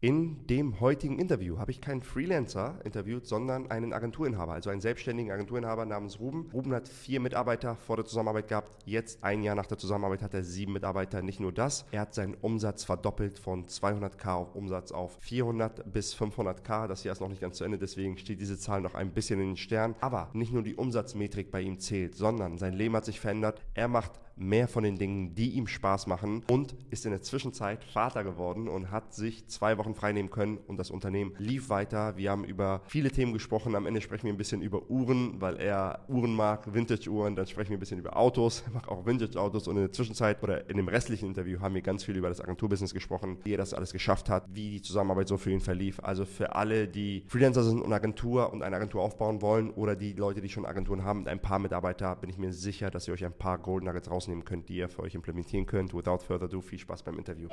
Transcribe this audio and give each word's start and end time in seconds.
In 0.00 0.46
dem 0.46 0.78
heutigen 0.78 1.18
Interview 1.18 1.58
habe 1.58 1.72
ich 1.72 1.80
keinen 1.80 2.02
Freelancer 2.02 2.78
interviewt, 2.84 3.26
sondern 3.26 3.68
einen 3.68 3.92
Agenturinhaber, 3.92 4.52
also 4.52 4.70
einen 4.70 4.80
selbstständigen 4.80 5.32
Agenturinhaber 5.32 5.86
namens 5.86 6.20
Ruben. 6.20 6.48
Ruben 6.52 6.72
hat 6.72 6.86
vier 6.86 7.18
Mitarbeiter 7.18 7.74
vor 7.74 7.96
der 7.96 8.04
Zusammenarbeit 8.04 8.46
gehabt. 8.46 8.76
Jetzt, 8.84 9.24
ein 9.24 9.42
Jahr 9.42 9.56
nach 9.56 9.66
der 9.66 9.76
Zusammenarbeit, 9.76 10.22
hat 10.22 10.34
er 10.34 10.44
sieben 10.44 10.72
Mitarbeiter. 10.74 11.20
Nicht 11.20 11.40
nur 11.40 11.50
das, 11.50 11.84
er 11.90 12.02
hat 12.02 12.14
seinen 12.14 12.34
Umsatz 12.34 12.84
verdoppelt 12.84 13.40
von 13.40 13.66
200k 13.66 14.34
auf 14.34 14.54
Umsatz 14.54 14.92
auf 14.92 15.16
400 15.18 15.92
bis 15.92 16.14
500k. 16.14 16.86
Das 16.86 17.02
Jahr 17.02 17.14
ist 17.14 17.20
noch 17.20 17.28
nicht 17.28 17.40
ganz 17.40 17.56
zu 17.56 17.64
Ende, 17.64 17.76
deswegen 17.76 18.18
steht 18.18 18.40
diese 18.40 18.56
Zahl 18.56 18.80
noch 18.80 18.94
ein 18.94 19.10
bisschen 19.10 19.40
in 19.40 19.48
den 19.48 19.56
Sternen. 19.56 19.96
Aber 20.00 20.30
nicht 20.32 20.52
nur 20.52 20.62
die 20.62 20.76
Umsatzmetrik 20.76 21.50
bei 21.50 21.60
ihm 21.60 21.80
zählt, 21.80 22.14
sondern 22.14 22.56
sein 22.56 22.74
Leben 22.74 22.94
hat 22.94 23.04
sich 23.04 23.18
verändert. 23.18 23.60
Er 23.74 23.88
macht 23.88 24.12
mehr 24.38 24.68
von 24.68 24.84
den 24.84 24.98
Dingen, 24.98 25.34
die 25.34 25.50
ihm 25.50 25.66
Spaß 25.66 26.06
machen 26.06 26.44
und 26.50 26.74
ist 26.90 27.04
in 27.04 27.10
der 27.10 27.22
Zwischenzeit 27.22 27.84
Vater 27.84 28.24
geworden 28.24 28.68
und 28.68 28.90
hat 28.90 29.14
sich 29.14 29.46
zwei 29.48 29.78
Wochen 29.78 29.94
freinehmen 29.94 30.30
können 30.30 30.58
und 30.58 30.76
das 30.76 30.90
Unternehmen 30.90 31.32
lief 31.38 31.68
weiter. 31.68 32.16
Wir 32.16 32.30
haben 32.30 32.44
über 32.44 32.82
viele 32.86 33.10
Themen 33.10 33.32
gesprochen. 33.32 33.74
Am 33.74 33.86
Ende 33.86 34.00
sprechen 34.00 34.24
wir 34.24 34.32
ein 34.32 34.38
bisschen 34.38 34.62
über 34.62 34.90
Uhren, 34.90 35.40
weil 35.40 35.56
er 35.56 36.04
Uhren 36.08 36.34
mag, 36.34 36.72
Vintage-Uhren. 36.72 37.36
Dann 37.36 37.46
sprechen 37.46 37.70
wir 37.70 37.76
ein 37.76 37.80
bisschen 37.80 37.98
über 37.98 38.16
Autos, 38.16 38.62
er 38.66 38.72
mag 38.72 38.88
auch 38.88 39.06
Vintage-Autos 39.06 39.68
und 39.68 39.76
in 39.76 39.82
der 39.82 39.92
Zwischenzeit 39.92 40.42
oder 40.42 40.68
in 40.68 40.76
dem 40.76 40.88
restlichen 40.88 41.26
Interview 41.26 41.60
haben 41.60 41.74
wir 41.74 41.82
ganz 41.82 42.04
viel 42.04 42.16
über 42.16 42.28
das 42.28 42.40
Agenturbusiness 42.40 42.94
gesprochen, 42.94 43.38
wie 43.44 43.54
er 43.54 43.58
das 43.58 43.74
alles 43.74 43.92
geschafft 43.92 44.28
hat, 44.28 44.44
wie 44.52 44.70
die 44.70 44.82
Zusammenarbeit 44.82 45.28
so 45.28 45.36
für 45.36 45.50
ihn 45.50 45.60
verlief. 45.60 46.00
Also 46.00 46.24
für 46.24 46.54
alle, 46.54 46.88
die 46.88 47.24
Freelancer 47.26 47.64
sind 47.64 47.80
und 47.80 47.92
Agentur 47.92 48.52
und 48.52 48.62
eine 48.62 48.76
Agentur 48.76 49.02
aufbauen 49.02 49.42
wollen 49.42 49.70
oder 49.70 49.96
die 49.96 50.12
Leute, 50.12 50.40
die 50.40 50.48
schon 50.48 50.64
Agenturen 50.64 51.04
haben 51.04 51.20
und 51.20 51.28
ein 51.28 51.40
paar 51.40 51.58
Mitarbeiter, 51.58 52.14
bin 52.16 52.30
ich 52.30 52.38
mir 52.38 52.52
sicher, 52.52 52.90
dass 52.90 53.08
ihr 53.08 53.14
euch 53.14 53.24
ein 53.24 53.32
paar 53.32 53.58
Golden 53.58 53.86
Nuggets 53.86 54.10
raus 54.10 54.27
rausnehmen 54.28 54.44
könnt, 54.44 54.68
die 54.68 54.76
ihr 54.76 54.88
für 54.88 55.02
euch 55.02 55.14
implementieren 55.14 55.64
könnt. 55.66 55.94
Without 55.94 56.18
further 56.18 56.44
ado, 56.44 56.60
viel 56.60 56.78
Spaß 56.78 57.02
beim 57.02 57.18
Interview. 57.18 57.48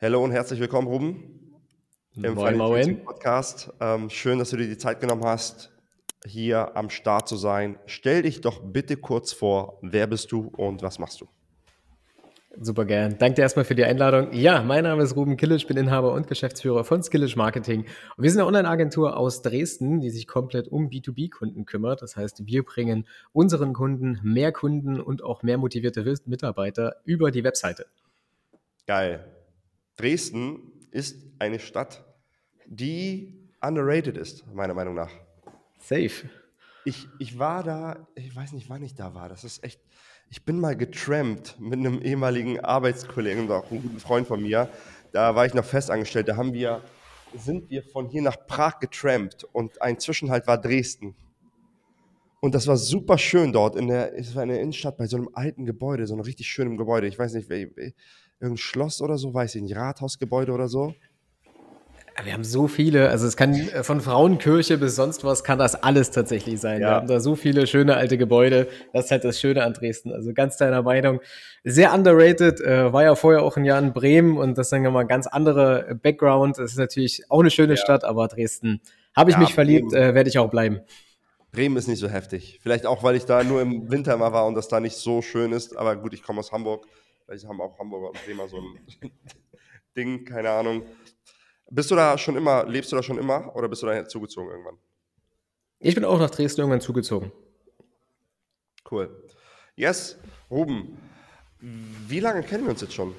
Hallo 0.00 0.24
und 0.24 0.30
herzlich 0.30 0.60
willkommen, 0.60 0.88
Ruben. 0.88 1.62
Im 2.14 2.34
Moin, 2.34 3.04
Podcast. 3.04 3.70
Ähm, 3.80 4.08
schön, 4.08 4.38
dass 4.38 4.50
du 4.50 4.56
dir 4.56 4.66
die 4.66 4.78
Zeit 4.78 5.00
genommen 5.00 5.24
hast, 5.24 5.72
hier 6.24 6.74
am 6.76 6.90
Start 6.90 7.28
zu 7.28 7.36
sein. 7.36 7.78
Stell 7.86 8.22
dich 8.22 8.40
doch 8.40 8.60
bitte 8.62 8.96
kurz 8.96 9.32
vor, 9.32 9.78
wer 9.82 10.06
bist 10.06 10.32
du 10.32 10.48
und 10.56 10.82
was 10.82 10.98
machst 10.98 11.20
du? 11.20 11.28
Super 12.60 12.86
gern. 12.86 13.16
Danke 13.18 13.36
dir 13.36 13.42
erstmal 13.42 13.64
für 13.64 13.76
die 13.76 13.84
Einladung. 13.84 14.32
Ja, 14.32 14.62
mein 14.62 14.82
Name 14.82 15.04
ist 15.04 15.14
Ruben 15.14 15.36
Killisch, 15.36 15.66
bin 15.68 15.76
Inhaber 15.76 16.12
und 16.12 16.26
Geschäftsführer 16.26 16.82
von 16.82 17.04
Skillish 17.04 17.36
Marketing. 17.36 17.84
Und 18.16 18.24
wir 18.24 18.30
sind 18.30 18.40
eine 18.40 18.48
Online-Agentur 18.48 19.16
aus 19.16 19.42
Dresden, 19.42 20.00
die 20.00 20.10
sich 20.10 20.26
komplett 20.26 20.66
um 20.66 20.88
B2B-Kunden 20.88 21.66
kümmert. 21.66 22.02
Das 22.02 22.16
heißt, 22.16 22.46
wir 22.46 22.64
bringen 22.64 23.06
unseren 23.32 23.74
Kunden 23.74 24.18
mehr 24.24 24.50
Kunden 24.50 25.00
und 25.00 25.22
auch 25.22 25.44
mehr 25.44 25.56
motivierte 25.56 26.02
Mitarbeiter 26.26 26.96
über 27.04 27.30
die 27.30 27.44
Webseite. 27.44 27.86
Geil. 28.88 29.24
Dresden 29.96 30.72
ist 30.90 31.16
eine 31.38 31.60
Stadt, 31.60 32.04
die 32.66 33.50
underrated 33.60 34.16
ist, 34.16 34.44
meiner 34.52 34.74
Meinung 34.74 34.94
nach. 34.94 35.10
Safe. 35.78 36.28
Ich, 36.84 37.06
ich 37.20 37.38
war 37.38 37.62
da, 37.62 38.08
ich 38.16 38.34
weiß 38.34 38.52
nicht, 38.52 38.68
wann 38.68 38.82
ich 38.82 38.94
da 38.94 39.14
war. 39.14 39.28
Das 39.28 39.44
ist 39.44 39.62
echt 39.62 39.80
ich 40.30 40.44
bin 40.44 40.60
mal 40.60 40.76
getrampt 40.76 41.58
mit 41.58 41.78
einem 41.78 42.02
ehemaligen 42.02 42.60
Arbeitskollegen 42.60 43.44
und 43.44 43.50
auch 43.50 43.70
einem 43.70 43.82
guten 43.82 43.98
Freund 43.98 44.26
von 44.26 44.42
mir. 44.42 44.68
Da 45.12 45.34
war 45.34 45.46
ich 45.46 45.54
noch 45.54 45.64
festangestellt. 45.64 46.28
Da 46.28 46.36
haben 46.36 46.52
wir, 46.52 46.82
sind 47.34 47.70
wir 47.70 47.82
von 47.82 48.08
hier 48.08 48.22
nach 48.22 48.46
Prag 48.46 48.78
getrampt 48.78 49.44
und 49.52 49.80
ein 49.80 49.98
Zwischenhalt 49.98 50.46
war 50.46 50.58
Dresden. 50.58 51.14
Und 52.40 52.54
das 52.54 52.66
war 52.66 52.76
super 52.76 53.18
schön 53.18 53.52
dort. 53.52 53.74
In 53.74 53.88
der, 53.88 54.16
es 54.16 54.34
war 54.34 54.42
in 54.42 54.50
der 54.50 54.60
Innenstadt 54.60 54.96
bei 54.96 55.06
so 55.06 55.16
einem 55.16 55.30
alten 55.32 55.64
Gebäude, 55.64 56.06
so 56.06 56.14
einem 56.14 56.22
richtig 56.22 56.46
schönen 56.46 56.76
Gebäude. 56.76 57.06
Ich 57.06 57.18
weiß 57.18 57.32
nicht, 57.32 57.50
irgendein 57.50 58.56
Schloss 58.56 59.00
oder 59.00 59.18
so, 59.18 59.34
weiß 59.34 59.54
ich 59.54 59.62
nicht, 59.62 59.76
Rathausgebäude 59.76 60.52
oder 60.52 60.68
so. 60.68 60.94
Wir 62.24 62.32
haben 62.32 62.44
so 62.44 62.66
viele, 62.66 63.10
also 63.10 63.26
es 63.26 63.36
kann 63.36 63.54
äh, 63.54 63.84
von 63.84 64.00
Frauenkirche 64.00 64.76
bis 64.78 64.96
sonst 64.96 65.24
was 65.24 65.44
kann 65.44 65.58
das 65.58 65.74
alles 65.82 66.10
tatsächlich 66.10 66.60
sein. 66.60 66.80
Ja. 66.80 66.88
Wir 66.88 66.94
haben 66.96 67.06
da 67.06 67.20
so 67.20 67.36
viele 67.36 67.66
schöne 67.66 67.96
alte 67.96 68.18
Gebäude. 68.18 68.68
Das 68.92 69.06
ist 69.06 69.10
halt 69.10 69.24
das 69.24 69.38
Schöne 69.40 69.62
an 69.62 69.72
Dresden. 69.72 70.12
Also 70.12 70.32
ganz 70.32 70.56
deiner 70.56 70.82
Meinung. 70.82 71.20
Sehr 71.64 71.94
underrated. 71.94 72.60
Äh, 72.60 72.92
war 72.92 73.04
ja 73.04 73.14
vorher 73.14 73.42
auch 73.42 73.56
ein 73.56 73.64
Jahr 73.64 73.78
in 73.78 73.92
Bremen 73.92 74.36
und 74.36 74.58
das 74.58 74.66
ist 74.66 74.72
dann 74.72 74.82
nochmal 74.82 75.06
ganz 75.06 75.26
anderer 75.26 75.94
Background. 75.94 76.58
Das 76.58 76.72
ist 76.72 76.78
natürlich 76.78 77.22
auch 77.28 77.40
eine 77.40 77.50
schöne 77.50 77.74
ja. 77.74 77.76
Stadt, 77.76 78.04
aber 78.04 78.26
Dresden 78.28 78.80
habe 79.14 79.30
ich 79.30 79.36
ja, 79.36 79.40
mich 79.40 79.54
verliebt, 79.54 79.92
äh, 79.92 80.14
werde 80.14 80.28
ich 80.28 80.38
auch 80.38 80.50
bleiben. 80.50 80.80
Bremen 81.52 81.76
ist 81.76 81.88
nicht 81.88 81.98
so 81.98 82.08
heftig. 82.08 82.58
Vielleicht 82.62 82.86
auch, 82.86 83.02
weil 83.02 83.16
ich 83.16 83.24
da 83.24 83.42
nur 83.42 83.62
im 83.62 83.90
Winter 83.90 84.16
mal 84.16 84.32
war 84.32 84.46
und 84.46 84.54
das 84.54 84.68
da 84.68 84.80
nicht 84.80 84.96
so 84.96 85.22
schön 85.22 85.52
ist. 85.52 85.76
Aber 85.76 85.96
gut, 85.96 86.12
ich 86.14 86.22
komme 86.22 86.40
aus 86.40 86.52
Hamburg. 86.52 86.86
Vielleicht 87.24 87.46
haben 87.46 87.60
auch 87.60 87.78
Hamburger 87.78 88.08
und 88.08 88.24
Bremer 88.24 88.48
so 88.48 88.58
ein 88.58 89.10
Ding, 89.96 90.24
keine 90.24 90.50
Ahnung. 90.50 90.82
Bist 91.70 91.90
du 91.90 91.96
da 91.96 92.16
schon 92.16 92.36
immer, 92.36 92.64
lebst 92.66 92.92
du 92.92 92.96
da 92.96 93.02
schon 93.02 93.18
immer 93.18 93.54
oder 93.54 93.68
bist 93.68 93.82
du 93.82 93.86
da 93.86 94.06
zugezogen 94.06 94.50
irgendwann? 94.50 94.78
Ich 95.80 95.94
bin 95.94 96.04
auch 96.04 96.18
nach 96.18 96.30
Dresden 96.30 96.62
irgendwann 96.62 96.80
zugezogen. 96.80 97.30
Cool. 98.90 99.10
Yes, 99.76 100.18
Ruben, 100.50 100.98
wie 101.60 102.20
lange 102.20 102.42
kennen 102.42 102.64
wir 102.64 102.70
uns 102.70 102.80
jetzt 102.80 102.94
schon? 102.94 103.14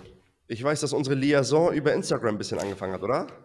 Ich 0.48 0.64
weiß, 0.64 0.82
dass 0.82 0.94
unsere 0.94 1.16
Liaison 1.16 1.72
über 1.74 1.94
Instagram 1.94 2.36
ein 2.36 2.38
bisschen 2.38 2.60
angefangen 2.60 2.94
hat, 2.94 3.04
oder? 3.04 3.28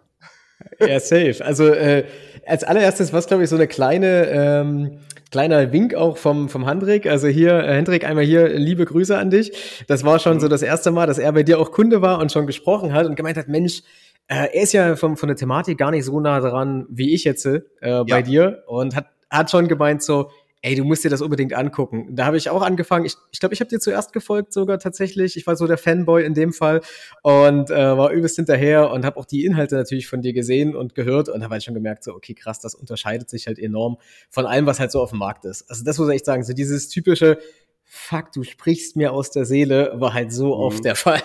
Ja, 0.80 1.00
safe. 1.00 1.44
Also 1.44 1.66
äh, 1.66 2.04
als 2.46 2.64
allererstes 2.64 3.12
war 3.12 3.18
es, 3.18 3.26
glaube 3.26 3.42
ich, 3.42 3.50
so 3.50 3.56
eine 3.56 3.66
kleine, 3.66 4.28
ähm, 4.28 5.00
kleiner 5.30 5.72
Wink 5.72 5.94
auch 5.94 6.16
vom, 6.16 6.48
vom 6.48 6.66
Hendrik. 6.66 7.06
Also 7.06 7.26
hier, 7.26 7.58
äh, 7.58 7.74
Hendrik, 7.74 8.04
einmal 8.04 8.24
hier 8.24 8.48
liebe 8.48 8.84
Grüße 8.84 9.18
an 9.18 9.30
dich. 9.30 9.84
Das 9.88 10.04
war 10.04 10.20
schon 10.20 10.36
mhm. 10.36 10.40
so 10.40 10.48
das 10.48 10.62
erste 10.62 10.92
Mal, 10.92 11.06
dass 11.06 11.18
er 11.18 11.32
bei 11.32 11.42
dir 11.42 11.58
auch 11.58 11.72
Kunde 11.72 12.02
war 12.02 12.20
und 12.20 12.32
schon 12.32 12.46
gesprochen 12.46 12.92
hat 12.92 13.06
und 13.06 13.16
gemeint 13.16 13.36
hat, 13.36 13.48
Mensch, 13.48 13.82
äh, 14.26 14.48
er 14.52 14.62
ist 14.62 14.72
ja 14.72 14.96
vom, 14.96 15.16
von 15.16 15.28
der 15.28 15.36
Thematik 15.36 15.78
gar 15.78 15.90
nicht 15.90 16.04
so 16.04 16.20
nah 16.20 16.40
dran 16.40 16.86
wie 16.88 17.14
ich 17.14 17.24
jetzt 17.24 17.46
äh, 17.46 17.60
bei 17.80 18.04
ja. 18.06 18.22
dir 18.22 18.64
und 18.66 18.96
hat, 18.96 19.06
hat 19.30 19.50
schon 19.50 19.68
gemeint 19.68 20.02
so, 20.02 20.30
ey, 20.64 20.74
du 20.74 20.84
musst 20.84 21.04
dir 21.04 21.10
das 21.10 21.20
unbedingt 21.20 21.52
angucken. 21.52 22.16
Da 22.16 22.24
habe 22.24 22.38
ich 22.38 22.48
auch 22.48 22.62
angefangen. 22.62 23.04
Ich 23.04 23.12
glaube, 23.12 23.28
ich, 23.32 23.40
glaub, 23.40 23.52
ich 23.52 23.60
habe 23.60 23.68
dir 23.68 23.80
zuerst 23.80 24.14
gefolgt 24.14 24.54
sogar 24.54 24.78
tatsächlich. 24.78 25.36
Ich 25.36 25.46
war 25.46 25.56
so 25.56 25.66
der 25.66 25.76
Fanboy 25.76 26.24
in 26.24 26.32
dem 26.32 26.54
Fall 26.54 26.80
und 27.22 27.70
äh, 27.70 27.98
war 27.98 28.10
übelst 28.12 28.36
hinterher 28.36 28.90
und 28.90 29.04
habe 29.04 29.18
auch 29.18 29.26
die 29.26 29.44
Inhalte 29.44 29.74
natürlich 29.74 30.06
von 30.06 30.22
dir 30.22 30.32
gesehen 30.32 30.74
und 30.74 30.94
gehört 30.94 31.28
und 31.28 31.44
habe 31.44 31.52
halt 31.52 31.64
schon 31.64 31.74
gemerkt, 31.74 32.02
so, 32.02 32.14
okay, 32.14 32.32
krass, 32.32 32.60
das 32.60 32.74
unterscheidet 32.74 33.28
sich 33.28 33.46
halt 33.46 33.58
enorm 33.58 33.98
von 34.30 34.46
allem, 34.46 34.64
was 34.64 34.80
halt 34.80 34.90
so 34.90 35.02
auf 35.02 35.10
dem 35.10 35.18
Markt 35.18 35.44
ist. 35.44 35.68
Also 35.68 35.84
das 35.84 35.98
muss 35.98 36.08
ich 36.08 36.14
echt 36.14 36.24
sagen, 36.24 36.42
so 36.44 36.54
dieses 36.54 36.88
typische, 36.88 37.38
fuck, 37.84 38.32
du 38.32 38.42
sprichst 38.42 38.96
mir 38.96 39.12
aus 39.12 39.30
der 39.30 39.44
Seele, 39.44 39.92
war 39.96 40.14
halt 40.14 40.32
so 40.32 40.46
mhm. 40.46 40.62
oft 40.62 40.84
der 40.86 40.96
Fall. 40.96 41.20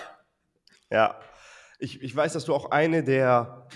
Ja, 0.90 1.16
ich, 1.80 2.02
ich 2.02 2.14
weiß, 2.14 2.34
dass 2.34 2.44
du 2.44 2.54
auch 2.54 2.70
eine 2.70 3.02
der 3.02 3.66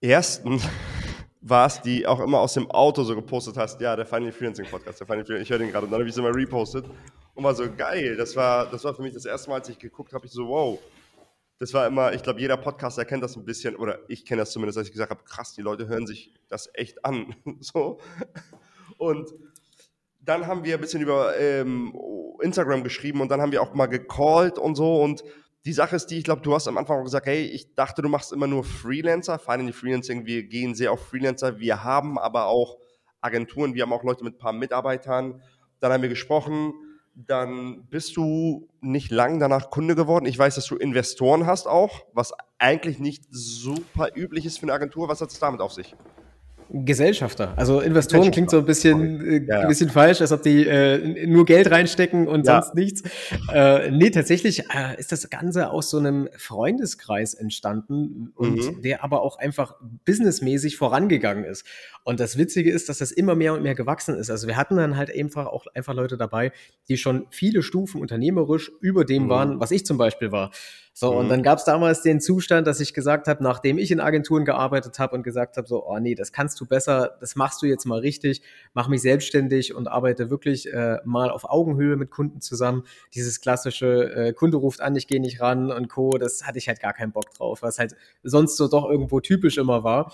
ersten 0.00 0.60
warst, 1.40 1.84
die 1.84 2.06
auch 2.06 2.20
immer 2.20 2.40
aus 2.40 2.54
dem 2.54 2.70
Auto 2.70 3.04
so 3.04 3.14
gepostet 3.14 3.56
hast, 3.56 3.80
ja, 3.80 3.94
der 3.94 4.06
Final 4.06 4.32
Freelancing 4.32 4.66
Podcast, 4.66 5.00
der 5.00 5.06
Final 5.06 5.24
Freelancing, 5.24 5.42
ich 5.42 5.50
höre 5.50 5.58
den 5.58 5.70
gerade 5.70 5.84
und 5.84 5.92
dann 5.92 6.00
habe 6.00 6.08
ich 6.08 6.14
es 6.14 6.18
immer 6.18 6.34
repostet 6.34 6.86
und 7.34 7.44
war 7.44 7.54
so 7.54 7.70
geil. 7.70 8.16
Das 8.16 8.34
war, 8.34 8.66
das 8.70 8.82
war 8.84 8.94
für 8.94 9.02
mich 9.02 9.12
das 9.12 9.26
erste 9.26 9.50
Mal, 9.50 9.56
als 9.56 9.68
ich 9.68 9.78
geguckt 9.78 10.12
habe, 10.12 10.26
ich 10.26 10.32
so, 10.32 10.48
wow. 10.48 10.78
Das 11.58 11.72
war 11.72 11.86
immer, 11.86 12.12
ich 12.12 12.22
glaube, 12.22 12.40
jeder 12.40 12.56
Podcaster 12.56 13.04
kennt 13.04 13.22
das 13.22 13.36
ein 13.36 13.44
bisschen, 13.44 13.76
oder 13.76 14.00
ich 14.08 14.24
kenne 14.24 14.40
das 14.40 14.50
zumindest, 14.50 14.78
als 14.78 14.88
ich 14.88 14.92
gesagt 14.92 15.10
habe, 15.10 15.22
krass, 15.24 15.52
die 15.52 15.62
Leute 15.62 15.86
hören 15.86 16.06
sich 16.06 16.32
das 16.48 16.68
echt 16.74 17.04
an. 17.04 17.34
so. 17.60 17.98
Und 18.98 19.32
dann 20.20 20.46
haben 20.46 20.64
wir 20.64 20.74
ein 20.74 20.80
bisschen 20.80 21.02
über 21.02 21.38
ähm, 21.38 21.94
Instagram 22.40 22.82
geschrieben 22.82 23.20
und 23.20 23.28
dann 23.28 23.40
haben 23.40 23.52
wir 23.52 23.62
auch 23.62 23.74
mal 23.74 23.86
gecallt 23.86 24.58
und 24.58 24.74
so 24.74 25.02
und 25.02 25.22
die 25.64 25.72
Sache 25.72 25.96
ist 25.96 26.06
die, 26.06 26.18
ich 26.18 26.24
glaube, 26.24 26.42
du 26.42 26.54
hast 26.54 26.68
am 26.68 26.76
Anfang 26.76 27.00
auch 27.00 27.04
gesagt, 27.04 27.26
hey, 27.26 27.44
ich 27.44 27.74
dachte, 27.74 28.02
du 28.02 28.08
machst 28.08 28.32
immer 28.32 28.46
nur 28.46 28.64
Freelancer, 28.64 29.40
die 29.58 29.72
Freelancing, 29.72 30.26
wir 30.26 30.44
gehen 30.44 30.74
sehr 30.74 30.92
auf 30.92 31.06
Freelancer, 31.08 31.58
wir 31.58 31.82
haben 31.82 32.18
aber 32.18 32.46
auch 32.46 32.78
Agenturen, 33.20 33.74
wir 33.74 33.82
haben 33.82 33.92
auch 33.92 34.04
Leute 34.04 34.24
mit 34.24 34.34
ein 34.34 34.38
paar 34.38 34.52
Mitarbeitern, 34.52 35.40
dann 35.80 35.92
haben 35.92 36.02
wir 36.02 36.10
gesprochen, 36.10 36.74
dann 37.14 37.86
bist 37.86 38.16
du 38.16 38.68
nicht 38.80 39.10
lang 39.10 39.38
danach 39.38 39.70
Kunde 39.70 39.94
geworden. 39.94 40.26
Ich 40.26 40.38
weiß, 40.38 40.56
dass 40.56 40.66
du 40.66 40.76
Investoren 40.76 41.46
hast 41.46 41.66
auch, 41.66 42.04
was 42.12 42.32
eigentlich 42.58 42.98
nicht 42.98 43.24
super 43.30 44.10
üblich 44.14 44.46
ist 44.46 44.58
für 44.58 44.64
eine 44.64 44.72
Agentur. 44.72 45.08
Was 45.08 45.20
hat 45.20 45.30
es 45.30 45.38
damit 45.38 45.60
auf 45.60 45.72
sich? 45.72 45.94
Gesellschafter. 46.74 47.54
Also 47.56 47.80
Investoren 47.80 48.32
klingt 48.32 48.50
so 48.50 48.58
ein 48.58 48.64
bisschen, 48.64 49.24
äh, 49.24 49.44
ja, 49.46 49.60
ja. 49.60 49.68
bisschen 49.68 49.90
falsch, 49.90 50.20
als 50.20 50.32
ob 50.32 50.42
die 50.42 50.66
äh, 50.66 51.26
nur 51.26 51.44
Geld 51.44 51.70
reinstecken 51.70 52.26
und 52.26 52.46
ja. 52.46 52.62
sonst 52.62 52.74
nichts. 52.74 53.02
Äh, 53.52 53.90
nee, 53.92 54.10
tatsächlich 54.10 54.64
äh, 54.70 54.98
ist 54.98 55.12
das 55.12 55.30
Ganze 55.30 55.70
aus 55.70 55.90
so 55.90 55.98
einem 55.98 56.28
Freundeskreis 56.36 57.34
entstanden 57.34 58.32
und 58.34 58.56
mhm. 58.56 58.82
der 58.82 59.04
aber 59.04 59.22
auch 59.22 59.38
einfach 59.38 59.76
businessmäßig 60.04 60.76
vorangegangen 60.76 61.44
ist. 61.44 61.64
Und 62.02 62.18
das 62.18 62.36
Witzige 62.36 62.70
ist, 62.70 62.88
dass 62.88 62.98
das 62.98 63.12
immer 63.12 63.34
mehr 63.34 63.54
und 63.54 63.62
mehr 63.62 63.74
gewachsen 63.74 64.16
ist. 64.16 64.30
Also 64.30 64.48
wir 64.48 64.56
hatten 64.56 64.76
dann 64.76 64.96
halt 64.96 65.16
einfach 65.16 65.46
auch 65.46 65.66
einfach 65.74 65.94
Leute 65.94 66.16
dabei, 66.16 66.52
die 66.88 66.96
schon 66.96 67.26
viele 67.30 67.62
Stufen 67.62 68.00
unternehmerisch 68.00 68.72
über 68.80 69.04
dem 69.04 69.24
mhm. 69.24 69.28
waren, 69.28 69.60
was 69.60 69.70
ich 69.70 69.86
zum 69.86 69.96
Beispiel 69.96 70.32
war. 70.32 70.50
So, 70.96 71.12
mhm. 71.12 71.18
und 71.18 71.28
dann 71.28 71.42
gab 71.42 71.58
es 71.58 71.64
damals 71.64 72.02
den 72.02 72.20
Zustand, 72.20 72.68
dass 72.68 72.78
ich 72.78 72.94
gesagt 72.94 73.26
habe, 73.26 73.42
nachdem 73.42 73.78
ich 73.78 73.90
in 73.90 73.98
Agenturen 73.98 74.44
gearbeitet 74.44 75.00
habe 75.00 75.16
und 75.16 75.24
gesagt 75.24 75.56
habe, 75.56 75.66
so, 75.66 75.84
oh 75.84 75.98
nee, 75.98 76.14
das 76.14 76.30
kannst 76.30 76.60
du 76.60 76.66
besser, 76.66 77.16
das 77.18 77.34
machst 77.34 77.60
du 77.62 77.66
jetzt 77.66 77.84
mal 77.84 77.98
richtig, 77.98 78.42
mach 78.74 78.86
mich 78.86 79.02
selbstständig 79.02 79.74
und 79.74 79.88
arbeite 79.88 80.30
wirklich 80.30 80.72
äh, 80.72 80.98
mal 81.04 81.30
auf 81.30 81.50
Augenhöhe 81.50 81.96
mit 81.96 82.12
Kunden 82.12 82.40
zusammen. 82.40 82.84
Dieses 83.12 83.40
klassische 83.40 84.14
äh, 84.14 84.32
Kunde 84.32 84.56
ruft 84.56 84.80
an, 84.80 84.94
ich 84.94 85.08
gehe 85.08 85.20
nicht 85.20 85.40
ran 85.40 85.72
und 85.72 85.88
Co., 85.88 86.10
das 86.10 86.46
hatte 86.46 86.58
ich 86.58 86.68
halt 86.68 86.78
gar 86.78 86.92
keinen 86.92 87.10
Bock 87.10 87.34
drauf, 87.34 87.62
was 87.62 87.80
halt 87.80 87.96
sonst 88.22 88.56
so 88.56 88.68
doch 88.68 88.88
irgendwo 88.88 89.18
typisch 89.18 89.58
immer 89.58 89.82
war. 89.82 90.12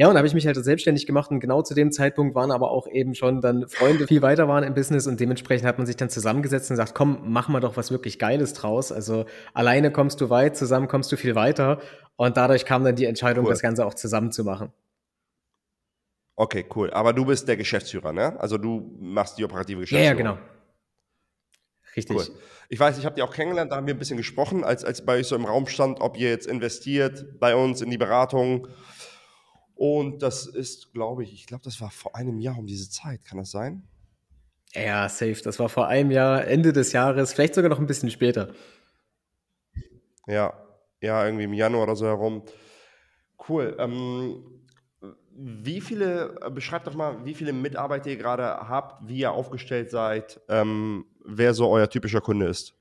Ja, 0.00 0.08
und 0.08 0.14
da 0.14 0.20
habe 0.20 0.26
ich 0.26 0.32
mich 0.32 0.46
halt 0.46 0.56
selbstständig 0.56 1.06
gemacht 1.06 1.30
und 1.30 1.40
genau 1.40 1.60
zu 1.60 1.74
dem 1.74 1.92
Zeitpunkt 1.92 2.34
waren 2.34 2.52
aber 2.52 2.70
auch 2.70 2.86
eben 2.86 3.14
schon 3.14 3.42
dann 3.42 3.68
Freunde 3.68 4.06
viel 4.06 4.22
weiter 4.22 4.48
waren 4.48 4.64
im 4.64 4.72
Business 4.72 5.06
und 5.06 5.20
dementsprechend 5.20 5.68
hat 5.68 5.76
man 5.76 5.86
sich 5.86 5.96
dann 5.96 6.08
zusammengesetzt 6.08 6.70
und 6.70 6.78
gesagt, 6.78 6.94
komm, 6.94 7.20
mach 7.26 7.48
mal 7.48 7.60
doch 7.60 7.76
was 7.76 7.90
wirklich 7.90 8.18
Geiles 8.18 8.54
draus. 8.54 8.92
Also 8.92 9.26
alleine 9.52 9.92
kommst 9.92 10.22
du 10.22 10.30
weit, 10.30 10.56
zusammen 10.56 10.88
kommst 10.88 11.12
du 11.12 11.18
viel 11.18 11.34
weiter 11.34 11.82
und 12.16 12.38
dadurch 12.38 12.64
kam 12.64 12.82
dann 12.82 12.96
die 12.96 13.04
Entscheidung, 13.04 13.44
cool. 13.44 13.50
das 13.50 13.60
Ganze 13.60 13.84
auch 13.84 13.92
zusammen 13.92 14.32
zu 14.32 14.42
machen. 14.42 14.72
Okay, 16.34 16.64
cool. 16.74 16.90
Aber 16.92 17.12
du 17.12 17.26
bist 17.26 17.46
der 17.46 17.58
Geschäftsführer, 17.58 18.14
ne? 18.14 18.40
Also 18.40 18.56
du 18.56 18.96
machst 18.98 19.36
die 19.36 19.44
operative 19.44 19.80
Geschäftsführung. 19.80 20.18
Ja, 20.18 20.30
ja 20.30 20.34
genau. 20.34 20.38
Richtig. 21.94 22.16
Cool. 22.16 22.26
Ich 22.70 22.80
weiß, 22.80 22.96
ich 22.96 23.04
habe 23.04 23.16
die 23.16 23.22
auch 23.22 23.34
kennengelernt, 23.34 23.70
da 23.70 23.76
haben 23.76 23.86
wir 23.86 23.92
ein 23.92 23.98
bisschen 23.98 24.16
gesprochen, 24.16 24.64
als, 24.64 24.82
als 24.82 25.04
bei 25.04 25.18
euch 25.18 25.26
so 25.26 25.36
im 25.36 25.44
Raum 25.44 25.66
stand, 25.66 26.00
ob 26.00 26.16
ihr 26.16 26.30
jetzt 26.30 26.46
investiert 26.46 27.38
bei 27.38 27.54
uns 27.54 27.82
in 27.82 27.90
die 27.90 27.98
Beratung 27.98 28.66
und 29.80 30.22
das 30.22 30.44
ist, 30.44 30.92
glaube 30.92 31.22
ich, 31.22 31.32
ich 31.32 31.46
glaube, 31.46 31.64
das 31.64 31.80
war 31.80 31.90
vor 31.90 32.14
einem 32.14 32.38
Jahr 32.38 32.58
um 32.58 32.66
diese 32.66 32.90
Zeit. 32.90 33.24
Kann 33.24 33.38
das 33.38 33.50
sein? 33.50 33.88
Ja, 34.74 35.08
safe. 35.08 35.40
Das 35.42 35.58
war 35.58 35.70
vor 35.70 35.88
einem 35.88 36.10
Jahr, 36.10 36.46
Ende 36.46 36.74
des 36.74 36.92
Jahres, 36.92 37.32
vielleicht 37.32 37.54
sogar 37.54 37.70
noch 37.70 37.78
ein 37.78 37.86
bisschen 37.86 38.10
später. 38.10 38.52
Ja, 40.26 40.52
ja, 41.00 41.24
irgendwie 41.24 41.44
im 41.44 41.54
Januar 41.54 41.84
oder 41.84 41.96
so 41.96 42.04
herum. 42.04 42.42
Cool. 43.48 43.74
Ähm, 43.78 44.44
wie 45.32 45.80
viele, 45.80 46.38
äh, 46.42 46.50
beschreibt 46.50 46.86
doch 46.86 46.94
mal, 46.94 47.24
wie 47.24 47.32
viele 47.32 47.54
Mitarbeiter 47.54 48.10
ihr 48.10 48.18
gerade 48.18 48.44
habt, 48.44 49.08
wie 49.08 49.20
ihr 49.20 49.32
aufgestellt 49.32 49.90
seid, 49.90 50.42
ähm, 50.50 51.06
wer 51.24 51.54
so 51.54 51.66
euer 51.70 51.88
typischer 51.88 52.20
Kunde 52.20 52.48
ist. 52.48 52.74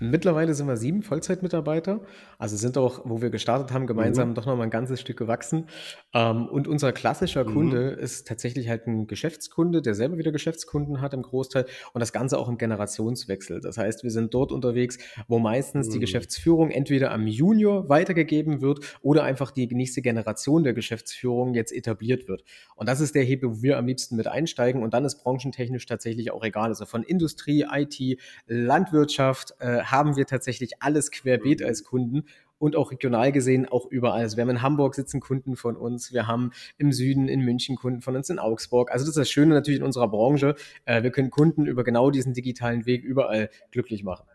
Mittlerweile 0.00 0.54
sind 0.54 0.66
wir 0.66 0.76
sieben 0.76 1.02
Vollzeitmitarbeiter, 1.02 2.00
also 2.36 2.56
sind 2.56 2.76
auch, 2.76 3.02
wo 3.04 3.22
wir 3.22 3.30
gestartet 3.30 3.72
haben, 3.72 3.86
gemeinsam 3.86 4.30
mhm. 4.30 4.34
doch 4.34 4.44
noch 4.44 4.56
mal 4.56 4.64
ein 4.64 4.70
ganzes 4.70 5.00
Stück 5.00 5.16
gewachsen. 5.16 5.68
Ähm, 6.12 6.48
und 6.48 6.66
unser 6.66 6.92
klassischer 6.92 7.44
mhm. 7.44 7.52
Kunde 7.52 7.90
ist 7.90 8.26
tatsächlich 8.26 8.68
halt 8.68 8.88
ein 8.88 9.06
Geschäftskunde, 9.06 9.82
der 9.82 9.94
selber 9.94 10.18
wieder 10.18 10.32
Geschäftskunden 10.32 11.00
hat 11.00 11.14
im 11.14 11.22
Großteil 11.22 11.66
und 11.92 12.00
das 12.00 12.12
Ganze 12.12 12.38
auch 12.38 12.48
im 12.48 12.58
Generationswechsel. 12.58 13.60
Das 13.60 13.78
heißt, 13.78 14.02
wir 14.02 14.10
sind 14.10 14.34
dort 14.34 14.50
unterwegs, 14.50 14.98
wo 15.28 15.38
meistens 15.38 15.86
mhm. 15.86 15.92
die 15.92 16.00
Geschäftsführung 16.00 16.72
entweder 16.72 17.12
am 17.12 17.28
Junior 17.28 17.88
weitergegeben 17.88 18.62
wird 18.62 18.80
oder 19.00 19.22
einfach 19.22 19.52
die 19.52 19.68
nächste 19.68 20.02
Generation 20.02 20.64
der 20.64 20.74
Geschäftsführung 20.74 21.54
jetzt 21.54 21.72
etabliert 21.72 22.26
wird. 22.26 22.42
Und 22.74 22.88
das 22.88 22.98
ist 22.98 23.14
der 23.14 23.22
Hebel, 23.22 23.50
wo 23.50 23.62
wir 23.62 23.78
am 23.78 23.86
liebsten 23.86 24.16
mit 24.16 24.26
einsteigen 24.26 24.82
und 24.82 24.92
dann 24.92 25.04
ist 25.04 25.22
branchentechnisch 25.22 25.86
tatsächlich 25.86 26.32
auch 26.32 26.42
egal. 26.42 26.70
Also 26.70 26.84
von 26.84 27.04
Industrie, 27.04 27.64
IT, 27.70 28.18
Landwirtschaft, 28.48 29.54
äh, 29.60 29.73
haben 29.82 30.16
wir 30.16 30.26
tatsächlich 30.26 30.82
alles 30.82 31.10
querbeet 31.10 31.60
mhm. 31.60 31.66
als 31.66 31.84
Kunden 31.84 32.24
und 32.58 32.76
auch 32.76 32.92
regional 32.92 33.32
gesehen 33.32 33.68
auch 33.68 33.86
überall. 33.86 34.20
Also 34.20 34.36
wir 34.36 34.42
haben 34.42 34.50
in 34.50 34.62
Hamburg 34.62 34.94
sitzen 34.94 35.20
Kunden 35.20 35.56
von 35.56 35.76
uns, 35.76 36.12
wir 36.12 36.26
haben 36.26 36.52
im 36.78 36.92
Süden 36.92 37.28
in 37.28 37.40
München 37.40 37.76
Kunden 37.76 38.00
von 38.00 38.16
uns 38.16 38.30
in 38.30 38.38
Augsburg. 38.38 38.90
Also 38.90 39.04
das 39.04 39.10
ist 39.10 39.18
das 39.18 39.30
Schöne 39.30 39.54
natürlich 39.54 39.80
in 39.80 39.84
unserer 39.84 40.08
Branche. 40.08 40.54
Äh, 40.84 41.02
wir 41.02 41.10
können 41.10 41.30
Kunden 41.30 41.66
über 41.66 41.84
genau 41.84 42.10
diesen 42.10 42.32
digitalen 42.32 42.86
Weg 42.86 43.04
überall 43.04 43.50
glücklich 43.70 44.04
machen. 44.04 44.26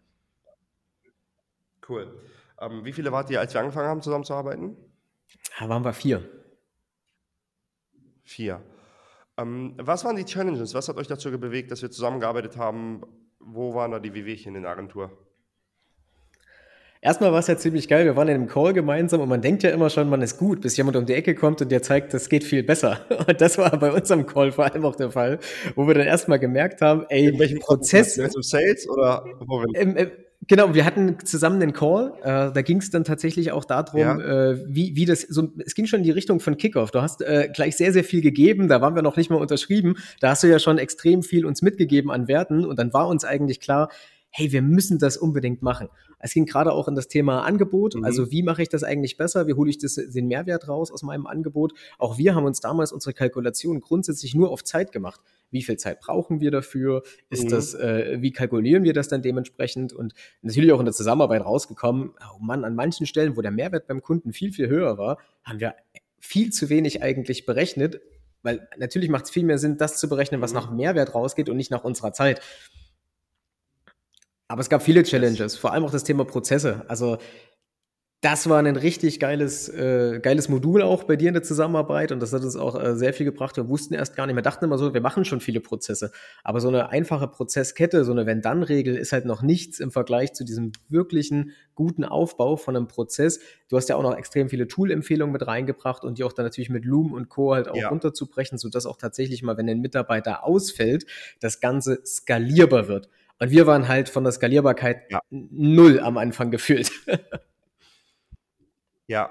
Cool. 1.88 2.20
Ähm, 2.62 2.86
wie 2.86 2.94
viele 2.94 3.12
wart 3.12 3.30
ihr, 3.32 3.40
als 3.40 3.54
wir 3.54 3.62
angefangen 3.62 3.88
haben, 3.88 4.02
zusammenzuarbeiten? 4.02 4.76
Da 5.60 5.70
waren 5.70 5.84
wir 5.84 5.94
vier. 5.94 6.28
Vier. 8.24 8.62
Ähm, 9.38 9.74
was 9.78 10.06
waren 10.06 10.16
die 10.16 10.26
Challenges? 10.26 10.74
Was 10.74 10.88
hat 10.90 10.98
euch 10.98 11.08
dazu 11.08 11.32
bewegt, 11.32 11.72
dass 11.72 11.82
wir 11.82 11.90
zusammengearbeitet 11.90 12.58
haben? 12.58 13.02
Wo 13.40 13.74
waren 13.74 13.92
da 13.92 14.00
die 14.00 14.14
Wehwehchen 14.14 14.56
in 14.56 14.64
der 14.64 14.72
Agentur? 14.72 15.18
Erstmal 17.02 17.32
war 17.32 17.40
es 17.40 17.48
ja 17.48 17.58
ziemlich 17.58 17.88
geil. 17.88 18.04
Wir 18.04 18.18
waren 18.18 18.28
in 18.28 18.36
einem 18.36 18.48
Call 18.48 18.74
gemeinsam 18.74 19.22
und 19.22 19.30
man 19.30 19.42
denkt 19.42 19.64
ja 19.64 19.70
immer 19.70 19.90
schon, 19.90 20.10
man 20.10 20.22
ist 20.22 20.38
gut, 20.38 20.60
bis 20.60 20.76
jemand 20.76 20.98
um 20.98 21.06
die 21.06 21.14
Ecke 21.14 21.34
kommt 21.34 21.62
und 21.62 21.72
dir 21.72 21.82
zeigt, 21.82 22.14
das 22.14 22.28
geht 22.28 22.44
viel 22.44 22.62
besser. 22.62 23.00
Und 23.28 23.40
das 23.40 23.58
war 23.58 23.78
bei 23.80 23.92
unserem 23.92 24.26
Call 24.26 24.52
vor 24.52 24.66
allem 24.66 24.84
auch 24.86 24.96
der 24.96 25.12
Fall, 25.12 25.40
wo 25.76 25.88
wir 25.88 25.94
dann 25.94 26.08
erstmal 26.08 26.40
gemerkt 26.40 26.82
haben, 26.82 27.06
ey, 27.10 27.28
in 27.28 27.40
welchem 27.40 27.60
Prozess. 27.60 28.18
Im 28.18 28.42
Sales 28.42 28.90
oder 28.90 29.24
wo 29.40 29.64
im, 29.74 29.96
im, 29.96 30.12
Genau, 30.48 30.74
wir 30.74 30.84
hatten 30.84 31.18
zusammen 31.26 31.62
einen 31.62 31.74
Call. 31.74 32.14
Äh, 32.22 32.54
da 32.54 32.62
ging 32.64 32.78
es 32.78 32.90
dann 32.90 33.04
tatsächlich 33.04 33.52
auch 33.52 33.66
darum, 33.66 34.00
ja. 34.00 34.18
äh, 34.18 34.58
wie, 34.68 34.96
wie 34.96 35.06
das 35.06 35.22
so. 35.22 35.50
Es 35.64 35.76
ging 35.76 35.86
schon 35.86 36.00
in 36.00 36.06
die 36.06 36.12
Richtung 36.12 36.40
von 36.40 36.58
Kickoff. 36.58 36.92
Du 36.92 37.02
hast 37.02 37.22
äh, 37.22 37.50
gleich 37.54 37.76
sehr, 37.78 37.94
sehr 37.94 38.04
viel 38.04 38.22
gegeben. 38.22 38.68
Da 38.68 38.82
waren 38.82 38.96
wir 38.96 39.04
noch 39.04 39.16
nicht 39.16 39.30
mal 39.30 39.36
unterschrieben. 39.36 39.98
Da 40.22 40.30
hast 40.30 40.42
du 40.42 40.48
ja 40.48 40.58
schon 40.58 40.80
extrem 40.80 41.24
viel 41.24 41.46
uns 41.46 41.62
mitgegeben 41.62 42.10
an 42.10 42.28
Werten. 42.28 42.66
Und 42.66 42.80
dann 42.80 42.94
war 42.94 43.08
uns 43.08 43.26
eigentlich 43.26 43.60
klar, 43.60 43.90
hey, 44.32 44.52
wir 44.52 44.62
müssen 44.62 45.00
das 45.00 45.18
unbedingt 45.18 45.62
machen. 45.62 45.90
Es 46.20 46.34
ging 46.34 46.46
gerade 46.46 46.72
auch 46.72 46.88
in 46.88 46.96
das 46.96 47.08
Thema 47.08 47.44
Angebot. 47.44 47.96
Mhm. 47.96 48.04
Also 48.04 48.32
wie 48.32 48.44
mache 48.44 48.62
ich 48.62 48.70
das 48.70 48.84
eigentlich 48.84 49.18
besser? 49.18 49.48
Wie 49.48 49.54
hole 49.54 49.70
ich 49.70 49.78
das, 49.78 49.96
den 49.96 50.28
Mehrwert 50.28 50.68
raus 50.68 50.92
aus 50.92 51.02
meinem 51.02 51.26
Angebot? 51.26 51.74
Auch 51.98 52.18
wir 52.18 52.36
haben 52.36 52.46
uns 52.46 52.60
damals 52.60 52.92
unsere 52.92 53.14
Kalkulation 53.14 53.80
grundsätzlich 53.80 54.36
nur 54.36 54.52
auf 54.52 54.64
Zeit 54.64 54.92
gemacht. 54.92 55.22
Wie 55.52 55.64
viel 55.64 55.78
Zeit 55.78 56.00
brauchen 56.00 56.42
wir 56.42 56.52
dafür? 56.52 57.02
Ist 57.30 57.46
mhm. 57.46 57.50
das, 57.50 57.74
äh, 57.74 58.18
wie 58.22 58.32
kalkulieren 58.32 58.84
wir 58.84 58.94
das 58.94 59.08
dann 59.08 59.22
dementsprechend? 59.22 59.94
Und 59.94 60.14
natürlich 60.42 60.72
auch 60.72 60.80
in 60.80 60.86
der 60.86 60.94
Zusammenarbeit 60.94 61.44
rausgekommen, 61.44 62.12
oh 62.36 62.40
Mann, 62.40 62.66
an 62.66 62.76
manchen 62.76 63.08
Stellen, 63.08 63.36
wo 63.36 63.42
der 63.42 63.52
Mehrwert 63.52 63.88
beim 63.88 64.02
Kunden 64.02 64.32
viel, 64.32 64.52
viel 64.52 64.70
höher 64.70 64.98
war, 64.98 65.18
haben 65.44 65.60
wir 65.60 65.74
viel 66.20 66.52
zu 66.52 66.70
wenig 66.70 67.02
eigentlich 67.02 67.46
berechnet, 67.46 68.02
weil 68.44 68.68
natürlich 68.78 69.10
macht 69.10 69.26
es 69.26 69.32
viel 69.32 69.44
mehr 69.44 69.58
Sinn, 69.58 69.78
das 69.78 69.98
zu 69.98 70.08
berechnen, 70.08 70.42
was 70.42 70.52
mhm. 70.52 70.60
nach 70.60 70.72
Mehrwert 70.72 71.16
rausgeht 71.16 71.50
und 71.50 71.58
nicht 71.58 71.72
nach 71.72 71.84
unserer 71.84 72.14
Zeit. 72.14 72.42
Aber 74.50 74.62
es 74.62 74.70
gab 74.70 74.82
viele 74.82 75.04
Challenges, 75.04 75.56
vor 75.56 75.74
allem 75.74 75.86
auch 75.86 75.92
das 75.92 76.04
Thema 76.04 76.26
Prozesse. 76.26 76.84
Also 76.88 77.20
das 78.22 78.50
war 78.50 78.60
ein 78.60 78.76
richtig 78.76 79.22
geiles, 79.22 79.70
äh, 79.70 80.20
geiles 80.22 80.50
Modul 80.50 80.82
auch 80.82 81.04
bei 81.04 81.16
dir 81.16 81.30
in 81.30 81.36
der 81.36 81.44
Zusammenarbeit 81.44 82.12
und 82.12 82.20
das 82.20 82.34
hat 82.34 82.44
uns 82.44 82.58
auch 82.58 82.78
äh, 82.78 82.96
sehr 82.96 83.14
viel 83.14 83.26
gebracht. 83.26 83.56
Wir 83.56 83.70
wussten 83.70 83.94
erst 83.94 84.18
gar 84.18 84.26
nicht, 84.26 84.36
wir 84.36 84.42
dachten 84.42 84.66
immer 84.66 84.78
so, 84.78 84.94
wir 84.94 85.00
machen 85.00 85.24
schon 85.24 85.40
viele 85.40 85.62
Prozesse, 85.62 86.12
aber 86.44 86.60
so 86.60 86.68
eine 86.68 86.90
einfache 86.90 87.30
Prozesskette, 87.30 88.04
so 88.04 88.12
eine 88.12 88.26
Wenn-Dann-Regel 88.26 88.98
ist 88.98 89.14
halt 89.14 89.24
noch 89.24 89.42
nichts 89.42 89.80
im 89.80 89.92
Vergleich 89.92 90.34
zu 90.34 90.44
diesem 90.44 90.74
wirklichen 90.90 91.54
guten 91.76 92.04
Aufbau 92.04 92.58
von 92.58 92.76
einem 92.76 92.88
Prozess. 92.90 93.40
Du 93.70 93.78
hast 93.78 93.88
ja 93.88 93.96
auch 93.96 94.04
noch 94.04 94.18
extrem 94.18 94.50
viele 94.50 94.68
Tool-Empfehlungen 94.68 95.32
mit 95.32 95.48
reingebracht 95.48 96.04
und 96.04 96.18
die 96.18 96.26
auch 96.26 96.34
dann 96.34 96.46
natürlich 96.46 96.70
mit 96.70 96.84
Loom 96.84 97.14
und 97.14 97.30
Co. 97.30 97.54
halt 97.54 97.70
auch 97.70 97.76
ja. 97.76 97.88
runterzubrechen, 97.88 98.58
sodass 98.58 98.86
auch 98.86 98.98
tatsächlich 98.98 99.44
mal, 99.44 99.56
wenn 99.56 99.70
ein 99.70 99.80
Mitarbeiter 99.80 100.44
ausfällt, 100.44 101.06
das 101.40 101.62
Ganze 101.62 102.02
skalierbar 102.04 102.90
wird. 102.90 103.10
Und 103.40 103.52
wir 103.52 103.68
waren 103.68 103.88
halt 103.88 104.10
von 104.10 104.24
der 104.24 104.34
Skalierbarkeit 104.34 105.10
ja. 105.10 105.22
null 105.30 106.00
am 106.00 106.18
Anfang 106.18 106.52
gefühlt. 106.52 106.92
ja. 109.08 109.30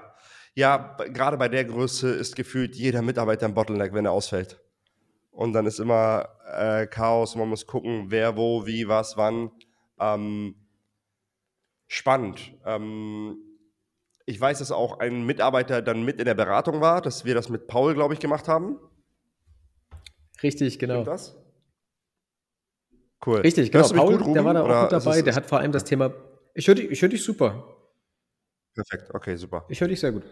Ja, 0.55 0.97
gerade 1.13 1.37
bei 1.37 1.47
der 1.47 1.63
Größe 1.63 2.09
ist 2.09 2.35
gefühlt 2.35 2.75
jeder 2.75 3.01
Mitarbeiter 3.01 3.45
ein 3.45 3.53
Bottleneck, 3.53 3.93
wenn 3.93 4.05
er 4.05 4.11
ausfällt. 4.11 4.59
Und 5.31 5.53
dann 5.53 5.67
ist 5.67 5.79
immer 5.79 6.27
äh, 6.51 6.87
Chaos, 6.87 7.35
man 7.35 7.47
muss 7.47 7.65
gucken, 7.65 8.07
wer, 8.09 8.35
wo, 8.35 8.65
wie, 8.65 8.87
was, 8.87 9.15
wann. 9.15 9.51
Ähm, 9.99 10.55
spannend. 11.87 12.53
Ähm, 12.65 13.37
ich 14.25 14.41
weiß, 14.41 14.59
dass 14.59 14.71
auch 14.71 14.99
ein 14.99 15.25
Mitarbeiter 15.25 15.81
dann 15.81 16.03
mit 16.03 16.19
in 16.19 16.25
der 16.25 16.33
Beratung 16.33 16.81
war, 16.81 17.01
dass 17.01 17.25
wir 17.25 17.35
das 17.35 17.47
mit 17.47 17.67
Paul, 17.67 17.93
glaube 17.93 18.13
ich, 18.13 18.19
gemacht 18.19 18.47
haben. 18.47 18.79
Richtig, 20.43 20.79
genau. 20.79 20.95
Stimmt 20.95 21.07
das? 21.07 21.38
Cool. 23.25 23.41
Richtig, 23.41 23.71
genau. 23.71 23.87
Paul, 23.89 24.17
gut, 24.17 24.35
der 24.35 24.45
war 24.45 24.53
da 24.53 24.63
auch 24.63 24.81
gut 24.83 24.91
dabei. 24.91 25.21
Der 25.21 25.35
hat 25.35 25.45
vor 25.45 25.59
allem 25.59 25.71
das 25.71 25.83
Thema. 25.83 26.13
Ich 26.53 26.67
höre 26.67 26.75
dich, 26.75 27.01
hör 27.01 27.09
dich 27.09 27.23
super. 27.23 27.75
Perfekt, 28.73 29.13
okay, 29.13 29.35
super. 29.35 29.65
Ich 29.67 29.81
höre 29.81 29.87
dich 29.89 29.99
sehr 29.99 30.11
gut. 30.11 30.23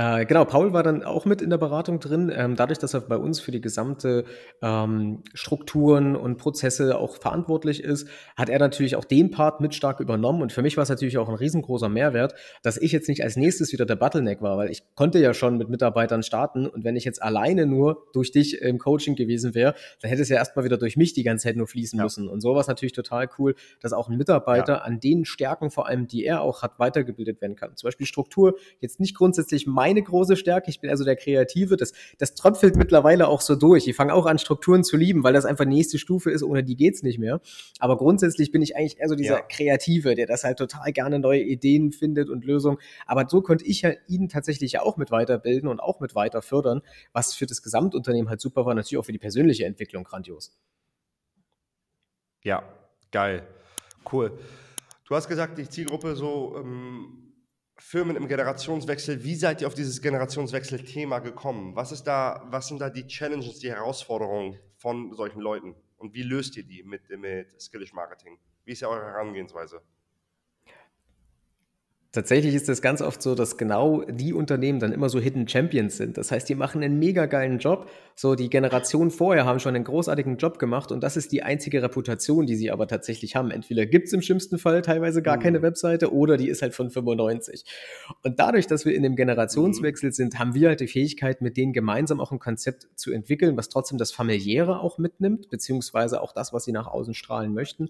Äh, 0.00 0.24
genau, 0.24 0.46
Paul 0.46 0.72
war 0.72 0.82
dann 0.82 1.02
auch 1.02 1.26
mit 1.26 1.42
in 1.42 1.50
der 1.50 1.58
Beratung 1.58 2.00
drin. 2.00 2.32
Ähm, 2.34 2.56
dadurch, 2.56 2.78
dass 2.78 2.94
er 2.94 3.02
bei 3.02 3.18
uns 3.18 3.38
für 3.38 3.50
die 3.50 3.60
gesamte 3.60 4.24
ähm, 4.62 5.22
Strukturen 5.34 6.16
und 6.16 6.38
Prozesse 6.38 6.96
auch 6.98 7.16
verantwortlich 7.16 7.84
ist, 7.84 8.08
hat 8.34 8.48
er 8.48 8.58
natürlich 8.58 8.96
auch 8.96 9.04
den 9.04 9.30
Part 9.30 9.60
mit 9.60 9.74
stark 9.74 10.00
übernommen. 10.00 10.40
Und 10.40 10.52
für 10.52 10.62
mich 10.62 10.78
war 10.78 10.84
es 10.84 10.88
natürlich 10.88 11.18
auch 11.18 11.28
ein 11.28 11.34
riesengroßer 11.34 11.90
Mehrwert, 11.90 12.32
dass 12.62 12.78
ich 12.78 12.92
jetzt 12.92 13.08
nicht 13.08 13.22
als 13.22 13.36
nächstes 13.36 13.74
wieder 13.74 13.84
der 13.84 13.96
Bottleneck 13.96 14.40
war, 14.40 14.56
weil 14.56 14.70
ich 14.70 14.82
konnte 14.94 15.18
ja 15.18 15.34
schon 15.34 15.58
mit 15.58 15.68
Mitarbeitern 15.68 16.22
starten. 16.22 16.66
Und 16.66 16.82
wenn 16.82 16.96
ich 16.96 17.04
jetzt 17.04 17.22
alleine 17.22 17.66
nur 17.66 18.06
durch 18.14 18.32
dich 18.32 18.62
im 18.62 18.78
Coaching 18.78 19.16
gewesen 19.16 19.54
wäre, 19.54 19.74
dann 20.00 20.08
hätte 20.08 20.22
es 20.22 20.30
ja 20.30 20.36
erstmal 20.36 20.64
wieder 20.64 20.78
durch 20.78 20.96
mich 20.96 21.12
die 21.12 21.24
ganze 21.24 21.48
Zeit 21.48 21.56
nur 21.56 21.66
fließen 21.66 21.98
ja. 21.98 22.04
müssen. 22.04 22.26
Und 22.26 22.40
so 22.40 22.54
war 22.54 22.62
es 22.62 22.68
natürlich 22.68 22.94
total 22.94 23.28
cool, 23.38 23.54
dass 23.82 23.92
auch 23.92 24.08
ein 24.08 24.16
Mitarbeiter 24.16 24.76
ja. 24.76 24.78
an 24.78 24.98
den 24.98 25.26
Stärken 25.26 25.70
vor 25.70 25.88
allem, 25.88 26.06
die 26.06 26.24
er 26.24 26.40
auch 26.40 26.62
hat, 26.62 26.78
weitergebildet 26.78 27.42
werden 27.42 27.54
kann. 27.54 27.76
Zum 27.76 27.88
Beispiel 27.88 28.06
Struktur, 28.06 28.54
jetzt 28.80 28.98
nicht 28.98 29.14
grundsätzlich 29.14 29.66
mein 29.66 29.89
meine 29.90 30.02
große 30.02 30.36
Stärke. 30.36 30.70
Ich 30.70 30.80
bin 30.80 30.88
also 30.88 31.04
der 31.04 31.16
Kreative. 31.16 31.76
Das, 31.76 31.92
das 32.18 32.34
tröpfelt 32.34 32.76
mittlerweile 32.76 33.28
auch 33.28 33.40
so 33.40 33.56
durch. 33.56 33.88
Ich 33.88 33.96
fange 33.96 34.14
auch 34.14 34.26
an, 34.26 34.38
Strukturen 34.38 34.84
zu 34.84 34.96
lieben, 34.96 35.24
weil 35.24 35.32
das 35.32 35.44
einfach 35.44 35.64
die 35.64 35.74
nächste 35.74 35.98
Stufe 35.98 36.30
ist, 36.30 36.42
ohne 36.42 36.62
die 36.62 36.76
geht's 36.76 37.02
nicht 37.02 37.18
mehr. 37.18 37.40
Aber 37.80 37.96
grundsätzlich 37.96 38.52
bin 38.52 38.62
ich 38.62 38.76
eigentlich 38.76 39.00
eher 39.00 39.08
so 39.08 39.16
dieser 39.16 39.38
ja. 39.38 39.42
Kreative, 39.42 40.14
der 40.14 40.26
das 40.26 40.44
halt 40.44 40.58
total 40.58 40.92
gerne 40.92 41.18
neue 41.18 41.42
Ideen 41.42 41.90
findet 41.92 42.30
und 42.30 42.44
Lösungen. 42.44 42.78
Aber 43.06 43.26
so 43.28 43.42
könnte 43.42 43.64
ich 43.64 43.82
ja 43.82 43.90
ihn 44.06 44.28
tatsächlich 44.28 44.72
ja 44.72 44.82
auch 44.82 44.96
mit 44.96 45.10
weiterbilden 45.10 45.68
und 45.68 45.80
auch 45.80 46.00
mit 46.00 46.14
weiter 46.14 46.40
fördern, 46.42 46.82
was 47.12 47.34
für 47.34 47.46
das 47.46 47.62
Gesamtunternehmen 47.62 48.30
halt 48.30 48.40
super 48.40 48.64
war, 48.64 48.74
natürlich 48.74 48.98
auch 48.98 49.06
für 49.06 49.12
die 49.12 49.18
persönliche 49.18 49.64
Entwicklung 49.64 50.04
grandios. 50.04 50.56
Ja, 52.42 52.62
geil. 53.10 53.46
Cool. 54.10 54.32
Du 55.06 55.14
hast 55.16 55.28
gesagt, 55.28 55.58
die 55.58 55.68
Zielgruppe 55.68 56.14
so 56.14 56.56
ähm, 56.56 57.29
Firmen 57.80 58.14
im 58.14 58.28
Generationswechsel. 58.28 59.24
Wie 59.24 59.34
seid 59.34 59.62
ihr 59.62 59.66
auf 59.66 59.74
dieses 59.74 60.02
Generationswechsel-Thema 60.02 61.20
gekommen? 61.20 61.74
Was 61.74 61.92
ist 61.92 62.04
da, 62.04 62.46
was 62.50 62.68
sind 62.68 62.80
da 62.80 62.90
die 62.90 63.06
Challenges, 63.06 63.58
die 63.58 63.70
Herausforderungen 63.70 64.58
von 64.76 65.14
solchen 65.14 65.40
Leuten? 65.40 65.74
Und 65.96 66.14
wie 66.14 66.22
löst 66.22 66.56
ihr 66.56 66.62
die 66.62 66.82
mit, 66.82 67.08
mit 67.08 67.60
Skillish 67.60 67.94
Marketing? 67.94 68.38
Wie 68.64 68.72
ist 68.72 68.80
ja 68.80 68.88
eure 68.88 69.06
Herangehensweise? 69.06 69.82
Tatsächlich 72.12 72.56
ist 72.56 72.68
es 72.68 72.82
ganz 72.82 73.02
oft 73.02 73.22
so, 73.22 73.36
dass 73.36 73.56
genau 73.56 74.02
die 74.02 74.32
Unternehmen 74.32 74.80
dann 74.80 74.90
immer 74.90 75.08
so 75.08 75.20
Hidden 75.20 75.46
Champions 75.46 75.96
sind. 75.96 76.18
Das 76.18 76.32
heißt, 76.32 76.48
die 76.48 76.56
machen 76.56 76.82
einen 76.82 76.98
mega 76.98 77.26
geilen 77.26 77.60
Job. 77.60 77.88
So, 78.16 78.34
die 78.34 78.50
Generationen 78.50 79.12
vorher 79.12 79.44
haben 79.44 79.60
schon 79.60 79.76
einen 79.76 79.84
großartigen 79.84 80.36
Job 80.36 80.58
gemacht 80.58 80.90
und 80.90 81.04
das 81.04 81.16
ist 81.16 81.30
die 81.30 81.44
einzige 81.44 81.84
Reputation, 81.84 82.46
die 82.46 82.56
sie 82.56 82.72
aber 82.72 82.88
tatsächlich 82.88 83.36
haben. 83.36 83.52
Entweder 83.52 83.86
gibt 83.86 84.08
es 84.08 84.12
im 84.12 84.22
schlimmsten 84.22 84.58
Fall 84.58 84.82
teilweise 84.82 85.22
gar 85.22 85.36
mhm. 85.36 85.42
keine 85.42 85.62
Webseite 85.62 86.12
oder 86.12 86.36
die 86.36 86.48
ist 86.48 86.62
halt 86.62 86.74
von 86.74 86.90
95. 86.90 87.64
Und 88.24 88.40
dadurch, 88.40 88.66
dass 88.66 88.84
wir 88.84 88.92
in 88.92 89.04
dem 89.04 89.14
Generationswechsel 89.14 90.08
mhm. 90.08 90.14
sind, 90.14 90.38
haben 90.40 90.54
wir 90.54 90.68
halt 90.68 90.80
die 90.80 90.88
Fähigkeit, 90.88 91.40
mit 91.40 91.56
denen 91.56 91.72
gemeinsam 91.72 92.20
auch 92.20 92.32
ein 92.32 92.40
Konzept 92.40 92.88
zu 92.96 93.12
entwickeln, 93.12 93.56
was 93.56 93.68
trotzdem 93.68 93.98
das 93.98 94.10
Familiäre 94.10 94.80
auch 94.80 94.98
mitnimmt, 94.98 95.48
beziehungsweise 95.48 96.20
auch 96.20 96.32
das, 96.32 96.52
was 96.52 96.64
sie 96.64 96.72
nach 96.72 96.88
außen 96.88 97.14
strahlen 97.14 97.54
möchten 97.54 97.88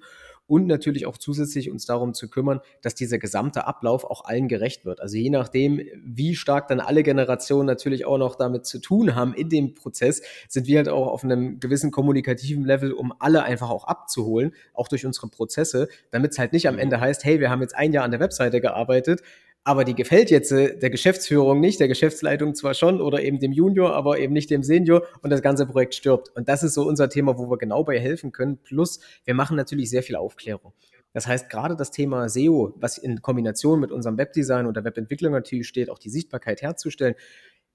und 0.51 0.67
natürlich 0.67 1.07
auch 1.07 1.17
zusätzlich 1.17 1.71
uns 1.71 1.87
darum 1.87 2.13
zu 2.13 2.29
kümmern, 2.29 2.59
dass 2.83 2.97
dieser 2.97 3.19
gesamte 3.19 3.69
Ablauf 3.69 4.05
auch 4.05 4.25
allen 4.25 4.49
gerecht 4.49 4.85
wird. 4.85 5.01
Also 5.01 5.17
je 5.17 5.31
nachdem, 5.31 5.81
wie 6.05 6.35
stark 6.35 6.67
dann 6.67 6.81
alle 6.81 7.05
Generationen 7.05 7.67
natürlich 7.67 8.05
auch 8.05 8.19
noch 8.19 8.35
damit 8.35 8.67
zu 8.67 8.81
tun 8.81 9.15
haben 9.15 9.33
in 9.33 9.49
dem 9.49 9.75
Prozess, 9.75 10.23
sind 10.49 10.67
wir 10.67 10.79
halt 10.79 10.89
auch 10.89 11.07
auf 11.07 11.23
einem 11.23 11.61
gewissen 11.61 11.93
kommunikativen 11.93 12.65
Level, 12.65 12.93
um 12.93 13.15
alle 13.21 13.45
einfach 13.45 13.71
auch 13.71 13.85
abzuholen, 13.85 14.53
auch 14.75 14.89
durch 14.89 15.07
unsere 15.07 15.29
Prozesse, 15.29 15.89
damit 16.11 16.33
es 16.33 16.39
halt 16.41 16.53
nicht 16.53 16.67
am 16.67 16.79
Ende 16.79 16.99
heißt, 16.99 17.25
hey, 17.25 17.39
wir 17.39 17.49
haben 17.49 17.63
jetzt 17.63 17.77
ein 17.77 17.93
Jahr 17.93 18.03
an 18.03 18.11
der 18.11 18.19
Webseite 18.19 18.61
gearbeitet, 18.61 19.23
aber 19.65 19.85
die 19.85 19.95
gefällt 19.95 20.31
jetzt 20.31 20.53
äh, 20.53 20.79
der 20.79 20.91
Geschäftsführung 20.91 21.61
nicht, 21.61 21.81
der 21.81 21.89
Geschäftsleitung 21.89 22.55
zwar 22.55 22.75
schon 22.75 23.01
oder 23.01 23.23
eben 23.23 23.39
dem 23.39 23.53
Junior, 23.53 23.95
aber 23.95 24.19
eben 24.19 24.33
nicht 24.33 24.51
dem 24.51 24.63
Senior 24.63 25.07
und 25.23 25.31
das 25.31 25.43
ganze 25.43 25.67
Projekt 25.67 25.95
stirbt. 25.95 26.31
Und 26.35 26.49
das 26.49 26.63
ist 26.63 26.75
so 26.75 26.87
unser 26.87 27.09
Thema, 27.09 27.39
wo 27.39 27.51
wir 27.51 27.59
genau 27.59 27.85
bei 27.85 27.99
helfen 27.99 28.33
können. 28.33 28.59
Plus, 28.59 29.01
wir 29.25 29.35
machen 29.35 29.57
natürlich 29.57 29.91
sehr 29.91 30.03
viel 30.03 30.17
Aufklärung. 30.17 30.73
Das 31.13 31.27
heißt, 31.27 31.51
gerade 31.51 31.77
das 31.77 31.91
Thema 31.91 32.29
SEO, 32.29 32.75
was 32.77 32.97
in 32.97 33.21
Kombination 33.21 33.81
mit 33.81 33.91
unserem 33.91 34.17
Webdesign 34.17 34.67
und 34.67 34.77
der 34.77 34.85
Webentwicklung 34.85 35.33
natürlich 35.33 35.67
steht, 35.67 35.91
auch 35.91 35.99
die 35.99 36.11
Sichtbarkeit 36.11 36.63
herzustellen, 36.63 37.17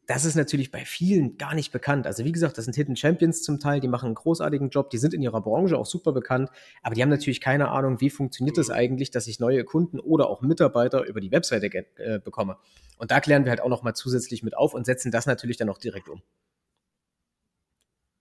das 0.07 0.25
ist 0.25 0.35
natürlich 0.35 0.71
bei 0.71 0.85
vielen 0.85 1.37
gar 1.37 1.55
nicht 1.55 1.71
bekannt. 1.71 2.05
Also 2.05 2.25
wie 2.25 2.31
gesagt, 2.31 2.57
das 2.57 2.65
sind 2.65 2.75
Hidden 2.75 2.95
Champions 2.95 3.41
zum 3.41 3.59
Teil, 3.59 3.79
die 3.79 3.87
machen 3.87 4.07
einen 4.07 4.15
großartigen 4.15 4.69
Job, 4.69 4.89
die 4.89 4.97
sind 4.97 5.13
in 5.13 5.21
ihrer 5.21 5.41
Branche 5.41 5.77
auch 5.77 5.85
super 5.85 6.11
bekannt, 6.11 6.49
aber 6.83 6.95
die 6.95 7.01
haben 7.01 7.09
natürlich 7.09 7.41
keine 7.41 7.69
Ahnung, 7.69 8.01
wie 8.01 8.09
funktioniert 8.09 8.57
es 8.57 8.67
das 8.67 8.75
eigentlich, 8.75 9.11
dass 9.11 9.27
ich 9.27 9.39
neue 9.39 9.63
Kunden 9.63 9.99
oder 9.99 10.29
auch 10.29 10.41
Mitarbeiter 10.41 11.05
über 11.05 11.21
die 11.21 11.31
Webseite 11.31 11.67
äh, 11.97 12.19
bekomme. 12.19 12.57
Und 12.97 13.11
da 13.11 13.19
klären 13.19 13.45
wir 13.45 13.49
halt 13.49 13.61
auch 13.61 13.69
nochmal 13.69 13.95
zusätzlich 13.95 14.43
mit 14.43 14.55
auf 14.55 14.73
und 14.73 14.85
setzen 14.85 15.11
das 15.11 15.25
natürlich 15.25 15.57
dann 15.57 15.69
auch 15.69 15.77
direkt 15.77 16.07
um. 16.07 16.21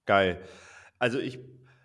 Geil. 0.07 0.41
Also 0.99 1.19
ich, 1.19 1.38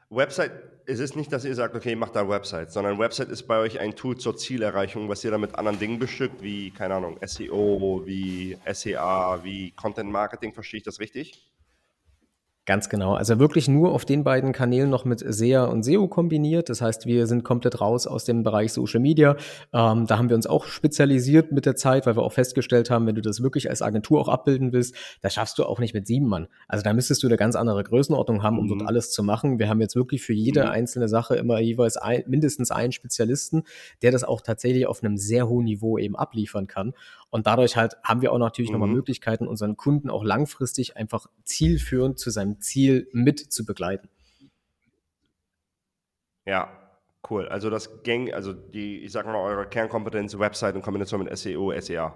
Website 0.09 0.78
es 0.89 0.99
ist 0.99 1.15
nicht, 1.15 1.31
dass 1.31 1.45
ihr 1.45 1.53
sagt, 1.53 1.75
okay, 1.75 1.95
macht 1.95 2.15
da 2.15 2.27
Website, 2.27 2.71
sondern 2.71 2.97
Website 2.97 3.29
ist 3.29 3.43
bei 3.43 3.59
euch 3.59 3.79
ein 3.79 3.95
Tool 3.95 4.17
zur 4.17 4.35
Zielerreichung, 4.35 5.07
was 5.07 5.23
ihr 5.23 5.29
dann 5.29 5.41
mit 5.41 5.55
anderen 5.55 5.77
Dingen 5.77 5.99
bestückt, 5.99 6.41
wie, 6.41 6.71
keine 6.71 6.95
Ahnung, 6.95 7.19
SEO, 7.23 8.01
wie 8.05 8.57
SEA, 8.73 9.43
wie 9.43 9.71
Content 9.71 10.11
Marketing. 10.11 10.51
Verstehe 10.51 10.79
ich 10.79 10.83
das 10.83 10.99
richtig? 10.99 11.45
Ganz 12.69 12.87
genau. 12.87 13.15
Also 13.15 13.39
wirklich 13.39 13.67
nur 13.67 13.93
auf 13.93 14.05
den 14.05 14.23
beiden 14.23 14.51
Kanälen 14.51 14.91
noch 14.91 15.03
mit 15.03 15.23
SEA 15.27 15.63
und 15.63 15.81
SEO 15.81 16.07
kombiniert. 16.07 16.69
Das 16.69 16.83
heißt, 16.83 17.07
wir 17.07 17.25
sind 17.25 17.43
komplett 17.43 17.81
raus 17.81 18.05
aus 18.05 18.25
dem 18.25 18.43
Bereich 18.43 18.73
Social 18.73 18.99
Media. 18.99 19.37
Ähm, 19.73 20.05
da 20.05 20.19
haben 20.19 20.29
wir 20.29 20.35
uns 20.35 20.45
auch 20.45 20.65
spezialisiert 20.65 21.51
mit 21.51 21.65
der 21.65 21.75
Zeit, 21.75 22.05
weil 22.05 22.15
wir 22.15 22.21
auch 22.21 22.31
festgestellt 22.31 22.91
haben, 22.91 23.07
wenn 23.07 23.15
du 23.15 23.21
das 23.21 23.41
wirklich 23.41 23.71
als 23.71 23.81
Agentur 23.81 24.21
auch 24.21 24.27
abbilden 24.27 24.71
willst, 24.71 24.93
das 25.23 25.33
schaffst 25.33 25.57
du 25.57 25.65
auch 25.65 25.79
nicht 25.79 25.95
mit 25.95 26.05
sieben 26.05 26.27
Mann. 26.27 26.47
Also 26.67 26.83
da 26.83 26.93
müsstest 26.93 27.23
du 27.23 27.27
eine 27.27 27.37
ganz 27.37 27.55
andere 27.55 27.83
Größenordnung 27.83 28.43
haben, 28.43 28.59
um 28.59 28.65
mhm. 28.65 28.69
dort 28.69 28.87
alles 28.87 29.09
zu 29.09 29.23
machen. 29.23 29.57
Wir 29.57 29.67
haben 29.67 29.81
jetzt 29.81 29.95
wirklich 29.95 30.21
für 30.21 30.33
jede 30.33 30.65
mhm. 30.65 30.69
einzelne 30.69 31.09
Sache 31.09 31.37
immer 31.37 31.59
jeweils 31.59 31.97
ein, 31.97 32.23
mindestens 32.27 32.69
einen 32.69 32.91
Spezialisten, 32.91 33.63
der 34.03 34.11
das 34.11 34.23
auch 34.23 34.41
tatsächlich 34.41 34.85
auf 34.85 35.01
einem 35.03 35.17
sehr 35.17 35.49
hohen 35.49 35.65
Niveau 35.65 35.97
eben 35.97 36.15
abliefern 36.15 36.67
kann. 36.67 36.93
Und 37.29 37.45
dadurch 37.47 37.77
halt 37.77 37.97
haben 38.03 38.21
wir 38.21 38.31
auch 38.31 38.39
natürlich 38.39 38.71
mhm. 38.71 38.79
nochmal 38.79 38.95
Möglichkeiten, 38.95 39.47
unseren 39.47 39.77
Kunden 39.77 40.09
auch 40.09 40.23
langfristig 40.23 40.97
einfach 40.97 41.27
zielführend 41.43 42.17
zu 42.17 42.29
seinem 42.29 42.59
Ziel 42.59 43.07
mit 43.11 43.39
zu 43.39 43.65
begleiten. 43.65 44.09
Ja, 46.45 46.69
cool. 47.29 47.47
Also 47.47 47.69
das 47.69 48.01
Gang, 48.03 48.33
also 48.33 48.53
die, 48.53 48.99
ich 49.03 49.11
sag 49.11 49.25
mal, 49.27 49.35
eure 49.35 49.67
Kernkompetenz, 49.67 50.39
Website 50.39 50.75
in 50.75 50.81
Kombination 50.81 51.23
mit 51.23 51.37
SEO, 51.37 51.71
SEA. 51.79 52.15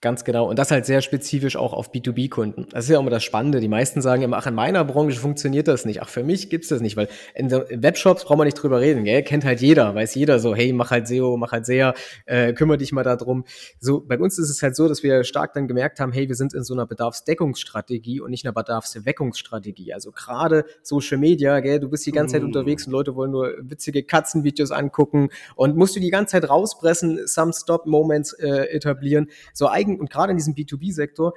Ganz 0.00 0.22
genau. 0.22 0.48
Und 0.48 0.60
das 0.60 0.70
halt 0.70 0.86
sehr 0.86 1.00
spezifisch 1.00 1.56
auch 1.56 1.72
auf 1.72 1.90
B2B-Kunden. 1.92 2.66
Das 2.70 2.84
ist 2.84 2.90
ja 2.90 2.98
auch 2.98 3.02
immer 3.02 3.10
das 3.10 3.24
Spannende. 3.24 3.58
Die 3.58 3.66
meisten 3.66 4.00
sagen 4.00 4.22
immer, 4.22 4.36
ach, 4.36 4.46
in 4.46 4.54
meiner 4.54 4.84
Branche 4.84 5.18
funktioniert 5.18 5.66
das 5.66 5.84
nicht. 5.84 6.02
Ach, 6.02 6.08
für 6.08 6.22
mich 6.22 6.50
gibt's 6.50 6.68
das 6.68 6.80
nicht, 6.80 6.96
weil 6.96 7.08
in 7.34 7.50
Webshops 7.50 8.24
braucht 8.24 8.38
man 8.38 8.44
nicht 8.44 8.54
drüber 8.54 8.80
reden. 8.80 9.02
Gell? 9.02 9.24
Kennt 9.24 9.44
halt 9.44 9.60
jeder, 9.60 9.96
weiß 9.96 10.14
jeder 10.14 10.38
so, 10.38 10.54
hey, 10.54 10.72
mach 10.72 10.92
halt 10.92 11.08
SEO, 11.08 11.36
mach 11.36 11.50
halt 11.50 11.66
SEA, 11.66 11.94
äh, 12.26 12.52
kümmere 12.52 12.78
dich 12.78 12.92
mal 12.92 13.02
darum. 13.02 13.44
So, 13.80 14.00
bei 14.00 14.16
uns 14.20 14.38
ist 14.38 14.50
es 14.50 14.62
halt 14.62 14.76
so, 14.76 14.86
dass 14.86 15.02
wir 15.02 15.24
stark 15.24 15.52
dann 15.54 15.66
gemerkt 15.66 15.98
haben, 15.98 16.12
hey, 16.12 16.28
wir 16.28 16.36
sind 16.36 16.54
in 16.54 16.62
so 16.62 16.74
einer 16.74 16.86
Bedarfsdeckungsstrategie 16.86 18.20
und 18.20 18.30
nicht 18.30 18.46
einer 18.46 18.54
Bedarfsweckungsstrategie. 18.54 19.94
Also 19.94 20.12
gerade 20.12 20.64
Social 20.80 21.18
Media, 21.18 21.58
gell, 21.58 21.80
du 21.80 21.88
bist 21.88 22.06
die 22.06 22.12
ganze 22.12 22.34
Zeit 22.34 22.42
mm. 22.42 22.46
unterwegs 22.46 22.86
und 22.86 22.92
Leute 22.92 23.16
wollen 23.16 23.32
nur 23.32 23.52
witzige 23.62 24.04
Katzenvideos 24.04 24.70
angucken 24.70 25.30
und 25.56 25.76
musst 25.76 25.96
du 25.96 26.00
die 26.00 26.10
ganze 26.10 26.32
Zeit 26.32 26.48
rauspressen, 26.48 27.26
some 27.26 27.52
stop 27.52 27.86
Moments 27.86 28.32
äh, 28.34 28.68
etablieren. 28.70 29.26
So 29.52 29.66
eigentlich 29.66 29.87
eigen 29.88 30.00
und 30.00 30.10
gerade 30.10 30.30
in 30.30 30.36
diesem 30.36 30.54
B2B-Sektor 30.54 31.34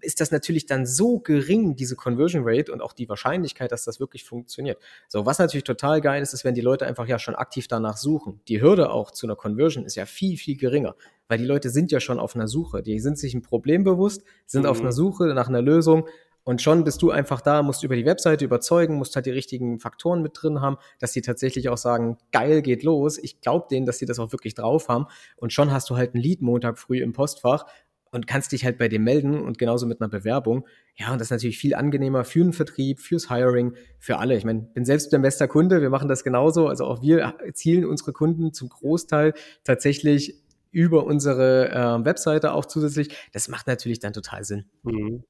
ist 0.00 0.20
das 0.20 0.30
natürlich 0.30 0.66
dann 0.66 0.86
so 0.86 1.18
gering, 1.18 1.74
diese 1.74 1.96
Conversion 1.96 2.42
Rate 2.44 2.72
und 2.72 2.80
auch 2.80 2.92
die 2.92 3.08
Wahrscheinlichkeit, 3.08 3.72
dass 3.72 3.84
das 3.84 3.98
wirklich 3.98 4.24
funktioniert. 4.24 4.80
So, 5.08 5.26
was 5.26 5.38
natürlich 5.38 5.64
total 5.64 6.00
geil 6.00 6.22
ist, 6.22 6.32
ist, 6.32 6.44
wenn 6.44 6.54
die 6.54 6.60
Leute 6.60 6.86
einfach 6.86 7.06
ja 7.06 7.18
schon 7.18 7.34
aktiv 7.34 7.66
danach 7.66 7.96
suchen. 7.96 8.40
Die 8.46 8.60
Hürde 8.60 8.90
auch 8.90 9.10
zu 9.10 9.26
einer 9.26 9.34
Conversion 9.34 9.84
ist 9.84 9.96
ja 9.96 10.06
viel, 10.06 10.36
viel 10.36 10.56
geringer, 10.56 10.94
weil 11.26 11.38
die 11.38 11.44
Leute 11.44 11.70
sind 11.70 11.90
ja 11.90 11.98
schon 11.98 12.20
auf 12.20 12.36
einer 12.36 12.46
Suche. 12.46 12.82
Die 12.82 13.00
sind 13.00 13.18
sich 13.18 13.34
ein 13.34 13.42
Problem 13.42 13.82
bewusst, 13.82 14.22
sind 14.46 14.62
mhm. 14.62 14.68
auf 14.68 14.80
einer 14.80 14.92
Suche 14.92 15.34
nach 15.34 15.48
einer 15.48 15.62
Lösung 15.62 16.06
und 16.44 16.60
schon 16.60 16.84
bist 16.84 17.02
du 17.02 17.10
einfach 17.10 17.40
da, 17.40 17.62
musst 17.62 17.84
über 17.84 17.96
die 17.96 18.04
Webseite 18.04 18.44
überzeugen, 18.44 18.96
musst 18.96 19.14
halt 19.14 19.26
die 19.26 19.30
richtigen 19.30 19.78
Faktoren 19.78 20.22
mit 20.22 20.32
drin 20.34 20.60
haben, 20.60 20.76
dass 20.98 21.12
sie 21.12 21.22
tatsächlich 21.22 21.68
auch 21.68 21.76
sagen, 21.76 22.18
geil, 22.32 22.62
geht 22.62 22.82
los. 22.82 23.18
Ich 23.18 23.40
glaube 23.40 23.66
denen, 23.70 23.86
dass 23.86 23.98
sie 23.98 24.06
das 24.06 24.18
auch 24.18 24.32
wirklich 24.32 24.54
drauf 24.54 24.88
haben. 24.88 25.06
Und 25.36 25.52
schon 25.52 25.70
hast 25.70 25.88
du 25.90 25.96
halt 25.96 26.14
ein 26.14 26.18
Lied 26.18 26.42
Montag 26.42 26.78
früh 26.78 27.00
im 27.00 27.12
Postfach 27.12 27.66
und 28.10 28.26
kannst 28.26 28.52
dich 28.52 28.64
halt 28.64 28.76
bei 28.76 28.88
dem 28.88 29.04
melden 29.04 29.40
und 29.40 29.58
genauso 29.58 29.86
mit 29.86 30.00
einer 30.00 30.08
Bewerbung. 30.08 30.66
Ja, 30.96 31.12
und 31.12 31.20
das 31.20 31.28
ist 31.28 31.30
natürlich 31.30 31.58
viel 31.58 31.74
angenehmer 31.74 32.24
für 32.24 32.40
den 32.40 32.52
Vertrieb, 32.52 33.00
fürs 33.00 33.28
Hiring, 33.30 33.74
für 33.98 34.18
alle. 34.18 34.36
Ich 34.36 34.44
meine, 34.44 34.60
bin 34.60 34.84
selbst 34.84 35.12
dein 35.12 35.22
bester 35.22 35.48
Kunde, 35.48 35.80
wir 35.80 35.90
machen 35.90 36.08
das 36.08 36.22
genauso. 36.24 36.68
Also 36.68 36.84
auch 36.84 37.02
wir 37.02 37.34
zielen 37.54 37.84
unsere 37.84 38.12
Kunden 38.12 38.52
zum 38.52 38.68
Großteil 38.68 39.32
tatsächlich 39.64 40.42
über 40.70 41.04
unsere 41.04 41.70
äh, 41.70 42.04
Webseite 42.04 42.52
auch 42.52 42.64
zusätzlich. 42.66 43.14
Das 43.32 43.48
macht 43.48 43.66
natürlich 43.66 44.00
dann 44.00 44.12
total 44.12 44.44
Sinn. 44.44 44.66
Mhm. 44.82 45.24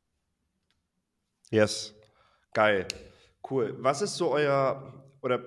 Yes, 1.52 1.94
geil, 2.54 2.88
cool. 3.50 3.76
Was 3.78 4.00
ist 4.00 4.16
so 4.16 4.32
euer, 4.32 5.04
oder 5.20 5.44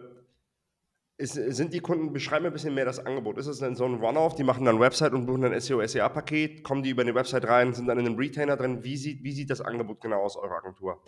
ist, 1.17 1.33
sind 1.33 1.73
die 1.73 1.79
Kunden, 1.79 2.13
beschreiben 2.13 2.43
mir 2.43 2.51
ein 2.51 2.53
bisschen 2.53 2.75
mehr 2.75 2.85
das 2.85 2.99
Angebot. 2.99 3.39
Ist 3.39 3.47
es 3.47 3.57
denn 3.57 3.75
so 3.75 3.85
ein 3.85 3.95
Run-Off, 3.95 4.35
die 4.35 4.43
machen 4.43 4.65
dann 4.65 4.79
Website 4.79 5.13
und 5.13 5.25
buchen 5.25 5.45
ein 5.45 5.59
SEO, 5.59 5.83
SEA-Paket, 5.83 6.63
kommen 6.63 6.83
die 6.83 6.91
über 6.91 7.01
eine 7.01 7.15
Website 7.15 7.47
rein, 7.47 7.73
sind 7.73 7.87
dann 7.87 7.97
in 7.97 8.05
einem 8.05 8.17
Retainer 8.17 8.55
drin? 8.55 8.83
Wie 8.83 8.97
sieht, 8.97 9.23
wie 9.23 9.31
sieht 9.31 9.49
das 9.49 9.61
Angebot 9.61 9.99
genau 9.99 10.21
aus 10.21 10.37
eurer 10.37 10.57
Agentur? 10.57 11.01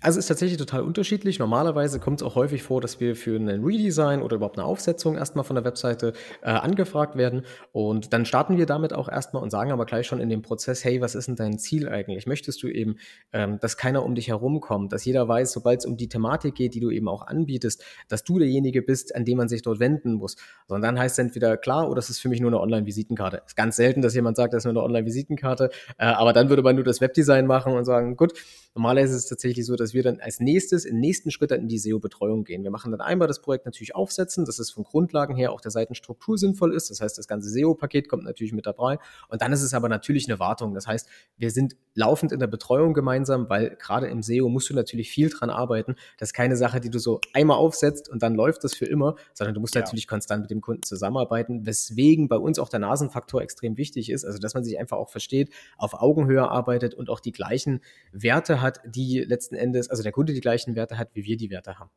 Also 0.00 0.20
ist 0.20 0.26
tatsächlich 0.26 0.58
total 0.58 0.82
unterschiedlich. 0.82 1.40
Normalerweise 1.40 1.98
kommt 1.98 2.20
es 2.20 2.26
auch 2.26 2.36
häufig 2.36 2.62
vor, 2.62 2.80
dass 2.80 3.00
wir 3.00 3.16
für 3.16 3.34
einen 3.34 3.64
Redesign 3.64 4.22
oder 4.22 4.36
überhaupt 4.36 4.56
eine 4.56 4.64
Aufsetzung 4.64 5.16
erstmal 5.16 5.44
von 5.44 5.56
der 5.56 5.64
Webseite 5.64 6.12
äh, 6.40 6.50
angefragt 6.50 7.16
werden. 7.16 7.42
Und 7.72 8.12
dann 8.12 8.24
starten 8.24 8.58
wir 8.58 8.66
damit 8.66 8.92
auch 8.92 9.08
erstmal 9.08 9.42
und 9.42 9.50
sagen 9.50 9.72
aber 9.72 9.86
gleich 9.86 10.06
schon 10.06 10.20
in 10.20 10.28
dem 10.28 10.40
Prozess, 10.40 10.84
hey, 10.84 11.00
was 11.00 11.16
ist 11.16 11.26
denn 11.26 11.34
dein 11.34 11.58
Ziel 11.58 11.88
eigentlich? 11.88 12.28
Möchtest 12.28 12.62
du 12.62 12.68
eben, 12.68 12.98
ähm, 13.32 13.58
dass 13.60 13.76
keiner 13.76 14.04
um 14.04 14.14
dich 14.14 14.28
herumkommt, 14.28 14.92
dass 14.92 15.04
jeder 15.04 15.26
weiß, 15.26 15.50
sobald 15.50 15.80
es 15.80 15.86
um 15.86 15.96
die 15.96 16.08
Thematik 16.08 16.54
geht, 16.54 16.74
die 16.74 16.80
du 16.80 16.90
eben 16.92 17.08
auch 17.08 17.26
anbietest, 17.26 17.82
dass 18.06 18.22
du 18.22 18.38
derjenige 18.38 18.82
bist, 18.82 19.16
an 19.16 19.24
dem 19.24 19.38
man 19.38 19.48
sich 19.48 19.62
dort 19.62 19.80
wenden 19.80 20.12
muss. 20.12 20.36
Sondern 20.68 20.94
dann 20.94 21.02
heißt 21.02 21.18
es 21.18 21.24
entweder 21.24 21.56
klar 21.56 21.90
oder 21.90 21.98
es 21.98 22.08
ist 22.08 22.20
für 22.20 22.28
mich 22.28 22.40
nur 22.40 22.50
eine 22.50 22.60
Online-Visitenkarte. 22.60 23.42
Ist 23.44 23.56
ganz 23.56 23.74
selten, 23.74 24.00
dass 24.00 24.14
jemand 24.14 24.36
sagt, 24.36 24.54
das 24.54 24.58
ist 24.58 24.72
nur 24.72 24.80
eine 24.80 24.84
Online-Visitenkarte. 24.84 25.70
Äh, 25.98 26.06
aber 26.06 26.32
dann 26.32 26.50
würde 26.50 26.62
man 26.62 26.76
nur 26.76 26.84
das 26.84 27.00
Webdesign 27.00 27.48
machen 27.48 27.72
und 27.72 27.84
sagen, 27.84 28.16
gut, 28.16 28.34
normalerweise 28.74 29.14
ist 29.14 29.24
es 29.24 29.28
tatsächlich 29.28 29.66
so, 29.66 29.76
dass 29.76 29.94
wir 29.94 30.02
dann 30.02 30.20
als 30.20 30.40
nächstes, 30.40 30.84
im 30.84 30.98
nächsten 30.98 31.30
Schritt 31.30 31.50
dann 31.50 31.60
in 31.60 31.68
die 31.68 31.78
SEO-Betreuung 31.78 32.44
gehen. 32.44 32.62
Wir 32.62 32.70
machen 32.70 32.92
dann 32.92 33.00
einmal 33.00 33.28
das 33.28 33.40
Projekt 33.40 33.66
natürlich 33.66 33.94
aufsetzen, 33.94 34.44
dass 34.44 34.58
es 34.58 34.70
von 34.70 34.84
Grundlagen 34.84 35.36
her 35.36 35.52
auch 35.52 35.60
der 35.60 35.70
Seitenstruktur 35.70 36.38
sinnvoll 36.38 36.74
ist. 36.74 36.90
Das 36.90 37.00
heißt, 37.00 37.18
das 37.18 37.28
ganze 37.28 37.48
SEO-Paket 37.50 38.08
kommt 38.08 38.24
natürlich 38.24 38.52
mit 38.52 38.66
dabei. 38.66 38.98
Und 39.28 39.42
dann 39.42 39.52
ist 39.52 39.62
es 39.62 39.74
aber 39.74 39.88
natürlich 39.88 40.28
eine 40.28 40.38
Wartung. 40.38 40.74
Das 40.74 40.86
heißt, 40.86 41.08
wir 41.36 41.50
sind 41.50 41.76
laufend 41.94 42.32
in 42.32 42.38
der 42.38 42.46
Betreuung 42.46 42.94
gemeinsam, 42.94 43.48
weil 43.48 43.76
gerade 43.76 44.06
im 44.06 44.22
SEO 44.22 44.48
musst 44.48 44.70
du 44.70 44.74
natürlich 44.74 45.10
viel 45.10 45.28
dran 45.28 45.50
arbeiten. 45.50 45.96
Das 46.18 46.28
ist 46.28 46.32
keine 46.32 46.56
Sache, 46.56 46.80
die 46.80 46.90
du 46.90 46.98
so 46.98 47.20
einmal 47.32 47.56
aufsetzt 47.56 48.08
und 48.08 48.22
dann 48.22 48.34
läuft 48.34 48.62
das 48.64 48.74
für 48.74 48.86
immer, 48.86 49.16
sondern 49.34 49.54
du 49.54 49.60
musst 49.60 49.74
ja. 49.74 49.80
natürlich 49.80 50.06
konstant 50.06 50.42
mit 50.42 50.50
dem 50.50 50.60
Kunden 50.60 50.84
zusammenarbeiten, 50.84 51.66
weswegen 51.66 52.28
bei 52.28 52.36
uns 52.36 52.58
auch 52.58 52.68
der 52.68 52.78
Nasenfaktor 52.78 53.42
extrem 53.42 53.76
wichtig 53.76 54.10
ist. 54.10 54.24
Also, 54.24 54.38
dass 54.38 54.54
man 54.54 54.64
sich 54.64 54.78
einfach 54.78 54.96
auch 54.96 55.10
versteht, 55.10 55.50
auf 55.76 55.94
Augenhöhe 55.94 56.48
arbeitet 56.48 56.94
und 56.94 57.10
auch 57.10 57.20
die 57.20 57.32
gleichen 57.32 57.80
Werte 58.12 58.57
hat, 58.60 58.80
die 58.84 59.20
letzten 59.20 59.54
Endes 59.54 59.68
Endes, 59.78 59.90
also 59.90 60.02
der 60.02 60.12
Kunde 60.12 60.32
die 60.32 60.40
gleichen 60.40 60.74
Werte 60.74 60.98
hat, 60.98 61.14
wie 61.14 61.24
wir 61.24 61.36
die 61.36 61.50
Werte 61.50 61.78
haben. 61.78 61.90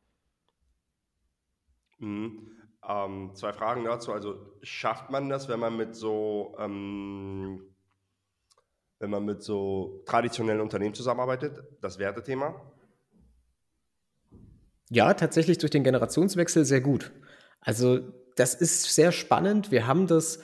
Mhm. 2.00 2.52
Ähm, 2.88 3.32
zwei 3.36 3.54
Fragen 3.54 3.86
dazu. 3.86 4.12
Also 4.12 4.58
schafft 4.62 5.10
man 5.10 5.30
das, 5.30 5.48
wenn 5.48 5.60
man 5.60 5.78
mit 5.78 5.96
so, 5.96 6.56
ähm, 6.60 7.62
wenn 9.00 9.10
man 9.10 9.24
mit 9.24 9.44
so 9.44 10.04
traditionellen 10.06 10.62
Unternehmen 10.62 10.94
zusammenarbeitet, 10.96 11.64
das 11.82 12.00
Wertethema? 12.00 12.60
Ja, 14.90 15.14
tatsächlich 15.14 15.58
durch 15.58 15.72
den 15.72 15.84
Generationswechsel 15.84 16.66
sehr 16.66 16.82
gut. 16.82 17.12
Also 17.62 18.00
das 18.36 18.56
ist 18.56 18.94
sehr 18.94 19.12
spannend. 19.12 19.72
Wir 19.72 19.88
haben 19.88 20.08
das 20.08 20.40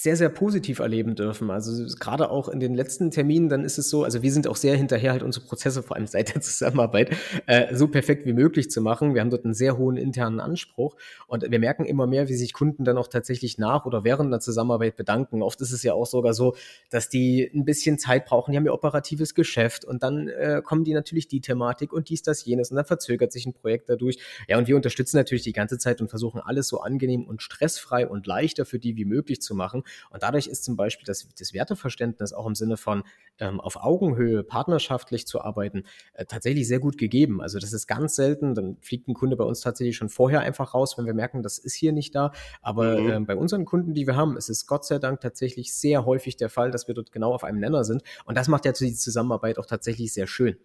sehr, 0.00 0.14
sehr 0.14 0.28
positiv 0.28 0.78
erleben 0.78 1.16
dürfen. 1.16 1.50
Also 1.50 1.84
gerade 1.98 2.30
auch 2.30 2.48
in 2.48 2.60
den 2.60 2.72
letzten 2.72 3.10
Terminen, 3.10 3.48
dann 3.48 3.64
ist 3.64 3.78
es 3.78 3.90
so, 3.90 4.04
also 4.04 4.22
wir 4.22 4.30
sind 4.30 4.46
auch 4.46 4.54
sehr 4.54 4.76
hinterher, 4.76 5.10
halt 5.10 5.24
unsere 5.24 5.44
Prozesse, 5.44 5.82
vor 5.82 5.96
allem 5.96 6.06
seit 6.06 6.32
der 6.32 6.40
Zusammenarbeit, 6.40 7.16
äh, 7.46 7.74
so 7.74 7.88
perfekt 7.88 8.24
wie 8.24 8.32
möglich 8.32 8.70
zu 8.70 8.80
machen. 8.80 9.14
Wir 9.14 9.22
haben 9.22 9.30
dort 9.30 9.44
einen 9.44 9.54
sehr 9.54 9.76
hohen 9.76 9.96
internen 9.96 10.38
Anspruch 10.38 10.94
und 11.26 11.50
wir 11.50 11.58
merken 11.58 11.84
immer 11.84 12.06
mehr, 12.06 12.28
wie 12.28 12.34
sich 12.34 12.52
Kunden 12.52 12.84
dann 12.84 12.96
auch 12.96 13.08
tatsächlich 13.08 13.58
nach 13.58 13.86
oder 13.86 14.04
während 14.04 14.32
der 14.32 14.38
Zusammenarbeit 14.38 14.94
bedanken. 14.94 15.42
Oft 15.42 15.60
ist 15.62 15.72
es 15.72 15.82
ja 15.82 15.94
auch 15.94 16.06
sogar 16.06 16.32
so, 16.32 16.54
dass 16.90 17.08
die 17.08 17.50
ein 17.52 17.64
bisschen 17.64 17.98
Zeit 17.98 18.26
brauchen, 18.26 18.52
die 18.52 18.56
haben 18.56 18.66
ja 18.66 18.72
operatives 18.72 19.34
Geschäft 19.34 19.84
und 19.84 20.04
dann 20.04 20.28
äh, 20.28 20.62
kommen 20.64 20.84
die 20.84 20.94
natürlich 20.94 21.26
die 21.26 21.40
Thematik 21.40 21.92
und 21.92 22.08
dies, 22.08 22.22
das, 22.22 22.44
jenes 22.44 22.70
und 22.70 22.76
dann 22.76 22.86
verzögert 22.86 23.32
sich 23.32 23.46
ein 23.46 23.52
Projekt 23.52 23.90
dadurch. 23.90 24.18
Ja, 24.46 24.58
und 24.58 24.68
wir 24.68 24.76
unterstützen 24.76 25.16
natürlich 25.16 25.42
die 25.42 25.52
ganze 25.52 25.76
Zeit 25.76 26.00
und 26.00 26.08
versuchen 26.08 26.40
alles 26.40 26.68
so 26.68 26.82
angenehm 26.82 27.24
und 27.24 27.42
stressfrei 27.42 28.06
und 28.06 28.28
leichter 28.28 28.64
für 28.64 28.78
die 28.78 28.96
wie 28.96 29.04
möglich 29.04 29.42
zu 29.42 29.56
machen. 29.56 29.82
Und 30.10 30.22
dadurch 30.22 30.46
ist 30.46 30.64
zum 30.64 30.76
Beispiel 30.76 31.04
das, 31.04 31.28
das 31.38 31.52
Werteverständnis 31.52 32.32
auch 32.32 32.46
im 32.46 32.54
Sinne 32.54 32.76
von 32.76 33.02
ähm, 33.38 33.60
auf 33.60 33.76
Augenhöhe 33.76 34.42
partnerschaftlich 34.42 35.26
zu 35.26 35.40
arbeiten 35.40 35.84
äh, 36.14 36.24
tatsächlich 36.24 36.66
sehr 36.66 36.80
gut 36.80 36.98
gegeben. 36.98 37.40
Also 37.40 37.58
das 37.58 37.72
ist 37.72 37.86
ganz 37.86 38.16
selten. 38.16 38.54
Dann 38.54 38.76
fliegt 38.80 39.08
ein 39.08 39.14
Kunde 39.14 39.36
bei 39.36 39.44
uns 39.44 39.60
tatsächlich 39.60 39.96
schon 39.96 40.08
vorher 40.08 40.40
einfach 40.40 40.74
raus, 40.74 40.98
wenn 40.98 41.06
wir 41.06 41.14
merken, 41.14 41.42
das 41.42 41.58
ist 41.58 41.74
hier 41.74 41.92
nicht 41.92 42.14
da. 42.14 42.32
Aber 42.62 43.00
mhm. 43.00 43.10
äh, 43.10 43.20
bei 43.20 43.36
unseren 43.36 43.64
Kunden, 43.64 43.94
die 43.94 44.06
wir 44.06 44.16
haben, 44.16 44.36
ist 44.36 44.48
es 44.48 44.66
Gott 44.66 44.84
sei 44.84 44.98
Dank 44.98 45.20
tatsächlich 45.20 45.74
sehr 45.74 46.04
häufig 46.04 46.36
der 46.36 46.50
Fall, 46.50 46.70
dass 46.70 46.88
wir 46.88 46.94
dort 46.94 47.12
genau 47.12 47.32
auf 47.32 47.44
einem 47.44 47.60
Nenner 47.60 47.84
sind. 47.84 48.02
Und 48.24 48.36
das 48.36 48.48
macht 48.48 48.64
ja 48.64 48.72
die 48.72 48.94
Zusammenarbeit 48.94 49.58
auch 49.58 49.66
tatsächlich 49.66 50.12
sehr 50.12 50.26
schön. 50.26 50.56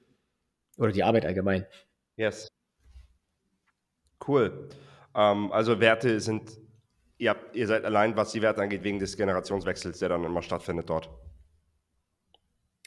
Oder 0.77 0.91
die 0.91 1.03
Arbeit 1.03 1.25
allgemein. 1.25 1.65
Yes. 2.15 2.47
Cool. 4.25 4.69
Ähm, 5.15 5.51
also 5.51 5.79
Werte 5.79 6.19
sind 6.19 6.59
ihr, 7.17 7.29
habt, 7.31 7.55
ihr 7.55 7.67
seid 7.67 7.85
allein, 7.85 8.15
was 8.15 8.31
die 8.31 8.41
Werte 8.41 8.61
angeht, 8.61 8.83
wegen 8.83 8.99
des 8.99 9.17
Generationswechsels, 9.17 9.99
der 9.99 10.09
dann 10.09 10.23
immer 10.23 10.41
stattfindet 10.41 10.89
dort. 10.89 11.09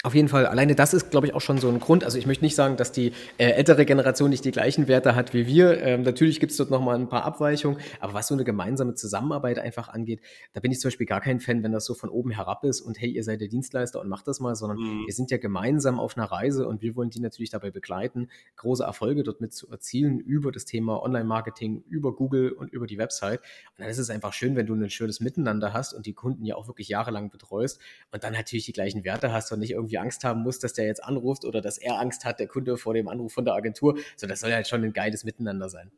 Auf 0.07 0.15
jeden 0.15 0.29
Fall. 0.29 0.47
Alleine 0.47 0.77
das 0.77 0.95
ist, 0.95 1.11
glaube 1.11 1.27
ich, 1.27 1.35
auch 1.35 1.41
schon 1.41 1.59
so 1.59 1.69
ein 1.69 1.81
Grund. 1.81 2.05
Also 2.05 2.17
ich 2.17 2.29
möchte 2.29 2.45
nicht 2.45 2.55
sagen, 2.55 2.77
dass 2.77 2.93
die 2.93 3.11
äh, 3.39 3.47
ältere 3.47 3.85
Generation 3.85 4.31
nicht 4.31 4.45
die 4.45 4.53
gleichen 4.53 4.87
Werte 4.87 5.17
hat 5.17 5.35
wie 5.35 5.49
wir. 5.49 5.83
Ähm, 5.83 6.03
natürlich 6.03 6.39
gibt 6.39 6.53
es 6.53 6.59
dort 6.59 6.71
nochmal 6.71 6.95
ein 6.95 7.09
paar 7.09 7.25
Abweichungen. 7.25 7.81
Aber 7.99 8.15
was 8.15 8.29
so 8.29 8.35
eine 8.35 8.45
gemeinsame 8.45 8.95
Zusammenarbeit 8.95 9.59
einfach 9.59 9.89
angeht, 9.89 10.21
da 10.53 10.61
bin 10.61 10.71
ich 10.71 10.79
zum 10.79 10.91
Beispiel 10.91 11.09
gar 11.09 11.21
kein 11.21 11.41
Fan, 11.41 11.65
wenn 11.65 11.73
das 11.73 11.87
so 11.87 11.95
von 11.95 12.09
oben 12.09 12.31
herab 12.31 12.63
ist 12.63 12.83
und 12.83 13.01
hey, 13.01 13.11
ihr 13.11 13.25
seid 13.25 13.41
der 13.41 13.49
Dienstleister 13.49 14.01
und 14.01 14.09
macht 14.09 14.29
das 14.29 14.39
mal, 14.39 14.55
sondern 14.55 14.79
mhm. 14.79 15.07
wir 15.07 15.13
sind 15.13 15.33
ja 15.33 15.39
gemeinsam 15.39 15.99
auf 15.99 16.17
einer 16.17 16.27
Reise 16.27 16.69
und 16.69 16.83
wir 16.83 16.95
wollen 16.95 17.11
die 17.11 17.19
natürlich 17.19 17.51
dabei 17.51 17.73
begleiten, 17.73 18.29
große 18.59 18.85
Erfolge 18.85 19.25
dort 19.25 19.41
mit 19.41 19.55
zu 19.55 19.69
erzielen 19.73 20.21
über 20.21 20.53
das 20.53 20.67
Thema 20.67 21.03
Online-Marketing, 21.03 21.83
über 21.89 22.15
Google 22.15 22.53
und 22.53 22.73
über 22.73 22.87
die 22.87 22.99
Website. 22.99 23.41
Und 23.41 23.81
dann 23.81 23.89
ist 23.89 23.99
es 23.99 24.09
einfach 24.09 24.33
schön, 24.33 24.55
wenn 24.55 24.67
du 24.67 24.75
ein 24.75 24.89
schönes 24.89 25.19
Miteinander 25.19 25.73
hast 25.73 25.95
und 25.95 26.07
die 26.07 26.13
Kunden 26.13 26.45
ja 26.45 26.55
auch 26.55 26.69
wirklich 26.69 26.87
jahrelang 26.87 27.29
betreust 27.29 27.81
und 28.13 28.23
dann 28.23 28.35
natürlich 28.35 28.67
die 28.67 28.73
gleichen 28.73 29.03
Werte 29.03 29.33
hast 29.33 29.51
und 29.51 29.59
nicht 29.59 29.73
irgendwie 29.73 29.96
irgendwie 29.97 29.99
Angst 29.99 30.25
haben 30.25 30.43
muss, 30.43 30.59
dass 30.59 30.73
der 30.73 30.87
jetzt 30.87 31.03
anruft 31.03 31.45
oder 31.45 31.61
dass 31.61 31.79
er 31.79 31.99
Angst 31.99 32.25
hat, 32.25 32.39
der 32.39 32.47
Kunde 32.47 32.77
vor 32.77 32.95
dem 32.95 33.09
Anruf 33.09 33.33
von 33.33 33.45
der 33.45 33.55
Agentur. 33.55 33.99
So, 34.17 34.27
das 34.27 34.41
soll 34.41 34.53
halt 34.53 34.69
schon 34.69 34.85
ein 34.85 34.93
geiles 34.93 35.25
Miteinander 35.25 35.69
sein. 35.69 35.91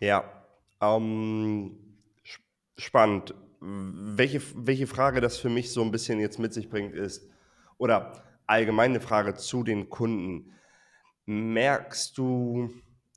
Ja, 0.00 0.24
ähm, 0.80 1.78
spannend. 2.76 3.34
Welche, 3.60 4.40
welche 4.54 4.86
Frage 4.86 5.20
das 5.20 5.36
für 5.36 5.50
mich 5.50 5.72
so 5.72 5.82
ein 5.82 5.90
bisschen 5.90 6.18
jetzt 6.18 6.38
mit 6.38 6.54
sich 6.54 6.70
bringt, 6.70 6.94
ist, 6.94 7.28
oder 7.76 8.22
allgemeine 8.46 9.00
Frage 9.00 9.34
zu 9.34 9.62
den 9.62 9.90
Kunden. 9.90 10.54
Merkst 11.26 12.16
du, 12.16 12.70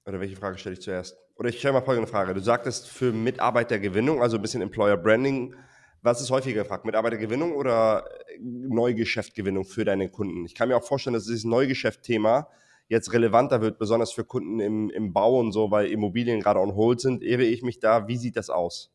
oder 0.06 0.20
welche 0.20 0.36
Frage 0.36 0.58
stelle 0.58 0.74
ich 0.74 0.82
zuerst? 0.82 1.18
Oder 1.36 1.50
ich 1.50 1.60
stelle 1.60 1.74
mal 1.74 1.82
folgende 1.82 2.12
Frage. 2.12 2.34
Du 2.34 2.42
sagtest 2.42 2.90
für 2.90 3.12
Mitarbeitergewinnung, 3.12 4.22
also 4.22 4.38
ein 4.38 4.42
bisschen 4.42 4.62
Employer 4.62 4.98
Branding, 4.98 5.56
was 6.04 6.22
ist 6.22 6.30
häufiger 6.30 6.64
gefragt? 6.64 6.86
Mitarbeitergewinnung 6.86 7.54
oder 7.54 8.06
äh, 8.28 8.40
Neugeschäftgewinnung 8.40 9.66
für 9.66 9.86
deine 9.86 10.10
Kunden? 10.10 10.46
Ich 10.46 10.54
kann 10.54 10.68
mir 10.70 10.78
auch 10.78 10.84
vorstellen, 10.84 11.14
dass 11.14 11.26
dieses 11.26 11.46
Neugeschäft-Thema 11.46 12.50
jetzt 12.90 13.14
relevanter 13.14 13.62
wird, 13.62 13.80
besonders 13.80 14.12
für 14.12 14.26
Kunden 14.26 14.60
im, 14.60 14.90
im 14.90 15.14
Bau 15.14 15.40
und 15.40 15.54
so, 15.54 15.72
weil 15.72 15.88
Immobilien 15.88 16.42
gerade 16.42 16.60
on 16.60 16.76
hold 16.76 17.00
sind. 17.00 17.24
Irre 17.24 17.44
ich 17.44 17.64
mich 17.64 17.80
da? 17.80 18.08
Wie 18.08 18.18
sieht 18.18 18.36
das 18.36 18.50
aus? 18.50 18.93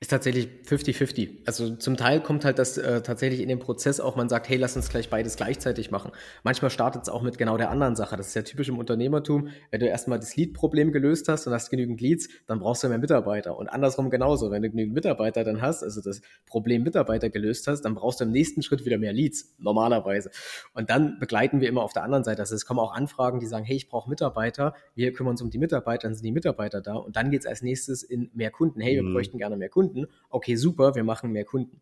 Ist 0.00 0.12
tatsächlich 0.12 0.48
50-50. 0.64 1.38
Also 1.44 1.74
zum 1.74 1.96
Teil 1.96 2.22
kommt 2.22 2.44
halt 2.44 2.60
das 2.60 2.78
äh, 2.78 3.02
tatsächlich 3.02 3.40
in 3.40 3.48
den 3.48 3.58
Prozess 3.58 3.98
auch, 3.98 4.14
man 4.14 4.28
sagt, 4.28 4.48
hey, 4.48 4.56
lass 4.56 4.76
uns 4.76 4.90
gleich 4.90 5.10
beides 5.10 5.34
gleichzeitig 5.34 5.90
machen. 5.90 6.12
Manchmal 6.44 6.70
startet 6.70 7.02
es 7.02 7.08
auch 7.08 7.20
mit 7.20 7.36
genau 7.36 7.56
der 7.56 7.68
anderen 7.70 7.96
Sache. 7.96 8.16
Das 8.16 8.28
ist 8.28 8.34
ja 8.34 8.42
typisch 8.42 8.68
im 8.68 8.78
Unternehmertum. 8.78 9.48
Wenn 9.72 9.80
du 9.80 9.86
erstmal 9.86 10.20
das 10.20 10.36
Lead-Problem 10.36 10.92
gelöst 10.92 11.26
hast 11.26 11.48
und 11.48 11.52
hast 11.52 11.70
genügend 11.70 12.00
Leads, 12.00 12.28
dann 12.46 12.60
brauchst 12.60 12.84
du 12.84 12.88
mehr 12.88 12.98
Mitarbeiter. 12.98 13.58
Und 13.58 13.66
andersrum 13.66 14.08
genauso. 14.08 14.52
Wenn 14.52 14.62
du 14.62 14.70
genügend 14.70 14.94
Mitarbeiter 14.94 15.42
dann 15.42 15.60
hast, 15.60 15.82
also 15.82 16.00
das 16.00 16.20
Problem 16.46 16.84
Mitarbeiter 16.84 17.28
gelöst 17.28 17.66
hast, 17.66 17.80
dann 17.80 17.96
brauchst 17.96 18.20
du 18.20 18.24
im 18.24 18.30
nächsten 18.30 18.62
Schritt 18.62 18.84
wieder 18.84 18.98
mehr 18.98 19.12
Leads, 19.12 19.56
normalerweise. 19.58 20.30
Und 20.74 20.90
dann 20.90 21.18
begleiten 21.18 21.60
wir 21.60 21.68
immer 21.68 21.82
auf 21.82 21.92
der 21.92 22.04
anderen 22.04 22.22
Seite. 22.22 22.42
Also 22.42 22.54
es 22.54 22.66
kommen 22.66 22.78
auch 22.78 22.94
Anfragen, 22.94 23.40
die 23.40 23.46
sagen, 23.46 23.64
hey, 23.64 23.74
ich 23.74 23.88
brauche 23.88 24.08
Mitarbeiter, 24.08 24.76
wir 24.94 25.12
kümmern 25.12 25.32
uns 25.32 25.42
um 25.42 25.50
die 25.50 25.58
Mitarbeiter, 25.58 26.06
dann 26.06 26.14
sind 26.14 26.24
die 26.24 26.30
Mitarbeiter 26.30 26.80
da. 26.80 26.94
Und 26.94 27.16
dann 27.16 27.32
geht 27.32 27.40
es 27.40 27.46
als 27.46 27.62
nächstes 27.62 28.04
in 28.04 28.30
mehr 28.32 28.52
Kunden. 28.52 28.80
Hey, 28.80 28.94
wir 28.94 29.02
mhm. 29.02 29.12
bräuchten 29.12 29.38
gerne 29.38 29.56
mehr 29.56 29.68
Kunden. 29.68 29.87
Kunden. 29.88 30.06
Okay, 30.30 30.56
super, 30.56 30.94
wir 30.94 31.04
machen 31.04 31.30
mehr 31.30 31.44
Kunden. 31.44 31.80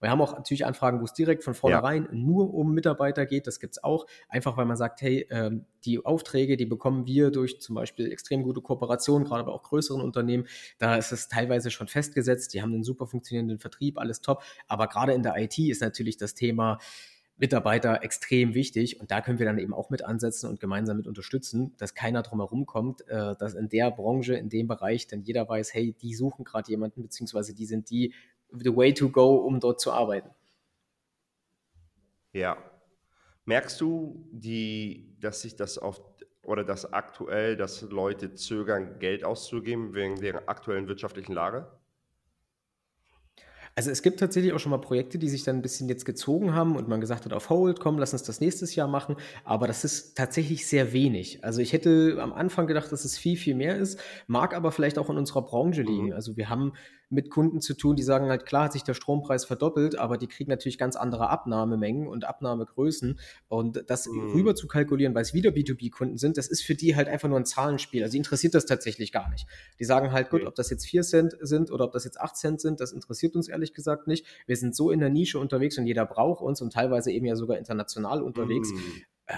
Wir 0.00 0.10
haben 0.10 0.20
auch 0.20 0.34
natürlich 0.34 0.64
Anfragen, 0.64 1.00
wo 1.00 1.04
es 1.04 1.12
direkt 1.12 1.44
von 1.44 1.54
vornherein 1.54 2.04
ja. 2.04 2.08
nur 2.12 2.54
um 2.54 2.72
Mitarbeiter 2.72 3.26
geht. 3.26 3.46
Das 3.46 3.60
gibt 3.60 3.74
es 3.74 3.84
auch. 3.84 4.06
Einfach 4.28 4.56
weil 4.56 4.64
man 4.64 4.76
sagt, 4.76 5.02
hey, 5.02 5.26
ähm, 5.30 5.66
die 5.84 6.04
Aufträge, 6.04 6.56
die 6.56 6.66
bekommen 6.66 7.06
wir 7.06 7.30
durch 7.30 7.60
zum 7.60 7.74
Beispiel 7.74 8.10
extrem 8.10 8.42
gute 8.42 8.60
Kooperationen, 8.60 9.26
gerade 9.26 9.44
bei 9.44 9.52
auch 9.52 9.62
größeren 9.62 10.00
Unternehmen. 10.00 10.46
Da 10.78 10.96
ist 10.96 11.12
es 11.12 11.28
teilweise 11.28 11.70
schon 11.70 11.88
festgesetzt. 11.88 12.54
Die 12.54 12.62
haben 12.62 12.72
einen 12.72 12.84
super 12.84 13.06
funktionierenden 13.06 13.58
Vertrieb, 13.58 13.98
alles 13.98 14.20
top. 14.20 14.42
Aber 14.68 14.86
gerade 14.86 15.12
in 15.12 15.22
der 15.22 15.36
IT 15.36 15.58
ist 15.58 15.82
natürlich 15.82 16.16
das 16.16 16.34
Thema, 16.34 16.78
Mitarbeiter 17.36 18.02
extrem 18.02 18.54
wichtig 18.54 19.00
und 19.00 19.10
da 19.10 19.20
können 19.20 19.38
wir 19.38 19.46
dann 19.46 19.58
eben 19.58 19.74
auch 19.74 19.90
mit 19.90 20.04
ansetzen 20.04 20.48
und 20.48 20.60
gemeinsam 20.60 20.96
mit 20.96 21.06
unterstützen, 21.06 21.74
dass 21.78 21.94
keiner 21.94 22.22
drumherum 22.22 22.66
kommt, 22.66 23.06
äh, 23.08 23.34
dass 23.36 23.54
in 23.54 23.68
der 23.68 23.90
Branche, 23.90 24.34
in 24.34 24.48
dem 24.48 24.68
Bereich 24.68 25.06
dann 25.06 25.22
jeder 25.22 25.48
weiß, 25.48 25.74
hey, 25.74 25.92
die 25.92 26.14
suchen 26.14 26.44
gerade 26.44 26.70
jemanden, 26.70 27.02
beziehungsweise 27.02 27.54
die 27.54 27.66
sind 27.66 27.90
die 27.90 28.14
the 28.50 28.74
way 28.74 28.92
to 28.92 29.08
go, 29.08 29.36
um 29.36 29.60
dort 29.60 29.80
zu 29.80 29.92
arbeiten. 29.92 30.30
Ja. 32.32 32.56
Merkst 33.44 33.80
du, 33.80 34.24
die, 34.30 35.16
dass 35.20 35.42
sich 35.42 35.56
das 35.56 35.78
auf 35.78 36.00
oder 36.44 36.64
dass 36.64 36.92
aktuell, 36.92 37.56
dass 37.56 37.82
Leute 37.82 38.34
zögern, 38.34 38.98
Geld 38.98 39.24
auszugeben 39.24 39.94
wegen 39.94 40.16
der 40.16 40.48
aktuellen 40.48 40.88
wirtschaftlichen 40.88 41.32
Lage? 41.32 41.68
Also 43.74 43.90
es 43.90 44.02
gibt 44.02 44.20
tatsächlich 44.20 44.52
auch 44.52 44.58
schon 44.58 44.70
mal 44.70 44.78
Projekte, 44.78 45.18
die 45.18 45.28
sich 45.28 45.44
dann 45.44 45.56
ein 45.56 45.62
bisschen 45.62 45.88
jetzt 45.88 46.04
gezogen 46.04 46.54
haben 46.54 46.76
und 46.76 46.88
man 46.88 47.00
gesagt 47.00 47.24
hat, 47.24 47.32
auf 47.32 47.48
Hold, 47.48 47.80
komm, 47.80 47.98
lass 47.98 48.12
uns 48.12 48.22
das 48.22 48.40
nächstes 48.40 48.74
Jahr 48.74 48.88
machen. 48.88 49.16
Aber 49.44 49.66
das 49.66 49.84
ist 49.84 50.16
tatsächlich 50.16 50.66
sehr 50.66 50.92
wenig. 50.92 51.42
Also 51.42 51.62
ich 51.62 51.72
hätte 51.72 52.18
am 52.20 52.32
Anfang 52.32 52.66
gedacht, 52.66 52.92
dass 52.92 53.04
es 53.04 53.16
viel, 53.16 53.36
viel 53.36 53.54
mehr 53.54 53.76
ist, 53.76 53.98
mag 54.26 54.54
aber 54.54 54.72
vielleicht 54.72 54.98
auch 54.98 55.08
in 55.08 55.16
unserer 55.16 55.42
Branche 55.42 55.82
liegen. 55.82 56.06
Mhm. 56.06 56.12
Also 56.12 56.36
wir 56.36 56.50
haben 56.50 56.72
mit 57.12 57.30
Kunden 57.30 57.60
zu 57.60 57.74
tun, 57.74 57.94
die 57.94 58.02
sagen 58.02 58.28
halt, 58.28 58.46
klar 58.46 58.64
hat 58.64 58.72
sich 58.72 58.84
der 58.84 58.94
Strompreis 58.94 59.44
verdoppelt, 59.44 59.98
aber 59.98 60.16
die 60.16 60.26
kriegen 60.26 60.50
natürlich 60.50 60.78
ganz 60.78 60.96
andere 60.96 61.28
Abnahmemengen 61.28 62.08
und 62.08 62.24
Abnahmegrößen. 62.24 63.20
Und 63.48 63.84
das 63.88 64.08
mhm. 64.08 64.32
rüber 64.32 64.54
zu 64.54 64.66
kalkulieren, 64.66 65.14
weil 65.14 65.22
es 65.22 65.34
wieder 65.34 65.50
B2B-Kunden 65.50 66.16
sind, 66.16 66.38
das 66.38 66.48
ist 66.48 66.62
für 66.62 66.74
die 66.74 66.96
halt 66.96 67.08
einfach 67.08 67.28
nur 67.28 67.38
ein 67.38 67.44
Zahlenspiel. 67.44 68.02
Also 68.02 68.16
interessiert 68.16 68.54
das 68.54 68.64
tatsächlich 68.64 69.12
gar 69.12 69.28
nicht. 69.28 69.46
Die 69.78 69.84
sagen 69.84 70.12
halt, 70.12 70.30
gut, 70.30 70.44
ob 70.46 70.54
das 70.54 70.70
jetzt 70.70 70.86
4 70.86 71.02
Cent 71.02 71.36
sind 71.40 71.70
oder 71.70 71.84
ob 71.84 71.92
das 71.92 72.04
jetzt 72.04 72.18
8 72.18 72.34
Cent 72.34 72.60
sind, 72.62 72.80
das 72.80 72.92
interessiert 72.92 73.36
uns 73.36 73.48
ehrlich 73.48 73.74
gesagt 73.74 74.06
nicht. 74.06 74.26
Wir 74.46 74.56
sind 74.56 74.74
so 74.74 74.90
in 74.90 74.98
der 74.98 75.10
Nische 75.10 75.38
unterwegs 75.38 75.76
und 75.76 75.86
jeder 75.86 76.06
braucht 76.06 76.42
uns 76.42 76.62
und 76.62 76.72
teilweise 76.72 77.12
eben 77.12 77.26
ja 77.26 77.36
sogar 77.36 77.58
international 77.58 78.22
unterwegs. 78.22 78.72
Mhm. 78.72 79.02
Äh, 79.26 79.34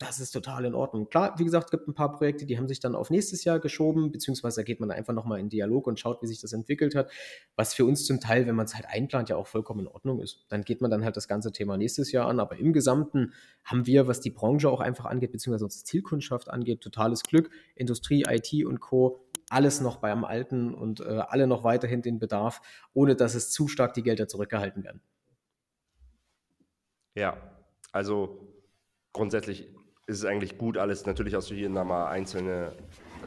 das 0.00 0.18
ist 0.18 0.30
total 0.30 0.64
in 0.64 0.74
Ordnung. 0.74 1.10
Klar, 1.10 1.34
wie 1.36 1.44
gesagt, 1.44 1.66
es 1.66 1.70
gibt 1.70 1.86
ein 1.86 1.92
paar 1.92 2.10
Projekte, 2.12 2.46
die 2.46 2.56
haben 2.56 2.66
sich 2.66 2.80
dann 2.80 2.94
auf 2.94 3.10
nächstes 3.10 3.44
Jahr 3.44 3.60
geschoben, 3.60 4.10
beziehungsweise 4.10 4.62
da 4.62 4.64
geht 4.64 4.80
man 4.80 4.90
einfach 4.90 5.12
nochmal 5.12 5.38
in 5.40 5.50
Dialog 5.50 5.86
und 5.86 6.00
schaut, 6.00 6.22
wie 6.22 6.26
sich 6.26 6.40
das 6.40 6.54
entwickelt 6.54 6.94
hat, 6.94 7.10
was 7.54 7.74
für 7.74 7.84
uns 7.84 8.06
zum 8.06 8.18
Teil, 8.18 8.46
wenn 8.46 8.54
man 8.54 8.64
es 8.64 8.74
halt 8.74 8.86
einplant, 8.88 9.28
ja 9.28 9.36
auch 9.36 9.46
vollkommen 9.46 9.80
in 9.80 9.88
Ordnung 9.88 10.20
ist. 10.20 10.46
Dann 10.48 10.62
geht 10.62 10.80
man 10.80 10.90
dann 10.90 11.04
halt 11.04 11.18
das 11.18 11.28
ganze 11.28 11.52
Thema 11.52 11.76
nächstes 11.76 12.12
Jahr 12.12 12.28
an, 12.28 12.40
aber 12.40 12.56
im 12.56 12.72
Gesamten 12.72 13.34
haben 13.62 13.86
wir, 13.86 14.08
was 14.08 14.20
die 14.20 14.30
Branche 14.30 14.70
auch 14.70 14.80
einfach 14.80 15.04
angeht, 15.04 15.32
beziehungsweise 15.32 15.66
unsere 15.66 15.84
Zielkundschaft 15.84 16.48
angeht, 16.48 16.80
totales 16.80 17.22
Glück. 17.22 17.50
Industrie, 17.74 18.24
IT 18.26 18.64
und 18.64 18.80
Co., 18.80 19.26
alles 19.50 19.82
noch 19.82 19.98
beim 19.98 20.24
Alten 20.24 20.72
und 20.72 21.00
äh, 21.00 21.24
alle 21.28 21.46
noch 21.46 21.62
weiterhin 21.62 22.00
den 22.00 22.18
Bedarf, 22.18 22.62
ohne 22.94 23.16
dass 23.16 23.34
es 23.34 23.50
zu 23.50 23.68
stark 23.68 23.92
die 23.92 24.02
Gelder 24.02 24.28
zurückgehalten 24.28 24.82
werden. 24.82 25.02
Ja, 27.14 27.36
also 27.92 28.48
grundsätzlich 29.12 29.68
ist 30.10 30.18
es 30.18 30.24
eigentlich 30.24 30.58
gut 30.58 30.76
alles. 30.76 31.06
Natürlich 31.06 31.34
hast 31.34 31.50
du 31.50 31.54
hier 31.54 31.68
und 31.68 31.74
mal 31.74 32.08
einzelne 32.08 32.72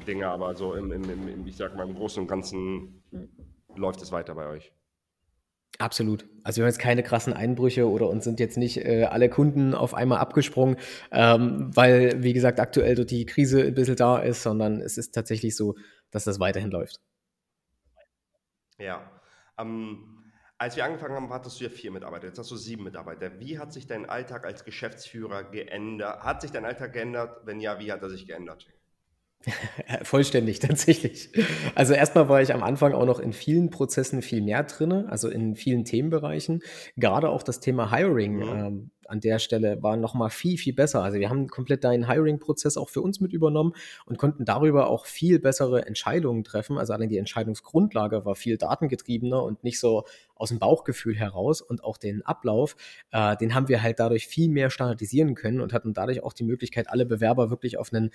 Dinge, 0.06 0.28
aber 0.28 0.54
so 0.56 0.76
im, 0.76 0.92
im, 0.92 1.04
im, 1.10 1.48
ich 1.48 1.56
sag 1.56 1.76
mal, 1.76 1.88
im 1.88 1.96
Großen 1.96 2.22
und 2.22 2.28
Ganzen 2.28 3.02
läuft 3.76 4.02
es 4.02 4.12
weiter 4.12 4.36
bei 4.36 4.48
euch. 4.48 4.72
Absolut. 5.80 6.26
Also 6.44 6.58
wir 6.58 6.66
haben 6.66 6.70
jetzt 6.70 6.80
keine 6.80 7.02
krassen 7.02 7.34
Einbrüche 7.34 7.90
oder 7.90 8.08
uns 8.08 8.26
sind 8.26 8.40
jetzt 8.40 8.58
nicht 8.58 8.78
äh, 8.78 9.06
alle 9.06 9.30
Kunden 9.30 9.74
auf 9.74 9.94
einmal 9.94 10.20
abgesprungen, 10.20 10.78
ähm, 11.12 11.72
weil, 11.74 12.22
wie 12.22 12.34
gesagt, 12.34 12.60
aktuell 12.60 13.06
die 13.06 13.26
Krise 13.26 13.64
ein 13.64 13.74
bisschen 13.74 13.96
da 13.96 14.20
ist, 14.20 14.44
sondern 14.44 14.82
es 14.82 14.98
ist 14.98 15.16
tatsächlich 15.16 15.56
so, 15.56 15.76
dass 16.12 16.26
das 16.26 16.40
weiterhin 16.40 16.70
läuft. 16.70 17.02
Ja. 18.78 19.10
Ähm, 19.58 20.13
als 20.58 20.76
wir 20.76 20.86
angefangen 20.86 21.16
haben, 21.16 21.34
hattest 21.34 21.60
du 21.60 21.66
ja 21.66 21.70
vier 21.70 21.92
Mitarbeiter, 21.92 22.28
jetzt 22.28 22.40
hast 22.40 22.52
du 22.52 22.56
sieben 22.56 22.84
Mitarbeiter. 22.84 23.40
Wie 23.40 23.60
hat 23.60 23.74
sich 23.74 23.88
dein 23.88 24.10
Alltag 24.10 24.46
als 24.46 24.64
Geschäftsführer 24.64 25.44
geändert? 25.44 26.22
Hat 26.22 26.42
sich 26.42 26.52
dein 26.52 26.66
Alltag 26.66 26.94
geändert? 26.94 27.46
Wenn 27.46 27.60
ja, 27.60 27.80
wie 27.80 27.92
hat 27.92 28.02
er 28.02 28.10
sich 28.10 28.28
geändert? 28.28 28.68
Vollständig, 30.04 30.60
tatsächlich. 30.62 31.30
Also 31.76 31.94
erstmal 31.94 32.30
war 32.30 32.42
ich 32.42 32.54
am 32.54 32.64
Anfang 32.64 32.94
auch 32.94 33.06
noch 33.06 33.20
in 33.20 33.34
vielen 33.34 33.70
Prozessen 33.70 34.22
viel 34.22 34.42
mehr 34.42 34.64
drin, 34.64 34.92
also 34.92 35.30
in 35.30 35.56
vielen 35.56 35.86
Themenbereichen. 35.86 36.62
Gerade 36.98 37.30
auch 37.30 37.44
das 37.44 37.60
Thema 37.60 37.92
Hiring 37.92 38.36
mhm. 38.36 38.42
ähm, 38.42 38.92
an 39.08 39.20
der 39.20 39.40
Stelle 39.40 39.82
war 39.82 39.98
nochmal 39.98 40.30
viel, 40.30 40.58
viel 40.58 40.74
besser. 40.74 41.04
Also 41.04 41.20
wir 41.20 41.30
haben 41.30 41.48
komplett 41.48 41.84
deinen 41.84 42.08
Hiring-Prozess 42.08 42.78
auch 42.78 42.90
für 42.90 43.02
uns 43.02 43.20
mit 43.20 43.34
übernommen 43.34 43.74
und 44.06 44.18
konnten 44.18 44.46
darüber 44.46 44.88
auch 44.88 45.06
viel 45.06 45.40
bessere 45.40 45.86
Entscheidungen 45.86 46.44
treffen. 46.44 46.78
Also 46.78 46.94
allein 46.94 47.10
die 47.10 47.18
Entscheidungsgrundlage 47.18 48.26
war 48.26 48.36
viel 48.36 48.58
datengetriebener 48.58 49.44
und 49.44 49.64
nicht 49.64 49.80
so 49.80 50.04
aus 50.36 50.50
dem 50.50 50.60
Bauchgefühl 50.60 51.16
heraus 51.16 51.62
und 51.62 51.84
auch 51.84 51.98
den 51.98 52.26
Ablauf, 52.26 52.76
äh, 53.12 53.38
den 53.38 53.56
haben 53.56 53.70
wir 53.70 53.82
halt 53.82 54.00
dadurch 54.00 54.28
viel 54.28 54.50
mehr 54.50 54.70
standardisieren 54.70 55.36
können 55.36 55.62
und 55.62 55.74
hatten 55.74 55.94
dadurch 55.94 56.24
auch 56.24 56.34
die 56.34 56.44
Möglichkeit, 56.44 56.90
alle 56.90 57.06
Bewerber 57.06 57.50
wirklich 57.50 57.78
auf 57.78 57.94
einen, 57.94 58.12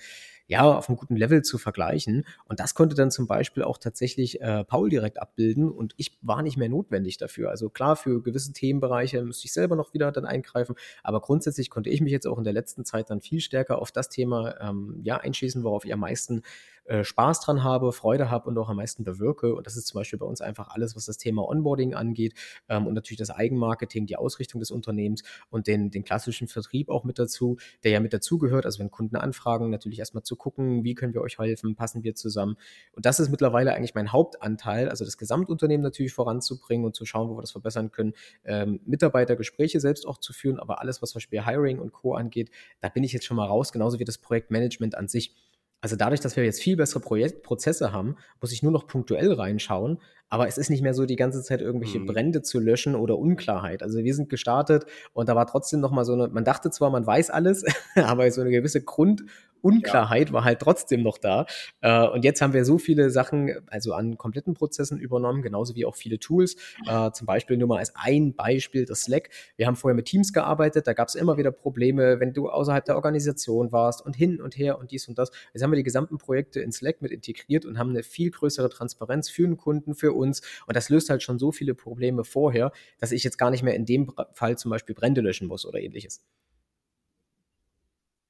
ja, 0.47 0.63
auf 0.63 0.89
einem 0.89 0.97
guten 0.97 1.15
Level 1.19 1.43
zu 1.43 1.57
vergleichen. 1.57 2.25
Und 2.45 2.59
das 2.59 2.73
konnte 2.73 2.95
dann 2.95 3.11
zum 3.11 3.27
Beispiel 3.27 3.63
auch 3.63 3.77
tatsächlich 3.77 4.41
äh, 4.41 4.63
Paul 4.63 4.89
direkt 4.89 5.21
abbilden 5.21 5.69
und 5.69 5.93
ich 5.97 6.17
war 6.21 6.41
nicht 6.41 6.57
mehr 6.57 6.69
notwendig 6.69 7.17
dafür. 7.17 7.49
Also 7.49 7.69
klar, 7.69 7.95
für 7.95 8.23
gewisse 8.23 8.53
Themenbereiche 8.53 9.23
müsste 9.23 9.45
ich 9.45 9.53
selber 9.53 9.75
noch 9.75 9.93
wieder 9.93 10.11
dann 10.11 10.25
eingreifen, 10.25 10.75
aber 11.03 11.21
grundsätzlich 11.21 11.69
konnte 11.69 11.89
ich 11.89 12.01
mich 12.01 12.11
jetzt 12.11 12.25
auch 12.27 12.37
in 12.37 12.43
der 12.43 12.53
letzten 12.53 12.85
Zeit 12.85 13.09
dann 13.09 13.21
viel 13.21 13.41
stärker 13.41 13.79
auf 13.79 13.91
das 13.91 14.09
Thema 14.09 14.55
ähm, 14.61 14.99
ja, 15.03 15.17
einschießen, 15.17 15.63
worauf 15.63 15.85
ich 15.85 15.93
am 15.93 15.99
meisten 15.99 16.41
äh, 16.89 17.03
Spaß 17.03 17.41
dran 17.41 17.63
habe, 17.63 17.91
Freude 17.91 18.31
habe 18.31 18.49
und 18.49 18.57
auch 18.57 18.67
am 18.67 18.77
meisten 18.77 19.03
bewirke. 19.03 19.53
Und 19.53 19.67
das 19.67 19.77
ist 19.77 19.85
zum 19.87 19.99
Beispiel 19.99 20.17
bei 20.17 20.25
uns 20.25 20.41
einfach 20.41 20.69
alles, 20.69 20.95
was 20.95 21.05
das 21.05 21.17
Thema 21.17 21.47
Onboarding 21.47 21.93
angeht 21.93 22.33
ähm, 22.67 22.87
und 22.87 22.95
natürlich 22.95 23.19
das 23.19 23.29
Eigenmarketing, 23.29 24.07
die 24.07 24.15
Ausrichtung 24.15 24.59
des 24.59 24.71
Unternehmens 24.71 25.21
und 25.51 25.67
den, 25.67 25.91
den 25.91 26.03
klassischen 26.03 26.47
Vertrieb 26.47 26.89
auch 26.89 27.03
mit 27.03 27.19
dazu, 27.19 27.57
der 27.83 27.91
ja 27.91 27.99
mit 27.99 28.11
dazugehört. 28.11 28.65
Also 28.65 28.79
wenn 28.79 28.89
Kunden 28.89 29.17
anfragen, 29.17 29.69
natürlich 29.69 29.99
erstmal 29.99 30.23
zu 30.23 30.35
gucken, 30.35 30.83
wie 30.83 30.95
können 30.95 31.13
wir 31.13 31.21
euch 31.21 31.37
helfen, 31.37 31.75
passen 31.75 32.03
wir 32.03 32.15
zusammen. 32.15 32.57
Und 32.93 33.05
das 33.05 33.19
ist 33.19 33.29
mittlerweile 33.29 33.73
eigentlich 33.75 33.93
mein 33.93 34.11
Hauptanteil, 34.11 34.89
also 34.89 35.05
das 35.05 35.17
Gesamtunternehmen 35.17 35.83
natürlich 35.83 36.13
voranzubringen 36.13 36.87
und 36.87 36.95
zu 36.95 37.05
schauen, 37.05 37.29
wo 37.29 37.37
wir 37.37 37.41
das 37.41 37.51
verbessern 37.51 37.91
können, 37.91 38.13
ähm, 38.45 38.79
Mitarbeitergespräche 38.85 39.79
selbst 39.79 40.07
auch 40.07 40.17
zu 40.17 40.33
führen, 40.33 40.59
aber 40.59 40.81
alles, 40.81 41.03
was 41.03 41.11
zum 41.11 41.19
Beispiel 41.19 41.45
Hiring 41.45 41.77
und 41.77 41.93
Co. 41.93 42.15
angeht, 42.15 42.49
da 42.81 42.89
bin 42.89 43.03
ich 43.03 43.13
jetzt 43.13 43.25
schon 43.25 43.37
mal 43.37 43.45
raus, 43.45 43.71
genauso 43.71 43.99
wie 43.99 44.05
das 44.05 44.17
Projektmanagement 44.17 44.95
an 44.95 45.07
sich. 45.07 45.35
Also 45.81 45.95
dadurch, 45.95 46.19
dass 46.19 46.35
wir 46.35 46.43
jetzt 46.43 46.61
viel 46.61 46.75
bessere 46.75 46.99
Projekt 46.99 47.43
Prozesse 47.43 47.91
haben, 47.91 48.17
muss 48.41 48.51
ich 48.51 48.63
nur 48.63 48.71
noch 48.71 48.87
punktuell 48.87 49.31
reinschauen. 49.33 49.99
Aber 50.31 50.47
es 50.47 50.57
ist 50.57 50.69
nicht 50.69 50.83
mehr 50.83 50.93
so, 50.93 51.05
die 51.05 51.15
ganze 51.15 51.41
Zeit 51.41 51.61
irgendwelche 51.61 51.99
mhm. 51.99 52.05
Brände 52.05 52.41
zu 52.41 52.59
löschen 52.59 52.95
oder 52.95 53.17
Unklarheit. 53.17 53.81
Also 53.81 53.99
wir 53.99 54.13
sind 54.13 54.29
gestartet 54.29 54.85
und 55.13 55.27
da 55.27 55.35
war 55.35 55.47
trotzdem 55.47 55.79
noch 55.79 55.91
mal 55.91 56.05
so 56.05 56.13
eine, 56.13 56.27
man 56.27 56.43
dachte 56.43 56.69
zwar, 56.69 56.91
man 56.91 57.05
weiß 57.05 57.31
alles, 57.31 57.63
aber 57.95 58.29
so 58.31 58.41
eine 58.41 58.51
gewisse 58.51 58.83
Grund- 58.83 59.23
Unklarheit 59.61 60.29
ja. 60.29 60.33
war 60.33 60.43
halt 60.43 60.59
trotzdem 60.59 61.03
noch 61.03 61.17
da. 61.17 61.45
Äh, 61.81 62.07
und 62.07 62.23
jetzt 62.23 62.41
haben 62.41 62.53
wir 62.53 62.65
so 62.65 62.77
viele 62.77 63.09
Sachen, 63.09 63.53
also 63.67 63.93
an 63.93 64.17
kompletten 64.17 64.53
Prozessen 64.53 64.99
übernommen, 64.99 65.41
genauso 65.41 65.75
wie 65.75 65.85
auch 65.85 65.95
viele 65.95 66.19
Tools. 66.19 66.55
Äh, 66.87 67.11
zum 67.11 67.27
Beispiel 67.27 67.57
nur 67.57 67.67
mal 67.67 67.79
als 67.79 67.93
ein 67.95 68.33
Beispiel 68.35 68.85
das 68.85 69.01
Slack. 69.01 69.29
Wir 69.55 69.67
haben 69.67 69.75
vorher 69.75 69.95
mit 69.95 70.05
Teams 70.05 70.33
gearbeitet, 70.33 70.87
da 70.87 70.93
gab 70.93 71.07
es 71.07 71.15
immer 71.15 71.37
wieder 71.37 71.51
Probleme, 71.51 72.19
wenn 72.19 72.33
du 72.33 72.49
außerhalb 72.49 72.85
der 72.85 72.95
Organisation 72.95 73.71
warst 73.71 74.05
und 74.05 74.15
hin 74.15 74.41
und 74.41 74.57
her 74.57 74.79
und 74.79 74.91
dies 74.91 75.07
und 75.07 75.17
das. 75.17 75.31
Jetzt 75.53 75.63
haben 75.63 75.71
wir 75.71 75.77
die 75.77 75.83
gesamten 75.83 76.17
Projekte 76.17 76.59
in 76.59 76.71
Slack 76.71 77.01
mit 77.01 77.11
integriert 77.11 77.65
und 77.65 77.77
haben 77.77 77.89
eine 77.91 78.03
viel 78.03 78.31
größere 78.31 78.69
Transparenz 78.69 79.29
für 79.29 79.43
den 79.43 79.57
Kunden, 79.57 79.95
für 79.95 80.13
uns. 80.13 80.41
Und 80.67 80.75
das 80.75 80.89
löst 80.89 81.09
halt 81.09 81.23
schon 81.23 81.39
so 81.39 81.51
viele 81.51 81.73
Probleme 81.73 82.23
vorher, 82.23 82.71
dass 82.99 83.11
ich 83.11 83.23
jetzt 83.23 83.37
gar 83.37 83.51
nicht 83.51 83.63
mehr 83.63 83.75
in 83.75 83.85
dem 83.85 84.11
Fall 84.33 84.57
zum 84.57 84.71
Beispiel 84.71 84.95
Brände 84.95 85.21
löschen 85.21 85.47
muss 85.47 85.65
oder 85.65 85.79
ähnliches. 85.79 86.23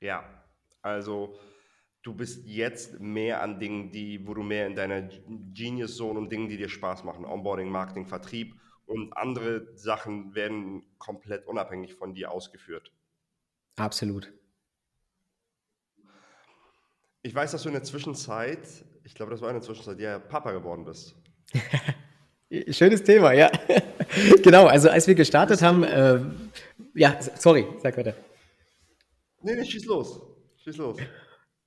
Ja, 0.02 0.24
also 0.82 1.38
du 2.02 2.14
bist 2.14 2.46
jetzt 2.46 3.00
mehr 3.00 3.42
an 3.42 3.60
Dingen, 3.60 3.92
die, 3.92 4.26
wo 4.26 4.34
du 4.34 4.44
mehr 4.44 4.68
in 4.68 4.76
deiner 4.76 5.02
Genius 5.54 5.98
Zone 5.98 6.20
und 6.20 6.32
Dingen, 6.32 6.50
die 6.50 6.58
dir 6.58 6.70
Spaß 6.70 7.04
machen, 7.04 7.26
Onboarding, 7.26 7.70
Marketing, 7.70 8.06
Vertrieb 8.06 8.56
und 8.86 9.14
andere 9.14 9.68
Sachen 9.76 10.34
werden 10.34 10.84
komplett 10.98 11.46
unabhängig 11.46 11.94
von 11.94 12.14
dir 12.14 12.32
ausgeführt. 12.32 12.92
Absolut. 13.76 14.32
Ich 17.22 17.36
weiß, 17.36 17.52
dass 17.52 17.64
du 17.64 17.70
in 17.70 17.74
der 17.74 17.84
Zwischenzeit, 17.84 18.86
ich 19.04 19.14
glaube, 19.14 19.32
das 19.32 19.42
war 19.42 19.50
in 19.50 19.56
der 19.56 19.62
Zwischenzeit, 19.62 20.00
ja, 20.00 20.20
Papa 20.20 20.52
geworden 20.52 20.86
bist. 20.86 21.16
Schönes 22.70 23.04
Thema, 23.04 23.34
ja. 23.34 23.52
genau, 24.44 24.66
also 24.66 24.90
als 24.90 25.06
wir 25.06 25.16
gestartet 25.16 25.62
haben, 25.62 25.84
äh, 25.84 26.20
ja, 26.96 27.20
sorry, 27.22 27.68
sag 27.78 27.96
weiter. 27.98 28.16
Nee, 29.42 29.56
nee, 29.56 29.66
schieß 29.66 29.86
los. 29.86 30.29
Schieß 30.70 30.78
los. 30.78 30.98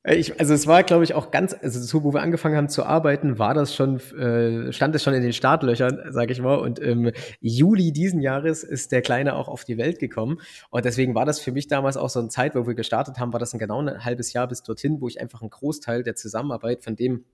Äh, 0.05 0.17
ich, 0.17 0.39
also 0.39 0.55
es 0.55 0.67
war, 0.67 0.83
glaube 0.83 1.05
ich, 1.05 1.15
auch 1.15 1.31
ganz, 1.31 1.55
also 1.55 1.81
so, 1.81 2.05
wo 2.05 2.15
wir 2.15 2.23
angefangen 2.23 2.57
haben 2.57 2.69
zu 2.69 2.85
arbeiten, 2.85 3.39
war 3.39 3.55
das 3.55 3.75
schon, 3.75 4.01
äh, 4.17 4.73
stand 4.73 4.95
es 4.95 5.03
schon 5.03 5.15
in 5.15 5.23
den 5.23 5.33
Startlöchern, 5.33 6.13
sage 6.13 6.33
ich 6.33 6.41
mal. 6.41 6.57
Und 6.57 6.79
im 6.79 7.11
Juli 7.41 7.93
diesen 7.93 8.21
Jahres 8.21 8.63
ist 8.63 8.93
der 8.93 9.03
Kleine 9.03 9.35
auch 9.35 9.49
auf 9.49 9.65
die 9.65 9.79
Welt 9.79 9.99
gekommen. 9.99 10.41
Und 10.71 10.85
deswegen 10.85 11.15
war 11.15 11.25
das 11.25 11.41
für 11.41 11.53
mich 11.53 11.67
damals 11.67 11.97
auch 11.97 12.11
so 12.11 12.21
eine 12.21 12.29
Zeit, 12.29 12.55
wo 12.55 12.67
wir 12.67 12.75
gestartet 12.75 13.19
haben, 13.19 13.33
war 13.33 13.41
das 13.41 13.53
ein 13.53 13.59
genau 13.59 13.81
ein 13.81 14.05
halbes 14.05 14.33
Jahr 14.33 14.47
bis 14.49 14.63
dorthin, 14.63 15.01
wo 15.01 15.09
ich 15.09 15.21
einfach 15.21 15.41
einen 15.41 15.51
Großteil 15.51 16.03
der 16.03 16.15
Zusammenarbeit 16.15 16.83
von 16.83 16.97
dem 16.97 17.25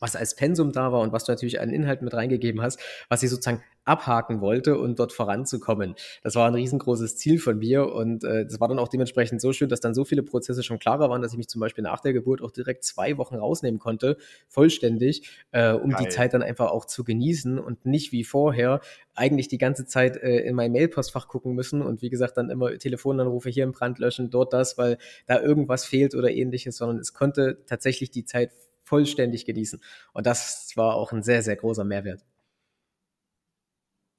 was 0.00 0.16
als 0.16 0.34
Pensum 0.34 0.72
da 0.72 0.92
war 0.92 1.00
und 1.00 1.12
was 1.12 1.24
du 1.24 1.32
natürlich 1.32 1.60
an 1.60 1.70
Inhalt 1.70 2.02
mit 2.02 2.14
reingegeben 2.14 2.60
hast, 2.62 2.80
was 3.08 3.22
ich 3.22 3.30
sozusagen 3.30 3.62
abhaken 3.84 4.40
wollte 4.40 4.78
und 4.78 4.98
dort 4.98 5.12
voranzukommen. 5.12 5.94
Das 6.22 6.34
war 6.34 6.46
ein 6.46 6.54
riesengroßes 6.54 7.16
Ziel 7.16 7.38
von 7.38 7.58
mir 7.58 7.92
und 7.92 8.24
äh, 8.24 8.44
das 8.44 8.60
war 8.60 8.68
dann 8.68 8.78
auch 8.78 8.88
dementsprechend 8.88 9.40
so 9.40 9.52
schön, 9.52 9.68
dass 9.68 9.80
dann 9.80 9.94
so 9.94 10.04
viele 10.04 10.22
Prozesse 10.22 10.62
schon 10.62 10.78
klarer 10.78 11.08
waren, 11.08 11.22
dass 11.22 11.32
ich 11.32 11.38
mich 11.38 11.48
zum 11.48 11.60
Beispiel 11.60 11.82
nach 11.82 12.00
der 12.00 12.12
Geburt 12.12 12.42
auch 12.42 12.50
direkt 12.50 12.84
zwei 12.84 13.16
Wochen 13.16 13.36
rausnehmen 13.36 13.80
konnte, 13.80 14.16
vollständig, 14.48 15.28
äh, 15.52 15.72
um 15.72 15.90
Geil. 15.90 16.04
die 16.04 16.08
Zeit 16.08 16.34
dann 16.34 16.42
einfach 16.42 16.70
auch 16.70 16.84
zu 16.84 17.04
genießen 17.04 17.58
und 17.58 17.86
nicht 17.86 18.12
wie 18.12 18.24
vorher 18.24 18.80
eigentlich 19.14 19.48
die 19.48 19.58
ganze 19.58 19.86
Zeit 19.86 20.16
äh, 20.16 20.38
in 20.40 20.54
mein 20.54 20.72
Mailpostfach 20.72 21.26
gucken 21.26 21.54
müssen 21.54 21.82
und 21.82 22.02
wie 22.02 22.10
gesagt 22.10 22.36
dann 22.36 22.50
immer 22.50 22.76
Telefonanrufe 22.78 23.50
hier 23.50 23.64
im 23.64 23.72
Brand 23.72 23.98
löschen, 23.98 24.30
dort 24.30 24.52
das, 24.52 24.78
weil 24.78 24.98
da 25.26 25.40
irgendwas 25.40 25.84
fehlt 25.84 26.14
oder 26.14 26.30
ähnliches, 26.30 26.76
sondern 26.76 26.98
es 26.98 27.12
konnte 27.12 27.58
tatsächlich 27.66 28.10
die 28.10 28.24
Zeit 28.24 28.52
vollständig 28.90 29.44
genießen. 29.44 29.80
Und 30.12 30.26
das 30.26 30.72
war 30.74 30.96
auch 30.96 31.12
ein 31.12 31.22
sehr, 31.22 31.42
sehr 31.42 31.56
großer 31.56 31.84
Mehrwert. 31.84 32.26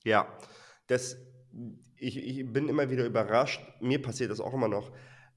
Ja, 0.06 0.28
das, 0.88 1.18
ich, 1.98 2.18
ich 2.18 2.52
bin 2.52 2.70
immer 2.70 2.90
wieder 2.90 3.06
überrascht, 3.06 3.62
mir 3.82 4.02
passiert 4.02 4.32
das 4.32 4.40
auch 4.40 4.54
immer 4.54 4.70
noch, 4.70 4.92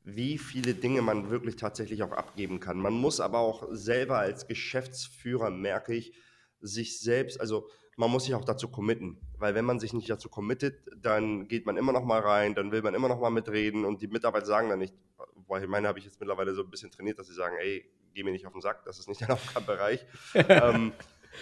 wie 0.04 0.38
viele 0.38 0.74
Dinge 0.74 1.02
man 1.02 1.30
wirklich 1.30 1.56
tatsächlich 1.56 2.02
auch 2.04 2.12
abgeben 2.12 2.60
kann. 2.60 2.78
Man 2.78 2.94
muss 2.94 3.20
aber 3.20 3.40
auch 3.40 3.66
selber 3.72 4.18
als 4.18 4.46
Geschäftsführer, 4.46 5.50
merke 5.50 5.94
ich, 5.94 6.14
sich 6.60 7.00
selbst, 7.00 7.40
also 7.40 7.68
man 7.96 8.10
muss 8.10 8.24
sich 8.24 8.34
auch 8.34 8.44
dazu 8.44 8.68
committen, 8.68 9.18
weil 9.36 9.54
wenn 9.54 9.64
man 9.64 9.80
sich 9.80 9.92
nicht 9.92 10.08
dazu 10.08 10.28
committet, 10.28 10.86
dann 10.96 11.48
geht 11.48 11.66
man 11.66 11.76
immer 11.76 11.92
noch 11.92 12.04
mal 12.04 12.20
rein, 12.20 12.54
dann 12.54 12.70
will 12.70 12.82
man 12.82 12.94
immer 12.94 13.08
noch 13.08 13.20
mal 13.20 13.30
mitreden 13.30 13.84
und 13.84 14.00
die 14.00 14.08
Mitarbeiter 14.08 14.46
sagen 14.46 14.68
dann 14.68 14.78
nicht, 14.78 14.94
boah, 15.34 15.60
ich 15.60 15.68
meine, 15.68 15.88
habe 15.88 15.98
ich 15.98 16.04
jetzt 16.04 16.20
mittlerweile 16.20 16.54
so 16.54 16.62
ein 16.62 16.70
bisschen 16.70 16.90
trainiert, 16.90 17.18
dass 17.18 17.26
sie 17.26 17.34
sagen, 17.34 17.56
ey, 17.60 17.84
geh 18.14 18.22
mir 18.22 18.32
nicht 18.32 18.46
auf 18.46 18.52
den 18.52 18.62
Sack, 18.62 18.84
das 18.84 18.98
ist 18.98 19.08
nicht 19.08 19.20
dein 19.20 19.30
Aufgabenbereich. 19.32 20.06
ähm, 20.34 20.92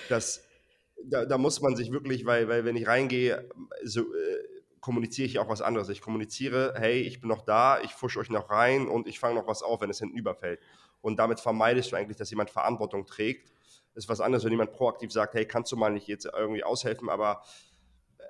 das, 0.08 0.44
da, 1.04 1.24
da, 1.24 1.38
muss 1.38 1.60
man 1.60 1.76
sich 1.76 1.92
wirklich, 1.92 2.24
weil, 2.26 2.48
weil 2.48 2.64
wenn 2.64 2.76
ich 2.76 2.86
reingehe, 2.86 3.48
so, 3.84 4.00
äh, 4.00 4.52
kommuniziere 4.80 5.26
ich 5.26 5.38
auch 5.38 5.48
was 5.48 5.62
anderes. 5.62 5.88
Ich 5.88 6.00
kommuniziere, 6.00 6.74
hey, 6.76 7.00
ich 7.00 7.20
bin 7.20 7.28
noch 7.28 7.42
da, 7.42 7.80
ich 7.80 7.92
fusche 7.92 8.18
euch 8.18 8.30
noch 8.30 8.50
rein 8.50 8.88
und 8.88 9.06
ich 9.06 9.20
fange 9.20 9.36
noch 9.36 9.46
was 9.46 9.62
auf, 9.62 9.80
wenn 9.80 9.90
es 9.90 10.00
hinten 10.00 10.18
überfällt. 10.18 10.60
Und 11.00 11.18
damit 11.18 11.40
vermeidest 11.40 11.92
du 11.92 11.96
eigentlich, 11.96 12.16
dass 12.16 12.30
jemand 12.30 12.50
Verantwortung 12.50 13.06
trägt. 13.06 13.52
Das 13.94 14.04
ist 14.04 14.08
was 14.08 14.20
anderes, 14.20 14.44
wenn 14.44 14.50
jemand 14.50 14.72
proaktiv 14.72 15.12
sagt, 15.12 15.34
hey, 15.34 15.46
kannst 15.46 15.70
du 15.70 15.76
mal 15.76 15.92
nicht 15.92 16.08
jetzt 16.08 16.26
irgendwie 16.26 16.64
aushelfen, 16.64 17.08
aber 17.08 17.44
äh, 18.18 18.24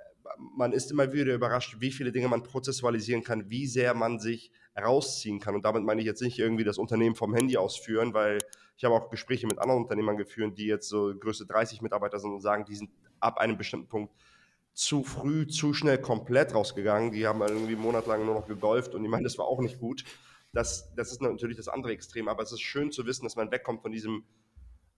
man 0.57 0.73
ist 0.73 0.91
immer 0.91 1.13
wieder 1.13 1.33
überrascht, 1.35 1.77
wie 1.79 1.91
viele 1.91 2.13
Dinge 2.13 2.29
man 2.29 2.43
prozessualisieren 2.43 3.23
kann, 3.23 3.49
wie 3.49 3.67
sehr 3.67 3.95
man 3.95 4.19
sich 4.19 4.53
rausziehen 4.79 5.41
kann. 5.41 5.55
Und 5.55 5.65
damit 5.65 5.85
meine 5.85 6.01
ich 6.01 6.07
jetzt 6.07 6.23
nicht 6.23 6.39
irgendwie 6.39 6.65
das 6.65 6.79
Unternehmen 6.79 7.15
vom 7.15 7.35
Handy 7.35 7.57
ausführen, 7.57 8.15
weil 8.15 8.39
ich 8.77 8.85
habe 8.85 8.95
auch 8.95 9.11
Gespräche 9.11 9.47
mit 9.47 9.59
anderen 9.59 9.83
Unternehmern 9.83 10.17
geführt, 10.17 10.57
die 10.59 10.67
jetzt 10.67 10.89
so 10.89 11.15
Größe 11.15 11.47
30 11.47 11.83
Mitarbeiter 11.83 12.19
sind 12.19 12.33
und 12.33 12.41
sagen, 12.41 12.65
die 12.65 12.75
sind 12.75 12.91
ab 13.21 13.39
einem 13.39 13.59
bestimmten 13.59 13.89
Punkt 13.89 14.13
zu 14.75 15.03
früh, 15.03 15.47
zu 15.47 15.75
schnell 15.75 15.99
komplett 15.99 16.55
rausgegangen. 16.55 17.13
Die 17.13 17.27
haben 17.27 17.43
irgendwie 17.43 17.77
monatelang 17.77 18.25
nur 18.25 18.35
noch 18.35 18.47
gegolft 18.47 18.95
und 18.95 19.05
ich 19.05 19.11
meine, 19.11 19.25
das 19.25 19.39
war 19.39 19.47
auch 19.47 19.61
nicht 19.61 19.79
gut. 19.79 20.05
Das, 20.53 20.95
das 20.95 21.13
ist 21.13 21.23
natürlich 21.23 21.57
das 21.57 21.69
andere 21.69 21.93
Extrem, 21.93 22.29
aber 22.29 22.43
es 22.43 22.53
ist 22.53 22.61
schön 22.61 22.91
zu 22.91 23.07
wissen, 23.07 23.25
dass 23.25 23.37
man 23.37 23.51
wegkommt 23.51 23.83
von 23.83 23.93
diesem, 23.93 24.25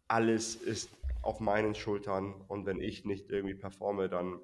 alles 0.09 0.55
ist 0.57 0.91
auf 1.23 1.41
meinen 1.41 1.75
Schultern 1.75 2.35
und 2.49 2.67
wenn 2.67 2.81
ich 2.81 3.05
nicht 3.05 3.31
irgendwie 3.31 3.55
performe, 3.55 4.09
dann 4.09 4.41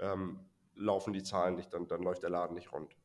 ähm, 0.00 0.40
laufen 0.74 1.12
die 1.12 1.22
Zahlen 1.22 1.56
nicht, 1.56 1.72
dann, 1.72 1.86
dann 1.86 2.02
läuft 2.02 2.22
der 2.22 2.30
Laden 2.30 2.54
nicht 2.54 2.72
rund. 2.72 2.96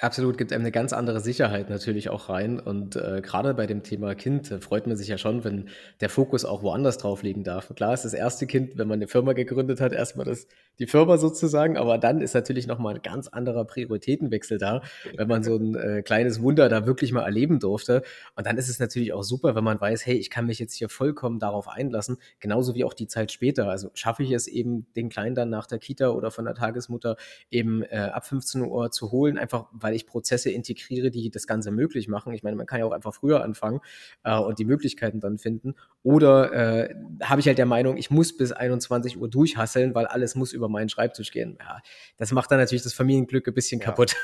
Absolut, 0.00 0.38
gibt 0.38 0.52
einem 0.52 0.62
eine 0.62 0.72
ganz 0.72 0.92
andere 0.92 1.20
Sicherheit 1.20 1.70
natürlich 1.70 2.10
auch 2.10 2.28
rein. 2.28 2.58
Und 2.58 2.96
äh, 2.96 3.20
gerade 3.22 3.54
bei 3.54 3.66
dem 3.66 3.84
Thema 3.84 4.16
Kind 4.16 4.50
äh, 4.50 4.58
freut 4.58 4.88
man 4.88 4.96
sich 4.96 5.06
ja 5.06 5.18
schon, 5.18 5.44
wenn 5.44 5.68
der 6.00 6.10
Fokus 6.10 6.44
auch 6.44 6.64
woanders 6.64 6.98
drauf 6.98 7.22
liegen 7.22 7.44
darf. 7.44 7.72
Klar 7.76 7.94
ist 7.94 8.04
das 8.04 8.12
erste 8.12 8.48
Kind, 8.48 8.76
wenn 8.76 8.88
man 8.88 8.98
eine 8.98 9.06
Firma 9.06 9.34
gegründet 9.34 9.80
hat, 9.80 9.92
erstmal 9.92 10.26
das, 10.26 10.48
die 10.80 10.88
Firma 10.88 11.16
sozusagen, 11.16 11.76
aber 11.76 11.98
dann 11.98 12.20
ist 12.20 12.34
natürlich 12.34 12.66
nochmal 12.66 12.96
ein 12.96 13.02
ganz 13.02 13.28
anderer 13.28 13.64
Prioritätenwechsel 13.64 14.58
da, 14.58 14.82
wenn 15.16 15.28
man 15.28 15.44
so 15.44 15.54
ein 15.56 15.76
äh, 15.76 16.02
kleines 16.02 16.42
Wunder 16.42 16.68
da 16.68 16.86
wirklich 16.86 17.12
mal 17.12 17.22
erleben 17.22 17.60
durfte. 17.60 18.02
Und 18.34 18.48
dann 18.48 18.58
ist 18.58 18.68
es 18.68 18.80
natürlich 18.80 19.12
auch 19.12 19.22
super, 19.22 19.54
wenn 19.54 19.62
man 19.62 19.80
weiß, 19.80 20.04
hey, 20.06 20.16
ich 20.16 20.28
kann 20.28 20.46
mich 20.46 20.58
jetzt 20.58 20.74
hier 20.74 20.88
vollkommen 20.88 21.38
darauf 21.38 21.68
einlassen, 21.68 22.16
genauso 22.40 22.74
wie 22.74 22.82
auch 22.82 22.94
die 22.94 23.06
Zeit 23.06 23.30
später. 23.30 23.68
Also 23.68 23.90
schaffe 23.94 24.24
ich 24.24 24.32
es 24.32 24.48
eben, 24.48 24.92
den 24.96 25.08
Kleinen 25.08 25.36
dann 25.36 25.50
nach 25.50 25.68
der 25.68 25.78
Kita 25.78 26.08
oder 26.08 26.32
von 26.32 26.46
der 26.46 26.54
Tagesmutter 26.54 27.16
eben 27.52 27.84
äh, 27.84 28.10
ab 28.12 28.26
15 28.26 28.62
Uhr 28.62 28.90
zu 28.90 29.12
holen, 29.12 29.38
einfach 29.38 29.66
weil 29.84 29.94
ich 29.94 30.06
Prozesse 30.06 30.50
integriere, 30.50 31.10
die 31.10 31.30
das 31.30 31.46
Ganze 31.46 31.70
möglich 31.70 32.08
machen. 32.08 32.32
Ich 32.32 32.42
meine, 32.42 32.56
man 32.56 32.64
kann 32.64 32.80
ja 32.80 32.86
auch 32.86 32.92
einfach 32.92 33.12
früher 33.12 33.44
anfangen 33.44 33.80
äh, 34.22 34.34
und 34.34 34.58
die 34.58 34.64
Möglichkeiten 34.64 35.20
dann 35.20 35.36
finden. 35.36 35.74
Oder 36.02 36.88
äh, 36.88 36.94
habe 37.22 37.42
ich 37.42 37.46
halt 37.46 37.58
der 37.58 37.66
Meinung, 37.66 37.98
ich 37.98 38.10
muss 38.10 38.34
bis 38.34 38.50
21 38.50 39.20
Uhr 39.20 39.28
durchhasseln, 39.28 39.94
weil 39.94 40.06
alles 40.06 40.36
muss 40.36 40.54
über 40.54 40.70
meinen 40.70 40.88
Schreibtisch 40.88 41.32
gehen. 41.32 41.58
Ja, 41.60 41.82
das 42.16 42.32
macht 42.32 42.50
dann 42.50 42.58
natürlich 42.58 42.82
das 42.82 42.94
Familienglück 42.94 43.46
ein 43.46 43.52
bisschen 43.52 43.78
ja. 43.78 43.84
kaputt. 43.84 44.16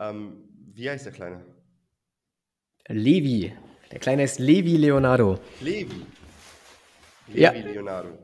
Ähm, 0.00 0.48
wie 0.72 0.88
heißt 0.88 1.06
der 1.06 1.12
Kleine? 1.12 1.44
Levi. 2.88 3.52
Der 3.90 3.98
Kleine 3.98 4.24
ist 4.24 4.38
Levi 4.38 4.76
Leonardo. 4.76 5.40
Levi. 5.60 6.06
Levi 7.28 7.40
ja. 7.40 7.50
Leonardo. 7.52 8.23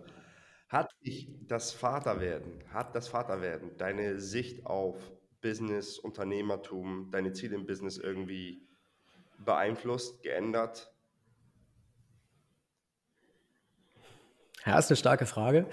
Hat 0.70 0.92
dich 1.04 1.28
das 1.48 1.72
Vaterwerden, 1.72 2.62
hat 2.72 2.94
das 2.94 3.08
Vaterwerden 3.08 3.76
deine 3.76 4.20
Sicht 4.20 4.66
auf 4.66 4.96
Business, 5.42 5.98
Unternehmertum, 5.98 7.10
deine 7.10 7.32
Ziele 7.32 7.56
im 7.56 7.66
Business 7.66 7.98
irgendwie 7.98 8.62
beeinflusst, 9.44 10.22
geändert? 10.22 10.92
Ja, 14.64 14.78
ist 14.78 14.90
eine 14.90 14.96
starke 14.96 15.26
Frage. 15.26 15.68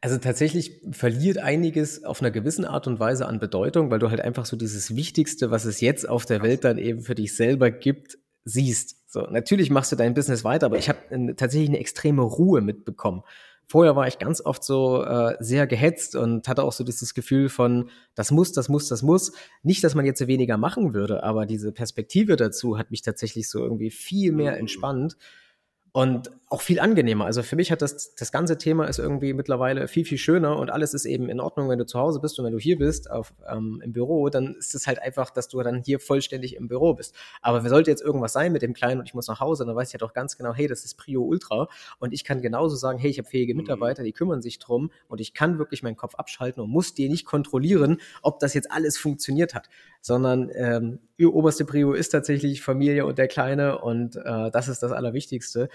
Also 0.00 0.18
tatsächlich 0.18 0.80
verliert 0.92 1.38
einiges 1.38 2.04
auf 2.04 2.20
einer 2.20 2.30
gewissen 2.30 2.64
Art 2.64 2.86
und 2.86 3.00
Weise 3.00 3.26
an 3.26 3.40
Bedeutung, 3.40 3.90
weil 3.90 3.98
du 3.98 4.10
halt 4.10 4.20
einfach 4.20 4.46
so 4.46 4.56
dieses 4.56 4.94
Wichtigste, 4.94 5.50
was 5.50 5.64
es 5.64 5.80
jetzt 5.80 6.08
auf 6.08 6.24
der 6.24 6.42
Welt 6.42 6.62
dann 6.62 6.78
eben 6.78 7.00
für 7.02 7.16
dich 7.16 7.34
selber 7.34 7.72
gibt, 7.72 8.16
siehst. 8.44 8.96
So, 9.06 9.22
natürlich 9.22 9.70
machst 9.70 9.92
du 9.92 9.96
dein 9.96 10.14
Business 10.14 10.44
weiter, 10.44 10.66
aber 10.66 10.78
ich 10.78 10.88
habe 10.88 11.34
tatsächlich 11.36 11.68
eine 11.68 11.80
extreme 11.80 12.22
Ruhe 12.22 12.60
mitbekommen. 12.60 13.22
Vorher 13.66 13.94
war 13.94 14.08
ich 14.08 14.18
ganz 14.18 14.40
oft 14.40 14.64
so 14.64 15.04
äh, 15.04 15.36
sehr 15.38 15.68
gehetzt 15.68 16.16
und 16.16 16.48
hatte 16.48 16.64
auch 16.64 16.72
so 16.72 16.82
dieses 16.82 17.14
Gefühl 17.14 17.48
von, 17.48 17.88
das 18.16 18.32
muss, 18.32 18.50
das 18.50 18.68
muss, 18.68 18.88
das 18.88 19.02
muss. 19.02 19.32
Nicht, 19.62 19.84
dass 19.84 19.94
man 19.94 20.04
jetzt 20.04 20.26
weniger 20.26 20.56
machen 20.56 20.92
würde, 20.92 21.22
aber 21.22 21.46
diese 21.46 21.70
Perspektive 21.70 22.34
dazu 22.34 22.78
hat 22.78 22.90
mich 22.90 23.02
tatsächlich 23.02 23.48
so 23.48 23.60
irgendwie 23.60 23.90
viel 23.90 24.32
mehr 24.32 24.52
mhm. 24.52 24.58
entspannt 24.58 25.16
und 25.92 26.32
auch 26.52 26.62
viel 26.62 26.80
angenehmer. 26.80 27.26
Also 27.26 27.44
für 27.44 27.54
mich 27.54 27.70
hat 27.70 27.80
das, 27.80 28.16
das 28.16 28.32
ganze 28.32 28.58
Thema 28.58 28.86
ist 28.86 28.98
irgendwie 28.98 29.32
mittlerweile 29.34 29.86
viel, 29.86 30.04
viel 30.04 30.18
schöner 30.18 30.56
und 30.56 30.68
alles 30.68 30.94
ist 30.94 31.04
eben 31.04 31.28
in 31.28 31.38
Ordnung, 31.38 31.68
wenn 31.68 31.78
du 31.78 31.86
zu 31.86 31.96
Hause 31.96 32.18
bist 32.18 32.40
und 32.40 32.44
wenn 32.44 32.52
du 32.52 32.58
hier 32.58 32.76
bist 32.76 33.08
auf, 33.08 33.32
ähm, 33.48 33.80
im 33.84 33.92
Büro, 33.92 34.28
dann 34.30 34.56
ist 34.56 34.74
es 34.74 34.88
halt 34.88 35.00
einfach, 35.00 35.30
dass 35.30 35.46
du 35.46 35.62
dann 35.62 35.80
hier 35.80 36.00
vollständig 36.00 36.56
im 36.56 36.66
Büro 36.66 36.94
bist. 36.94 37.14
Aber 37.40 37.66
sollte 37.68 37.92
jetzt 37.92 38.02
irgendwas 38.02 38.32
sein 38.32 38.50
mit 38.50 38.62
dem 38.62 38.74
Kleinen 38.74 38.98
und 38.98 39.06
ich 39.06 39.14
muss 39.14 39.28
nach 39.28 39.38
Hause, 39.38 39.64
dann 39.64 39.76
weiß 39.76 39.90
ich 39.90 39.92
ja 39.92 39.98
doch 40.00 40.12
ganz 40.12 40.36
genau, 40.36 40.52
hey, 40.52 40.66
das 40.66 40.84
ist 40.84 40.96
Prio 40.96 41.22
Ultra 41.22 41.68
und 42.00 42.12
ich 42.12 42.24
kann 42.24 42.42
genauso 42.42 42.74
sagen, 42.74 42.98
hey, 42.98 43.10
ich 43.10 43.18
habe 43.18 43.28
fähige 43.28 43.54
mhm. 43.54 43.60
Mitarbeiter, 43.60 44.02
die 44.02 44.12
kümmern 44.12 44.42
sich 44.42 44.58
drum 44.58 44.90
und 45.06 45.20
ich 45.20 45.34
kann 45.34 45.58
wirklich 45.60 45.84
meinen 45.84 45.96
Kopf 45.96 46.16
abschalten 46.16 46.60
und 46.60 46.68
muss 46.68 46.94
dir 46.94 47.08
nicht 47.08 47.26
kontrollieren, 47.26 47.98
ob 48.22 48.40
das 48.40 48.54
jetzt 48.54 48.72
alles 48.72 48.98
funktioniert 48.98 49.54
hat, 49.54 49.68
sondern 50.00 50.50
ähm, 50.54 50.98
ihr 51.16 51.32
oberste 51.32 51.64
Prio 51.64 51.92
ist 51.92 52.08
tatsächlich 52.08 52.60
Familie 52.60 53.06
und 53.06 53.18
der 53.18 53.28
Kleine 53.28 53.78
und 53.78 54.16
äh, 54.16 54.50
das 54.50 54.66
ist 54.66 54.82
das 54.82 54.90
Allerwichtigste 54.90 55.68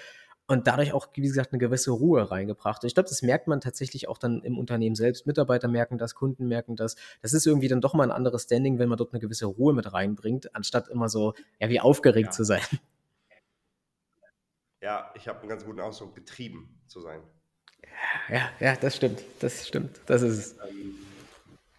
und 0.47 0.67
dadurch 0.67 0.93
auch, 0.93 1.07
wie 1.13 1.21
gesagt, 1.21 1.53
eine 1.53 1.59
gewisse 1.59 1.91
Ruhe 1.91 2.29
reingebracht. 2.29 2.83
Und 2.83 2.87
ich 2.87 2.93
glaube, 2.93 3.09
das 3.09 3.21
merkt 3.21 3.47
man 3.47 3.61
tatsächlich 3.61 4.07
auch 4.07 4.17
dann 4.17 4.41
im 4.41 4.57
Unternehmen 4.57 4.95
selbst. 4.95 5.25
Mitarbeiter 5.25 5.67
merken 5.67 5.97
das, 5.97 6.13
Kunden 6.15 6.47
merken 6.47 6.75
das. 6.75 6.95
Das 7.21 7.33
ist 7.33 7.47
irgendwie 7.47 7.67
dann 7.67 7.81
doch 7.81 7.93
mal 7.93 8.03
ein 8.03 8.11
anderes 8.11 8.43
Standing, 8.43 8.77
wenn 8.77 8.89
man 8.89 8.97
dort 8.97 9.13
eine 9.13 9.19
gewisse 9.19 9.45
Ruhe 9.45 9.73
mit 9.73 9.91
reinbringt, 9.91 10.55
anstatt 10.55 10.87
immer 10.87 11.09
so, 11.09 11.33
ja, 11.59 11.69
wie 11.69 11.79
aufgeregt 11.79 12.27
ja. 12.27 12.31
zu 12.31 12.43
sein. 12.43 12.61
Ja, 14.81 15.11
ich 15.15 15.27
habe 15.27 15.39
einen 15.39 15.49
ganz 15.49 15.65
guten 15.65 15.79
Ausdruck, 15.79 16.13
getrieben 16.13 16.79
zu 16.85 17.01
sein. 17.01 17.21
Ja, 18.29 18.49
ja, 18.59 18.75
das 18.75 18.95
stimmt. 18.95 19.23
Das 19.39 19.67
stimmt. 19.67 19.99
Das 20.05 20.21
ist 20.21 20.37
es. 20.37 20.55
Ähm, 20.69 20.95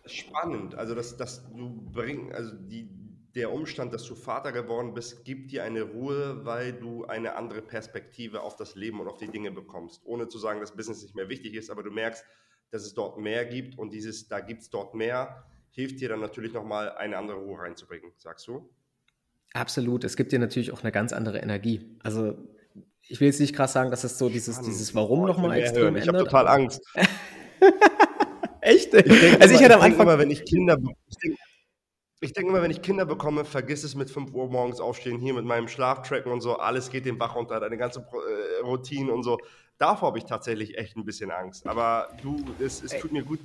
spannend. 0.07 0.74
Also, 0.74 0.96
dass, 0.96 1.16
dass 1.16 1.48
du 1.52 1.70
bringst, 1.92 2.35
also 2.35 2.52
die, 2.52 2.88
der 3.37 3.53
Umstand, 3.53 3.92
dass 3.92 4.05
du 4.05 4.14
Vater 4.14 4.51
geworden 4.51 4.94
bist, 4.94 5.25
gibt 5.25 5.53
dir 5.53 5.62
eine 5.62 5.83
Ruhe, 5.83 6.44
weil 6.44 6.72
du 6.72 7.05
eine 7.05 7.37
andere 7.37 7.61
Perspektive 7.61 8.40
auf 8.40 8.57
das 8.57 8.75
Leben 8.75 8.99
und 8.99 9.09
auf 9.09 9.18
die 9.18 9.29
Dinge 9.29 9.51
bekommst. 9.51 10.01
Ohne 10.05 10.27
zu 10.27 10.38
sagen, 10.38 10.61
dass 10.61 10.75
Business 10.75 11.03
nicht 11.03 11.14
mehr 11.14 11.29
wichtig 11.29 11.55
ist, 11.55 11.70
aber 11.70 11.83
du 11.83 11.90
merkst, 11.90 12.25
dass 12.70 12.83
es 12.83 12.94
dort 12.94 13.18
mehr 13.18 13.44
gibt 13.44 13.79
und 13.79 13.92
dieses, 13.92 14.27
da 14.29 14.40
gibt 14.40 14.62
es 14.62 14.70
dort 14.70 14.94
mehr, 14.94 15.44
hilft 15.70 16.01
dir 16.01 16.09
dann 16.09 16.20
natürlich 16.20 16.55
nochmal 16.55 16.92
eine 16.92 17.18
andere 17.18 17.37
Ruhe 17.37 17.61
reinzubringen, 17.61 18.11
sagst 18.16 18.46
du? 18.49 18.68
Absolut. 19.53 20.05
Es 20.05 20.16
gibt 20.16 20.33
dir 20.33 20.38
natürlich 20.38 20.72
auch 20.72 20.83
eine 20.83 20.90
ganz 20.90 21.12
andere 21.12 21.38
Energie. 21.38 21.99
Also 22.03 22.38
ich 23.03 23.20
will 23.20 23.29
jetzt 23.29 23.40
nicht 23.40 23.55
krass 23.55 23.75
sagen, 23.75 23.90
dass 23.90 24.03
es 24.03 24.18
so 24.18 24.31
dieses, 24.31 24.61
dieses 24.62 24.94
Warum 24.94 25.20
oh, 25.20 25.27
nochmal 25.27 25.59
extrem 25.59 25.83
hören. 25.83 25.96
Ich 25.96 26.09
habe 26.09 26.18
total 26.18 26.49
Angst. 26.49 26.83
Echt? 28.62 28.94
Ich 28.94 29.40
also 29.40 29.55
ich 29.55 29.62
hatte 29.62 29.77
am 29.77 29.83
Anfang... 29.83 30.07
Immer, 30.07 30.18
wenn 30.18 30.31
ich 30.31 30.44
Kinder... 30.44 30.77
Ich 31.09 31.16
denke, 31.18 31.37
ich 32.20 32.33
denke 32.33 32.50
immer, 32.50 32.62
wenn 32.62 32.70
ich 32.70 32.83
Kinder 32.83 33.05
bekomme, 33.05 33.44
vergiss 33.44 33.85
es 33.85 33.94
mit 33.94 34.11
5 34.11 34.33
Uhr 34.33 34.48
morgens 34.48 34.81
aufstehen, 34.81 35.18
hier 35.18 35.35
mit 35.35 35.44
meinem 35.44 35.68
Schlaftracken 35.68 36.33
und 36.33 36.40
so, 36.40 36.57
alles 36.57 36.90
geht 36.90 37.05
den 37.05 37.18
Bach 37.18 37.35
runter, 37.35 37.61
deine 37.61 37.76
ganze 37.76 38.00
äh, 38.00 38.62
Routine 38.62 39.12
und 39.12 39.22
so. 39.22 39.38
Davor 39.79 40.09
habe 40.09 40.18
ich 40.18 40.24
tatsächlich 40.24 40.79
echt 40.79 40.96
ein 40.96 41.05
bisschen 41.05 41.31
Angst. 41.31 41.66
Aber 41.66 42.09
du, 42.22 42.37
es, 42.59 42.83
es 42.83 42.98
tut 42.98 43.12
mir 43.12 43.22
gut, 43.22 43.40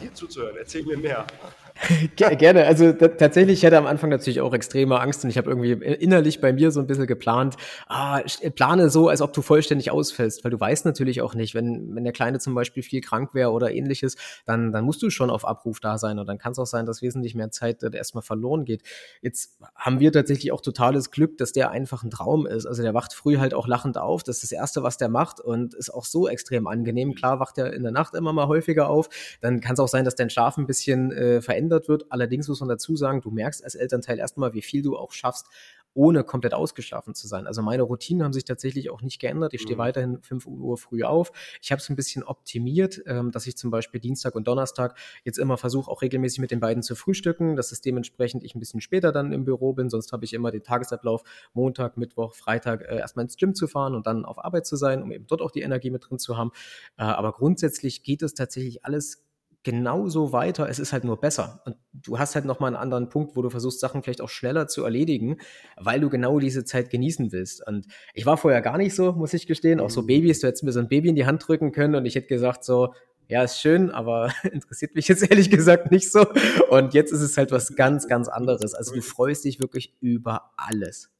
dir 0.00 0.14
zuzuhören. 0.14 0.56
Erzähl 0.56 0.84
mir 0.84 0.96
mehr. 0.96 1.26
Gerne. 2.16 2.66
Also 2.66 2.92
tatsächlich, 2.92 3.58
ich 3.58 3.66
hatte 3.66 3.78
am 3.78 3.86
Anfang 3.86 4.08
natürlich 4.08 4.40
auch 4.40 4.54
extreme 4.54 5.00
Angst 5.00 5.24
und 5.24 5.30
ich 5.30 5.36
habe 5.36 5.50
irgendwie 5.50 5.72
innerlich 5.72 6.40
bei 6.40 6.52
mir 6.52 6.70
so 6.70 6.80
ein 6.80 6.86
bisschen 6.86 7.06
geplant, 7.06 7.56
ah, 7.88 8.20
plane 8.54 8.90
so, 8.90 9.08
als 9.08 9.20
ob 9.20 9.32
du 9.32 9.42
vollständig 9.42 9.90
ausfällst, 9.90 10.44
weil 10.44 10.52
du 10.52 10.60
weißt 10.60 10.84
natürlich 10.86 11.20
auch 11.20 11.34
nicht, 11.34 11.54
wenn, 11.54 11.94
wenn 11.94 12.04
der 12.04 12.12
Kleine 12.12 12.38
zum 12.38 12.54
Beispiel 12.54 12.82
viel 12.82 13.00
krank 13.00 13.34
wäre 13.34 13.50
oder 13.50 13.72
ähnliches, 13.72 14.16
dann, 14.46 14.72
dann 14.72 14.84
musst 14.84 15.02
du 15.02 15.10
schon 15.10 15.30
auf 15.30 15.46
Abruf 15.46 15.80
da 15.80 15.98
sein 15.98 16.18
und 16.18 16.28
dann 16.28 16.38
kann 16.38 16.52
es 16.52 16.58
auch 16.58 16.66
sein, 16.66 16.86
dass 16.86 17.02
wesentlich 17.02 17.34
mehr 17.34 17.50
Zeit 17.50 17.82
erstmal 17.82 18.22
verloren 18.22 18.64
geht. 18.64 18.82
Jetzt 19.20 19.58
haben 19.74 19.98
wir 19.98 20.12
tatsächlich 20.12 20.52
auch 20.52 20.60
totales 20.60 21.10
Glück, 21.10 21.36
dass 21.38 21.52
der 21.52 21.70
einfach 21.70 22.04
ein 22.04 22.10
Traum 22.10 22.46
ist. 22.46 22.66
Also 22.66 22.82
der 22.82 22.94
wacht 22.94 23.14
früh 23.14 23.38
halt 23.38 23.52
auch 23.52 23.66
lachend 23.66 23.98
auf. 23.98 24.22
Das 24.22 24.36
ist 24.36 24.44
das 24.44 24.52
Erste, 24.52 24.82
was 24.82 24.96
der 24.96 25.08
macht 25.08 25.40
und 25.40 25.74
ist 25.74 25.92
auch 25.92 26.04
so 26.04 26.28
extrem 26.28 26.68
angenehm. 26.68 27.14
Klar 27.14 27.40
wacht 27.40 27.58
er 27.58 27.72
in 27.72 27.82
der 27.82 27.92
Nacht 27.92 28.14
immer 28.14 28.32
mal 28.32 28.46
häufiger 28.46 28.88
auf. 28.88 29.08
Dann 29.40 29.60
kann 29.60 29.74
es 29.74 29.80
auch 29.80 29.88
sein, 29.88 30.04
dass 30.04 30.14
dein 30.14 30.30
Schlaf 30.30 30.56
ein 30.56 30.66
bisschen 30.66 31.10
äh, 31.12 31.42
verändert 31.42 31.63
wird. 31.70 32.10
Allerdings 32.10 32.48
muss 32.48 32.60
man 32.60 32.68
dazu 32.68 32.96
sagen, 32.96 33.20
du 33.20 33.30
merkst 33.30 33.64
als 33.64 33.74
Elternteil 33.74 34.18
erstmal, 34.18 34.52
wie 34.54 34.62
viel 34.62 34.82
du 34.82 34.96
auch 34.96 35.12
schaffst, 35.12 35.46
ohne 35.94 36.24
komplett 36.24 36.54
ausgeschlafen 36.54 37.14
zu 37.14 37.26
sein. 37.26 37.46
Also 37.46 37.62
meine 37.62 37.82
Routinen 37.84 38.24
haben 38.24 38.32
sich 38.32 38.44
tatsächlich 38.44 38.90
auch 38.90 39.00
nicht 39.00 39.20
geändert. 39.20 39.54
Ich 39.54 39.62
stehe 39.62 39.76
mhm. 39.76 39.80
weiterhin 39.80 40.22
5 40.22 40.46
Uhr 40.46 40.76
früh 40.76 41.04
auf. 41.04 41.32
Ich 41.62 41.70
habe 41.70 41.80
es 41.80 41.88
ein 41.88 41.96
bisschen 41.96 42.24
optimiert, 42.24 43.02
ähm, 43.06 43.30
dass 43.30 43.46
ich 43.46 43.56
zum 43.56 43.70
Beispiel 43.70 44.00
Dienstag 44.00 44.34
und 44.34 44.46
Donnerstag 44.48 44.98
jetzt 45.24 45.38
immer 45.38 45.56
versuche, 45.56 45.90
auch 45.90 46.02
regelmäßig 46.02 46.40
mit 46.40 46.50
den 46.50 46.60
beiden 46.60 46.82
zu 46.82 46.96
frühstücken, 46.96 47.56
dass 47.56 47.72
es 47.72 47.80
dementsprechend 47.80 48.44
ich 48.44 48.54
ein 48.54 48.60
bisschen 48.60 48.80
später 48.80 49.12
dann 49.12 49.32
im 49.32 49.44
Büro 49.44 49.72
bin. 49.72 49.88
Sonst 49.88 50.12
habe 50.12 50.24
ich 50.24 50.34
immer 50.34 50.50
den 50.50 50.64
Tagesablauf 50.64 51.22
Montag, 51.52 51.96
Mittwoch, 51.96 52.34
Freitag 52.34 52.82
äh, 52.82 52.98
erstmal 52.98 53.24
ins 53.24 53.36
Gym 53.36 53.54
zu 53.54 53.68
fahren 53.68 53.94
und 53.94 54.06
dann 54.06 54.24
auf 54.24 54.44
Arbeit 54.44 54.66
zu 54.66 54.76
sein, 54.76 55.02
um 55.02 55.12
eben 55.12 55.26
dort 55.26 55.40
auch 55.40 55.52
die 55.52 55.62
Energie 55.62 55.90
mit 55.90 56.08
drin 56.08 56.18
zu 56.18 56.36
haben. 56.36 56.50
Äh, 56.98 57.04
aber 57.04 57.32
grundsätzlich 57.32 58.02
geht 58.02 58.22
es 58.22 58.34
tatsächlich 58.34 58.84
alles 58.84 59.23
genauso 59.64 60.32
weiter, 60.32 60.68
es 60.68 60.78
ist 60.78 60.92
halt 60.92 61.04
nur 61.04 61.20
besser. 61.20 61.62
Und 61.64 61.76
du 61.92 62.18
hast 62.18 62.34
halt 62.34 62.44
nochmal 62.44 62.68
einen 62.68 62.82
anderen 62.82 63.08
Punkt, 63.08 63.34
wo 63.34 63.42
du 63.42 63.50
versuchst, 63.50 63.80
Sachen 63.80 64.02
vielleicht 64.02 64.20
auch 64.20 64.28
schneller 64.28 64.68
zu 64.68 64.84
erledigen, 64.84 65.38
weil 65.76 66.00
du 66.00 66.10
genau 66.10 66.38
diese 66.38 66.64
Zeit 66.64 66.90
genießen 66.90 67.32
willst. 67.32 67.66
Und 67.66 67.86
ich 68.12 68.26
war 68.26 68.36
vorher 68.36 68.60
gar 68.60 68.78
nicht 68.78 68.94
so, 68.94 69.12
muss 69.12 69.32
ich 69.32 69.46
gestehen. 69.46 69.80
Auch 69.80 69.90
so 69.90 70.02
mhm. 70.02 70.06
Babys, 70.06 70.40
du 70.40 70.46
hättest 70.46 70.62
mir 70.62 70.72
so 70.72 70.80
ein 70.80 70.88
Baby 70.88 71.08
in 71.08 71.16
die 71.16 71.26
Hand 71.26 71.48
drücken 71.48 71.72
können 71.72 71.94
und 71.94 72.06
ich 72.06 72.14
hätte 72.14 72.28
gesagt 72.28 72.62
so, 72.62 72.94
ja, 73.26 73.42
ist 73.42 73.58
schön, 73.58 73.90
aber 73.90 74.32
interessiert 74.44 74.94
mich 74.94 75.08
jetzt 75.08 75.28
ehrlich 75.28 75.50
gesagt 75.50 75.90
nicht 75.90 76.12
so. 76.12 76.26
Und 76.68 76.92
jetzt 76.92 77.10
ist 77.12 77.22
es 77.22 77.36
halt 77.36 77.50
was 77.50 77.74
ganz, 77.74 78.06
ganz 78.06 78.28
anderes. 78.28 78.74
Also 78.74 78.94
du 78.94 79.00
freust 79.00 79.44
dich 79.44 79.60
wirklich 79.60 79.96
über 80.00 80.52
alles. 80.56 81.10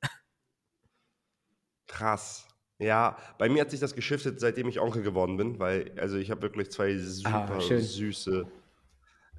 Krass. 1.86 2.46
Ja, 2.84 3.16
bei 3.38 3.48
mir 3.48 3.62
hat 3.62 3.70
sich 3.70 3.80
das 3.80 3.94
geschiftet, 3.94 4.40
seitdem 4.40 4.68
ich 4.68 4.78
Onkel 4.78 5.02
geworden 5.02 5.38
bin, 5.38 5.58
weil 5.58 5.90
also 5.98 6.18
ich 6.18 6.30
habe 6.30 6.42
wirklich 6.42 6.70
zwei 6.70 6.92
ah, 6.92 6.98
super 6.98 7.60
schön. 7.60 7.80
süße 7.80 8.46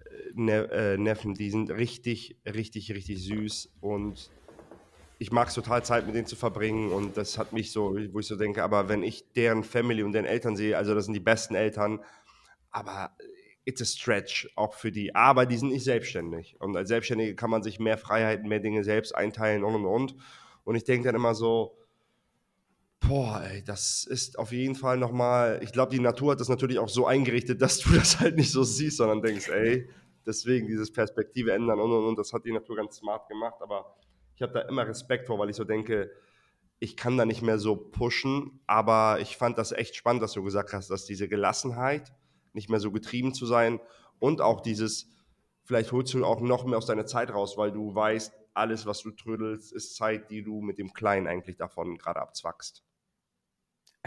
äh, 0.06 0.32
ne 0.34 0.72
äh, 0.72 0.98
Neffen, 0.98 1.36
die 1.36 1.52
sind 1.52 1.70
richtig, 1.70 2.38
richtig, 2.46 2.92
richtig 2.92 3.24
süß 3.24 3.78
und 3.82 4.32
ich 5.20 5.32
mag 5.32 5.50
es 5.50 5.54
total 5.54 5.86
Zeit 5.86 6.08
mit 6.08 6.16
denen 6.16 6.26
zu 6.26 6.36
verbringen 6.36 6.92
und 6.92 7.18
das 7.18 7.38
hat 7.38 7.54
mich 7.54 7.72
so, 7.72 7.96
wo 8.12 8.20
ich 8.20 8.26
so 8.26 8.36
denke, 8.36 8.64
aber 8.64 8.90
wenn 8.90 9.04
ich 9.04 9.32
deren 9.34 9.64
Family 9.64 10.02
und 10.02 10.14
deren 10.14 10.26
Eltern 10.26 10.58
sehe, 10.58 10.76
also 10.76 10.96
das 10.96 11.06
sind 11.06 11.14
die 11.14 11.20
besten 11.20 11.54
Eltern, 11.54 12.04
aber 12.72 13.16
it's 13.64 13.82
a 13.82 13.86
stretch 13.86 14.50
auch 14.56 14.74
für 14.74 14.92
die, 14.92 15.14
aber 15.14 15.46
die 15.46 15.58
sind 15.58 15.70
nicht 15.70 15.84
selbstständig 15.84 16.60
und 16.60 16.76
als 16.76 16.90
Selbstständige 16.90 17.36
kann 17.36 17.52
man 17.52 17.62
sich 17.62 17.80
mehr 17.80 18.00
Freiheiten, 18.00 18.50
mehr 18.50 18.60
Dinge 18.60 18.84
selbst 18.84 19.14
einteilen 19.14 19.64
und 19.64 19.76
und 19.76 19.86
und 19.86 20.16
und 20.64 20.76
ich 20.76 20.84
denke 20.84 21.06
dann 21.06 21.16
immer 21.16 21.36
so, 21.36 21.78
Boah, 23.08 23.44
ey, 23.44 23.64
das 23.64 24.04
ist 24.06 24.40
auf 24.40 24.52
jeden 24.52 24.74
Fall 24.74 24.98
nochmal, 24.98 25.60
ich 25.62 25.72
glaube, 25.72 25.92
die 25.92 26.00
Natur 26.00 26.32
hat 26.32 26.40
das 26.40 26.50
natürlich 26.50 26.80
auch 26.80 26.90
so 26.90 27.06
eingerichtet, 27.06 27.62
dass 27.62 27.78
du 27.78 27.94
das 27.94 28.20
halt 28.20 28.36
nicht 28.36 28.52
so 28.52 28.64
siehst, 28.64 28.98
sondern 28.98 29.22
denkst, 29.22 29.48
ey, 29.50 29.88
deswegen 30.26 30.66
dieses 30.66 30.92
Perspektive 30.92 31.52
ändern 31.52 31.80
und 31.80 31.92
und 31.92 32.06
und, 32.06 32.18
das 32.18 32.34
hat 32.34 32.46
die 32.46 32.52
Natur 32.52 32.78
ganz 32.78 32.98
smart 32.98 33.28
gemacht, 33.30 33.62
aber 33.62 33.96
ich 34.36 34.42
habe 34.42 34.54
da 34.54 34.62
immer 34.62 34.88
Respekt 34.88 35.28
vor, 35.28 35.38
weil 35.38 35.52
ich 35.52 35.56
so 35.56 35.64
denke, 35.64 36.10
ich 36.80 36.98
kann 36.98 37.16
da 37.16 37.26
nicht 37.26 37.44
mehr 37.44 37.60
so 37.60 37.76
pushen, 37.76 38.60
aber 38.66 39.20
ich 39.22 39.38
fand 39.38 39.60
das 39.60 39.72
echt 39.72 39.96
spannend, 39.96 40.24
dass 40.24 40.34
du 40.34 40.44
gesagt 40.44 40.74
hast, 40.74 40.90
dass 40.90 41.06
diese 41.06 41.28
Gelassenheit, 41.28 42.12
nicht 42.54 42.70
mehr 42.70 42.80
so 42.80 42.92
getrieben 42.92 43.34
zu 43.34 43.46
sein 43.46 43.80
und 44.18 44.42
auch 44.42 44.62
dieses, 44.62 45.10
vielleicht 45.64 45.92
holst 45.92 46.14
du 46.16 46.26
auch 46.26 46.42
noch 46.42 46.66
mehr 46.66 46.80
aus 46.80 46.88
deiner 46.88 47.06
Zeit 47.06 47.32
raus, 47.32 47.56
weil 47.56 47.72
du 47.72 47.94
weißt, 47.94 48.34
alles, 48.56 48.86
was 48.86 49.02
du 49.02 49.12
trödelst, 49.12 49.74
ist 49.74 49.96
Zeit, 49.96 50.32
die 50.32 50.42
du 50.42 50.62
mit 50.62 50.80
dem 50.80 50.94
Kleinen 50.94 51.28
eigentlich 51.28 51.58
davon 51.58 51.98
gerade 51.98 52.22
abzwackst. 52.22 52.84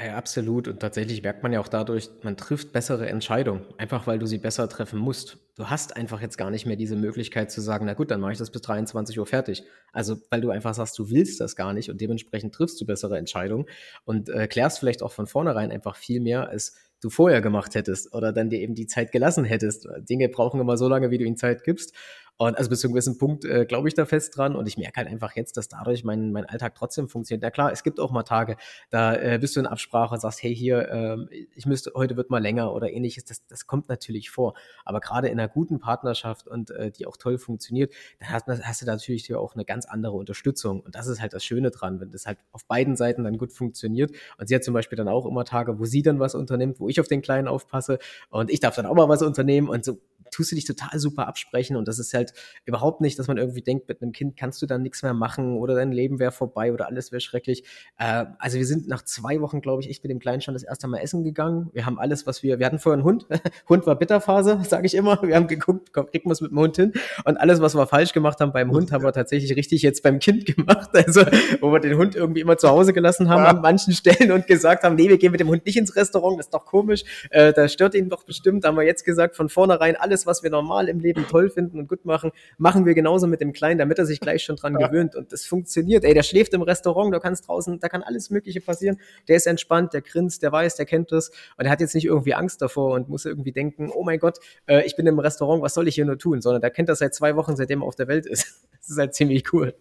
Ja, 0.01 0.17
absolut. 0.17 0.69
Und 0.69 0.79
tatsächlich 0.79 1.23
merkt 1.25 1.43
man 1.43 1.53
ja 1.53 1.59
auch 1.59 1.67
dadurch, 1.67 2.09
man 2.23 2.37
trifft 2.37 2.71
bessere 2.73 3.09
Entscheidungen, 3.09 3.63
einfach 3.79 4.07
weil 4.07 4.21
du 4.21 4.27
sie 4.27 4.39
besser 4.39 4.69
treffen 4.69 5.01
musst. 5.01 5.39
Du 5.57 5.71
hast 5.71 5.97
einfach 5.97 6.21
jetzt 6.21 6.37
gar 6.39 6.51
nicht 6.53 6.67
mehr 6.67 6.77
diese 6.77 6.95
Möglichkeit 6.95 7.51
zu 7.51 7.61
sagen, 7.61 7.85
na 7.87 7.95
gut, 7.95 8.13
dann 8.13 8.21
mache 8.21 8.31
ich 8.31 8.39
das 8.39 8.51
bis 8.51 8.63
23 8.63 9.19
Uhr 9.19 9.27
fertig. 9.27 9.65
Also, 9.93 10.17
weil 10.31 10.41
du 10.41 10.51
einfach 10.51 10.75
sagst, 10.75 10.97
du 11.01 11.11
willst 11.11 11.41
das 11.41 11.57
gar 11.57 11.73
nicht 11.73 11.91
und 11.91 12.01
dementsprechend 12.01 12.55
triffst 12.55 12.81
du 12.81 12.87
bessere 12.87 13.19
Entscheidungen 13.19 13.67
und 14.05 14.29
äh, 14.29 14.47
klärst 14.47 14.79
vielleicht 14.79 15.03
auch 15.03 15.11
von 15.11 15.27
vornherein 15.27 15.73
einfach 15.73 15.97
viel 15.97 16.21
mehr, 16.21 16.49
als 16.49 16.77
du 17.01 17.11
vorher 17.11 17.41
gemacht 17.41 17.75
hättest 17.75 18.15
oder 18.15 18.33
dann 18.33 18.51
dir 18.51 18.61
eben 18.61 18.75
die 18.77 18.87
Zeit 18.87 19.11
gelassen 19.11 19.45
hättest. 19.45 19.89
Dinge 19.99 20.29
brauchen 20.29 20.61
immer 20.61 20.77
so 20.77 20.89
lange, 20.89 21.11
wie 21.11 21.19
du 21.19 21.25
ihnen 21.25 21.37
Zeit 21.37 21.65
gibst. 21.65 21.93
Und 22.38 22.57
also 22.57 22.70
bis 22.70 22.81
zu 22.81 22.87
einem 22.87 22.94
gewissen 22.94 23.18
Punkt 23.18 23.44
äh, 23.44 23.66
glaube 23.66 23.88
ich 23.88 23.94
da 23.94 24.07
fest 24.07 24.37
dran 24.37 24.55
und 24.57 24.66
ich 24.66 24.79
merke 24.79 24.96
halt 24.96 25.09
einfach 25.09 25.35
jetzt, 25.35 25.57
dass 25.57 25.68
dadurch 25.68 26.05
mein, 26.05 26.33
mein 26.33 26.46
Alltag 26.46 26.74
trotzdem 26.77 27.09
funktioniert. 27.09 27.42
Na 27.42 27.51
klar, 27.51 27.72
es 27.72 27.83
gibt 27.83 27.98
auch 27.98 28.12
mal 28.12 28.22
Tage, 28.22 28.57
da 28.90 29.14
äh, 29.14 29.38
bist 29.40 29.57
du 29.57 29.61
in 29.61 29.66
Absprache 29.66 30.14
und 30.14 30.20
sagst, 30.20 30.42
hey 30.42 30.55
hier, 30.55 30.88
ähm, 30.88 31.29
ich 31.55 31.66
müsste, 31.66 31.92
heute 31.94 32.16
wird 32.16 32.31
mal 32.31 32.40
länger 32.40 32.72
oder 32.72 32.92
ähnliches. 32.92 33.24
Das, 33.24 33.44
das 33.46 33.66
kommt 33.66 33.88
natürlich 33.88 34.31
vor. 34.31 34.55
Aber 34.85 35.01
gerade 35.01 35.29
in 35.29 35.38
einer 35.38 35.48
guten 35.48 35.81
Partnerschaft 35.81 36.46
und 36.46 36.70
äh, 36.70 36.90
die 36.92 37.07
auch 37.07 37.16
toll 37.16 37.38
funktioniert, 37.38 37.92
dann 38.20 38.31
hast, 38.31 38.46
hast 38.48 38.83
du 38.83 38.87
da 38.87 38.92
natürlich 38.92 39.35
auch 39.35 39.55
eine 39.55 39.64
ganz 39.64 39.87
andere 39.87 40.12
Unterstützung. 40.12 40.81
Und 40.81 40.94
das 40.94 41.09
ist 41.09 41.20
halt 41.20 41.33
das 41.33 41.44
Schöne 41.44 41.70
dran, 41.70 42.01
wenn 42.01 42.11
das 42.11 42.27
halt 42.27 42.38
auf 42.53 42.64
beiden 42.66 42.96
Seiten 42.96 43.24
dann 43.24 43.37
gut 43.37 43.53
funktioniert. 43.53 44.12
Und 44.38 44.48
sie 44.48 44.55
hat 44.55 44.62
zum 44.62 44.74
Beispiel 44.74 44.96
dann 44.96 45.09
auch 45.09 45.27
immer 45.27 45.44
Tage, 45.44 45.79
wo 45.79 45.85
sie 45.85 46.03
dann 46.03 46.20
was 46.20 46.35
unternimmt, 46.37 46.79
wo 46.79 46.88
ich 46.88 47.01
auf 47.01 47.09
den 47.09 47.20
Kleinen 47.20 47.48
aufpasse 47.48 47.98
und 48.31 48.51
ich 48.51 48.61
darf 48.61 48.77
dann 48.77 48.87
auch 48.87 48.94
mal 48.94 49.09
was 49.09 49.22
unternehmen 49.22 49.68
und 49.68 49.85
so 49.85 49.98
tust 50.31 50.53
du 50.53 50.57
dich 50.57 50.66
total 50.66 50.98
super 50.98 51.27
absprechen 51.27 51.77
und 51.77 51.88
das 51.88 51.98
ist 51.98 52.12
halt 52.14 52.28
überhaupt 52.64 53.01
nicht, 53.01 53.19
dass 53.19 53.29
man 53.29 53.37
irgendwie 53.37 53.62
denkt, 53.62 53.88
mit 53.88 54.03
einem 54.03 54.12
Kind 54.12 54.37
kannst 54.37 54.61
du 54.62 54.67
dann 54.67 54.83
nichts 54.83 55.03
mehr 55.03 55.14
machen 55.14 55.57
oder 55.57 55.75
dein 55.75 55.93
Leben 55.93 56.19
wäre 56.19 56.33
vorbei 56.33 56.73
oder 56.73 56.87
alles 56.87 57.12
wäre 57.12 57.21
schrecklich. 57.21 57.64
Äh, 57.99 58.27
also 58.38 58.59
wir 58.59 58.67
sind 58.67 58.88
nach 58.88 59.03
zwei 59.03 59.41
Wochen, 59.41 59.61
glaube 59.61 59.83
ich, 59.83 59.91
echt 59.91 60.03
mit 60.05 60.11
dem 60.11 60.19
Kleinen 60.19 60.41
schon 60.41 60.55
das 60.55 60.62
erste 60.62 60.88
Mal 60.88 60.99
essen 60.99 61.25
gegangen. 61.25 61.71
Wir 61.73 61.87
haben 61.87 61.99
alles, 61.99 62.27
was 62.27 62.43
wir, 62.43 62.59
wir 62.59 62.67
hatten 62.67 62.79
vorher 62.79 62.99
einen 62.99 63.05
Hund. 63.05 63.27
Hund 63.69 63.87
war 63.87 63.97
Bitterphase, 63.97 64.61
sage 64.69 64.87
ich 64.87 64.95
immer. 64.95 65.21
Wir 65.23 65.37
haben 65.37 65.47
geguckt, 65.47 65.93
komm, 65.93 66.07
kriegen 66.07 66.29
wir 66.29 66.33
es 66.33 66.41
mit 66.41 66.51
dem 66.51 66.59
Hund 66.59 66.77
hin. 66.77 66.93
Und 67.25 67.37
alles, 67.37 67.61
was 67.61 67.75
wir 67.75 67.87
falsch 67.87 68.12
gemacht 68.12 68.41
haben 68.41 68.53
beim 68.53 68.71
Hund, 68.71 68.93
haben 68.93 69.05
wir 69.05 69.12
tatsächlich 69.12 69.57
richtig 69.57 69.83
jetzt 69.83 70.03
beim 70.03 70.19
Kind 70.19 70.47
gemacht. 70.57 70.91
Also, 70.93 71.23
wo 71.61 71.73
wir 71.73 71.81
den 71.81 71.97
Hund 71.97 72.14
irgendwie 72.14 72.41
immer 72.41 72.57
zu 72.57 72.69
Hause 72.69 72.93
gelassen 72.93 73.29
haben 73.29 73.43
ja. 73.43 73.51
an 73.51 73.61
manchen 73.61 73.93
Stellen 73.93 74.33
und 74.33 74.47
gesagt 74.47 74.85
haben, 74.85 74.95
nee, 74.95 75.09
wir 75.09 75.19
gehen 75.19 75.33
mit 75.33 75.41
dem 75.41 75.49
Hund 75.49 75.64
nicht 75.67 75.77
ins 75.77 75.97
Restaurant, 75.97 76.38
das 76.38 76.47
ist 76.47 76.55
doch 76.55 76.64
komisch. 76.64 77.05
Äh, 77.31 77.53
da 77.53 77.69
stört 77.69 77.95
ihn 77.95 78.09
doch 78.09 78.25
bestimmt. 78.25 78.64
Da 78.64 78.69
haben 78.69 78.77
wir 78.77 78.85
jetzt 78.85 79.05
gesagt, 79.05 79.37
von 79.37 79.49
vornherein 79.49 79.97
alles, 79.97 80.27
was 80.27 80.43
wir 80.43 80.51
normal 80.51 80.88
im 80.88 81.01
Leben 81.01 81.27
toll 81.29 81.51
finden 81.51 81.79
und 81.79 81.88
gut 81.88 82.05
machen, 82.05 82.17
machen 82.57 82.87
wir 82.87 82.94
genauso 82.94 83.26
mit 83.26 83.40
dem 83.40 83.52
Kleinen, 83.52 83.78
damit 83.78 83.98
er 83.98 84.07
sich 84.07 84.20
gleich 84.20 84.42
schon 84.42 84.57
dran 84.57 84.74
gewöhnt. 84.74 85.14
Und 85.14 85.33
das 85.33 85.44
funktioniert. 85.44 86.04
Ey, 86.04 86.14
der 86.14 86.22
schläft 86.22 86.54
im 86.54 86.62
Restaurant, 86.62 87.12
da 87.12 87.18
kannst 87.18 87.48
draußen, 87.48 87.81
da 87.81 87.88
kann 87.88 88.02
alles 88.02 88.31
Mögliche 88.31 88.61
passieren. 88.61 88.98
Der 89.28 89.37
ist 89.37 89.46
entspannt, 89.46 89.92
der 89.92 90.02
grinst, 90.02 90.42
der 90.42 90.52
weiß, 90.52 90.76
der 90.76 90.87
kennt 90.87 91.12
das. 91.12 91.31
Und 91.57 91.66
er 91.66 91.70
hat 91.70 91.81
jetzt 91.81 91.94
nicht 91.94 92.07
irgendwie 92.07 92.35
Angst 92.35 92.62
davor 92.62 92.94
und 92.94 93.09
muss 93.09 93.24
irgendwie 93.24 93.52
denken, 93.52 93.90
oh 93.90 94.04
mein 94.04 94.18
Gott, 94.18 94.38
äh, 94.66 94.85
ich 94.87 94.96
bin 94.96 95.07
im 95.07 95.18
Restaurant, 95.18 95.62
was 95.62 95.74
soll 95.74 95.88
ich 95.88 95.94
hier 95.94 96.04
nur 96.04 96.18
tun? 96.18 96.40
Sondern 96.40 96.61
der 96.61 96.70
kennt 96.70 96.88
das 96.88 96.98
seit 96.98 97.14
zwei 97.14 97.37
Wochen, 97.37 97.57
seitdem 97.57 97.83
er 97.83 97.87
auf 97.87 97.96
der 97.96 98.09
Welt 98.09 98.26
ist. 98.26 98.64
Das 98.81 98.90
ist 98.90 98.98
halt 98.98 99.14
ziemlich 99.14 99.52
cool. 99.52 99.74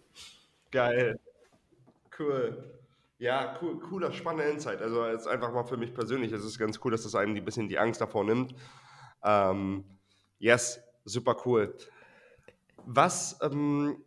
Geil. 0.72 1.18
Cool. 2.18 2.64
Ja, 3.18 3.56
cool, 3.62 3.78
cooler, 3.78 4.12
spannender 4.12 4.50
Insight. 4.50 4.82
Also 4.82 5.06
jetzt 5.06 5.26
einfach 5.26 5.52
mal 5.52 5.64
für 5.64 5.76
mich 5.76 5.94
persönlich, 5.94 6.32
es 6.32 6.44
ist 6.44 6.58
ganz 6.58 6.80
cool, 6.84 6.90
dass 6.90 7.04
das 7.04 7.14
einem 7.14 7.34
ein 7.34 7.44
bisschen 7.44 7.68
die 7.68 7.78
Angst 7.78 8.00
davor 8.00 8.24
nimmt. 8.24 8.54
Ähm, 9.24 9.84
Yes, 10.40 10.80
super 11.04 11.36
cool. 11.44 11.74
Was, 12.90 13.38
ähm, 13.42 13.98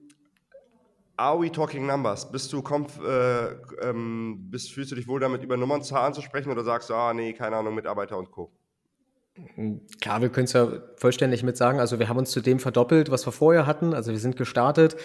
are 1.16 1.40
we 1.40 1.52
talking 1.52 1.86
numbers? 1.86 2.32
Bist 2.32 2.52
du, 2.52 2.64
kommt, 2.64 2.92
äh, 3.00 3.52
ähm, 3.84 4.48
bist, 4.50 4.72
fühlst 4.72 4.92
du 4.92 4.96
dich 4.96 5.08
wohl 5.08 5.20
damit, 5.20 5.44
über 5.44 5.56
Nummernzahlen 5.56 6.16
zu 6.16 6.22
sprechen 6.22 6.52
oder 6.52 6.64
sagst 6.64 6.90
du, 6.90 6.96
ah, 6.96 7.14
nee, 7.14 7.34
keine 7.34 7.58
Ahnung, 7.58 7.76
Mitarbeiter 7.76 8.18
und 8.18 8.32
Co.? 8.32 8.52
Klar, 10.02 10.22
wir 10.22 10.30
können 10.30 10.46
es 10.46 10.54
ja 10.54 10.68
vollständig 10.96 11.44
mit 11.44 11.58
sagen. 11.58 11.80
Also 11.80 12.00
wir 12.00 12.10
haben 12.10 12.18
uns 12.18 12.32
zu 12.32 12.42
dem 12.42 12.60
verdoppelt, 12.60 13.12
was 13.12 13.26
wir 13.28 13.32
vorher 13.32 13.68
hatten. 13.68 13.94
Also 13.94 14.12
wir 14.12 14.20
sind 14.20 14.36
gestartet 14.36 14.98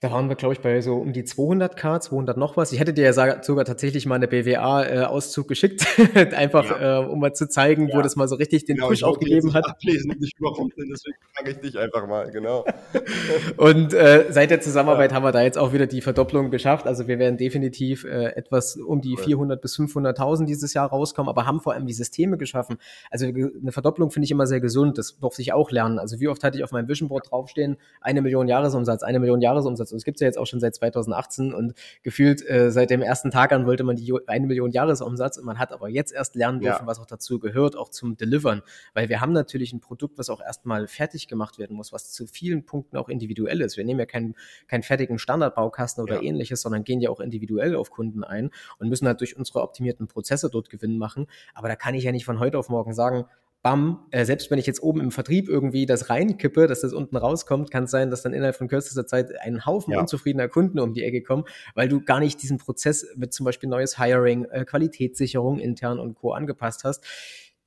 Da 0.00 0.12
waren 0.12 0.28
wir, 0.28 0.36
glaube 0.36 0.54
ich, 0.54 0.60
bei 0.60 0.80
so 0.80 0.94
um 0.94 1.12
die 1.12 1.24
200k, 1.24 1.98
200 1.98 2.36
noch 2.36 2.56
was. 2.56 2.70
Ich 2.70 2.78
hätte 2.78 2.92
dir 2.92 3.12
ja 3.12 3.42
sogar 3.42 3.64
tatsächlich 3.64 4.06
mal 4.06 4.14
eine 4.14 4.28
BWA-Auszug 4.28 5.46
äh, 5.46 5.48
geschickt, 5.48 5.84
einfach 6.36 6.70
ja. 6.70 7.02
äh, 7.02 7.04
um 7.04 7.18
mal 7.18 7.32
zu 7.32 7.48
zeigen, 7.48 7.88
ja. 7.88 7.96
wo 7.96 8.00
das 8.00 8.14
mal 8.14 8.28
so 8.28 8.36
richtig 8.36 8.64
den 8.64 8.76
genau, 8.76 8.90
Push 8.90 9.02
auch 9.02 9.18
gegeben 9.18 9.54
hat. 9.54 9.66
Ablesen, 9.66 10.14
nicht 10.20 10.38
überrumpeln, 10.38 10.88
deswegen 10.88 11.16
frage 11.34 11.50
ich 11.50 11.56
dich 11.58 11.76
einfach 11.76 12.06
mal, 12.06 12.30
genau. 12.30 12.64
und 13.56 13.92
äh, 13.92 14.26
seit 14.30 14.52
der 14.52 14.60
Zusammenarbeit 14.60 15.10
ja. 15.10 15.16
haben 15.16 15.24
wir 15.24 15.32
da 15.32 15.42
jetzt 15.42 15.58
auch 15.58 15.72
wieder 15.72 15.88
die 15.88 16.00
Verdopplung 16.00 16.52
geschafft. 16.52 16.86
Also 16.86 17.08
wir 17.08 17.18
werden 17.18 17.36
definitiv 17.36 18.04
äh, 18.04 18.36
etwas 18.36 18.76
um 18.76 19.00
die 19.00 19.16
400 19.16 19.60
bis 19.60 19.76
500.000 19.76 20.44
dieses 20.46 20.74
Jahr 20.74 20.90
rauskommen, 20.90 21.28
aber 21.28 21.44
haben 21.44 21.58
vor 21.58 21.72
allem 21.72 21.86
die 21.86 21.92
Systeme 21.92 22.38
geschaffen. 22.38 22.78
Also 23.10 23.26
eine 23.26 23.72
Verdopplung 23.72 24.12
finde 24.12 24.26
ich 24.26 24.30
immer 24.30 24.46
sehr 24.46 24.60
gesund. 24.60 24.96
Das 24.96 25.18
durfte 25.18 25.42
ich 25.42 25.52
auch 25.52 25.72
lernen. 25.72 25.98
Also 25.98 26.20
wie 26.20 26.28
oft 26.28 26.44
hatte 26.44 26.56
ich 26.56 26.62
auf 26.62 26.70
meinem 26.70 26.86
Vision 26.86 27.08
Board 27.08 27.32
draufstehen, 27.32 27.78
eine 28.00 28.22
Million 28.22 28.46
Jahresumsatz, 28.46 29.02
eine 29.02 29.18
Million 29.18 29.40
Jahresumsatz 29.40 29.87
Jahresumsatz. 29.88 29.92
Und 29.92 29.96
es 29.98 30.04
gibt 30.04 30.16
es 30.16 30.20
ja 30.20 30.26
jetzt 30.26 30.38
auch 30.38 30.46
schon 30.46 30.60
seit 30.60 30.74
2018 30.74 31.52
und 31.52 31.74
gefühlt 32.02 32.48
äh, 32.48 32.70
seit 32.70 32.90
dem 32.90 33.02
ersten 33.02 33.30
Tag 33.30 33.52
an 33.52 33.66
wollte 33.66 33.84
man 33.84 33.96
die 33.96 34.12
eine 34.26 34.46
Million 34.46 34.70
Jahresumsatz 34.70 35.38
und 35.38 35.44
man 35.44 35.58
hat 35.58 35.72
aber 35.72 35.88
jetzt 35.88 36.12
erst 36.12 36.34
lernen 36.34 36.60
dürfen, 36.60 36.82
ja. 36.82 36.86
was 36.86 36.98
auch 36.98 37.06
dazu 37.06 37.38
gehört, 37.38 37.76
auch 37.76 37.88
zum 37.88 38.16
Delivern. 38.16 38.62
Weil 38.94 39.08
wir 39.08 39.20
haben 39.20 39.32
natürlich 39.32 39.72
ein 39.72 39.80
Produkt, 39.80 40.18
was 40.18 40.30
auch 40.30 40.40
erstmal 40.40 40.86
fertig 40.86 41.28
gemacht 41.28 41.58
werden 41.58 41.76
muss, 41.76 41.92
was 41.92 42.12
zu 42.12 42.26
vielen 42.26 42.64
Punkten 42.64 42.96
auch 42.96 43.08
individuell 43.08 43.60
ist. 43.60 43.76
Wir 43.76 43.84
nehmen 43.84 44.00
ja 44.00 44.06
keinen, 44.06 44.34
keinen 44.66 44.82
fertigen 44.82 45.18
Standardbaukasten 45.18 46.02
oder 46.02 46.16
ja. 46.16 46.22
ähnliches, 46.22 46.62
sondern 46.62 46.84
gehen 46.84 47.00
ja 47.00 47.10
auch 47.10 47.20
individuell 47.20 47.74
auf 47.76 47.90
Kunden 47.90 48.24
ein 48.24 48.50
und 48.78 48.88
müssen 48.88 49.06
halt 49.06 49.20
durch 49.20 49.36
unsere 49.36 49.62
optimierten 49.62 50.08
Prozesse 50.08 50.50
dort 50.50 50.70
Gewinn 50.70 50.98
machen. 50.98 51.26
Aber 51.54 51.68
da 51.68 51.76
kann 51.76 51.94
ich 51.94 52.04
ja 52.04 52.12
nicht 52.12 52.24
von 52.24 52.38
heute 52.38 52.58
auf 52.58 52.68
morgen 52.68 52.92
sagen, 52.92 53.24
bam, 53.62 54.06
äh, 54.10 54.24
selbst 54.24 54.50
wenn 54.50 54.58
ich 54.58 54.66
jetzt 54.66 54.82
oben 54.82 55.00
im 55.00 55.10
Vertrieb 55.10 55.48
irgendwie 55.48 55.84
das 55.84 56.10
reinkippe, 56.10 56.66
dass 56.66 56.80
das 56.82 56.92
unten 56.92 57.16
rauskommt, 57.16 57.70
kann 57.70 57.84
es 57.84 57.90
sein, 57.90 58.10
dass 58.10 58.22
dann 58.22 58.32
innerhalb 58.32 58.56
von 58.56 58.68
kürzester 58.68 59.06
Zeit 59.06 59.30
ein 59.40 59.66
Haufen 59.66 59.92
ja. 59.92 60.00
unzufriedener 60.00 60.48
Kunden 60.48 60.78
um 60.78 60.94
die 60.94 61.02
Ecke 61.02 61.22
kommen, 61.22 61.44
weil 61.74 61.88
du 61.88 62.00
gar 62.00 62.20
nicht 62.20 62.42
diesen 62.42 62.58
Prozess 62.58 63.06
mit 63.16 63.32
zum 63.32 63.44
Beispiel 63.44 63.68
neues 63.68 63.98
Hiring, 63.98 64.44
äh, 64.46 64.64
Qualitätssicherung 64.64 65.58
intern 65.58 65.98
und 65.98 66.14
Co. 66.14 66.32
angepasst 66.32 66.84
hast 66.84 67.04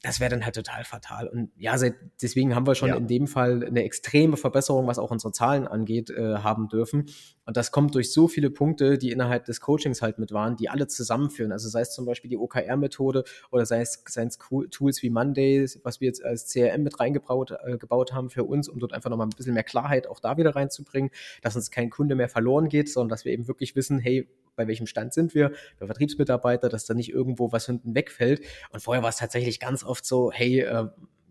das 0.04 0.20
wäre 0.20 0.32
dann 0.32 0.44
halt 0.44 0.56
total 0.56 0.84
fatal. 0.84 1.28
Und 1.28 1.52
ja, 1.58 1.78
seit, 1.78 1.94
deswegen 2.22 2.56
haben 2.56 2.66
wir 2.66 2.74
schon 2.74 2.90
ja. 2.90 2.96
in 2.96 3.08
dem 3.08 3.28
Fall 3.28 3.64
eine 3.64 3.84
extreme 3.84 4.36
Verbesserung, 4.36 4.88
was 4.88 4.98
auch 4.98 5.12
unsere 5.12 5.32
Zahlen 5.32 5.68
angeht, 5.68 6.10
äh, 6.10 6.38
haben 6.38 6.70
dürfen. 6.70 7.06
Und 7.46 7.56
das 7.56 7.72
kommt 7.72 7.94
durch 7.94 8.12
so 8.12 8.28
viele 8.28 8.50
Punkte, 8.50 8.98
die 8.98 9.12
innerhalb 9.12 9.46
des 9.46 9.62
Coachings 9.62 10.02
halt 10.02 10.18
mit 10.18 10.32
waren, 10.32 10.56
die 10.56 10.70
alle 10.70 10.88
zusammenführen. 10.88 11.52
Also 11.52 11.70
sei 11.70 11.82
es 11.82 11.94
zum 11.94 12.06
Beispiel 12.06 12.30
die 12.30 12.38
OKR-Methode 12.38 13.24
oder 13.52 13.66
sei 13.66 13.82
es, 13.82 14.04
sei 14.08 14.24
es 14.24 14.40
Tools 14.72 15.04
wie 15.04 15.12
Mondays, 15.12 15.80
was 15.84 16.02
wir 16.02 16.08
jetzt 16.08 16.24
als 16.24 16.52
CRM 16.52 16.82
mit 16.82 17.00
reingebaut 17.00 17.52
äh, 17.64 17.78
gebaut 17.78 18.14
haben 18.14 18.32
für 18.32 18.44
uns, 18.44 18.70
um 18.70 18.80
dort 18.80 18.94
einfach 18.94 19.10
nochmal 19.12 19.28
ein 19.28 19.36
bisschen 19.36 19.54
mehr 19.54 19.64
Klarheit 19.64 20.08
auch 20.08 20.20
da 20.20 20.38
wieder 20.38 20.56
reinzubringen, 20.56 21.12
dass 21.44 21.56
uns 21.56 21.70
kein 21.70 21.92
Kunde 21.92 22.16
mehr 22.16 22.30
verloren 22.30 22.70
geht, 22.70 22.90
sondern 22.90 23.10
dass 23.10 23.26
wir 23.26 23.34
eben 23.34 23.48
wirklich 23.48 23.76
wissen, 23.76 24.00
hey, 24.00 24.28
bei 24.56 24.68
welchem 24.68 24.88
Stand 24.88 25.14
sind 25.14 25.34
wir, 25.34 25.52
der 25.80 25.88
Vertriebsmitarbeiter, 25.88 26.70
dass 26.70 26.86
da 26.86 26.94
nicht 26.94 27.10
irgendwo 27.10 27.52
was 27.52 27.66
hinten 27.66 27.96
wegfällt. 27.96 28.42
Und 28.72 28.82
vorher 28.82 29.04
war 29.04 29.10
es 29.10 29.18
tatsächlich 29.18 29.60
ganz 29.60 29.84
oft 29.84 30.06
so, 30.06 30.32
hey, 30.32 30.62
äh, 30.62 30.88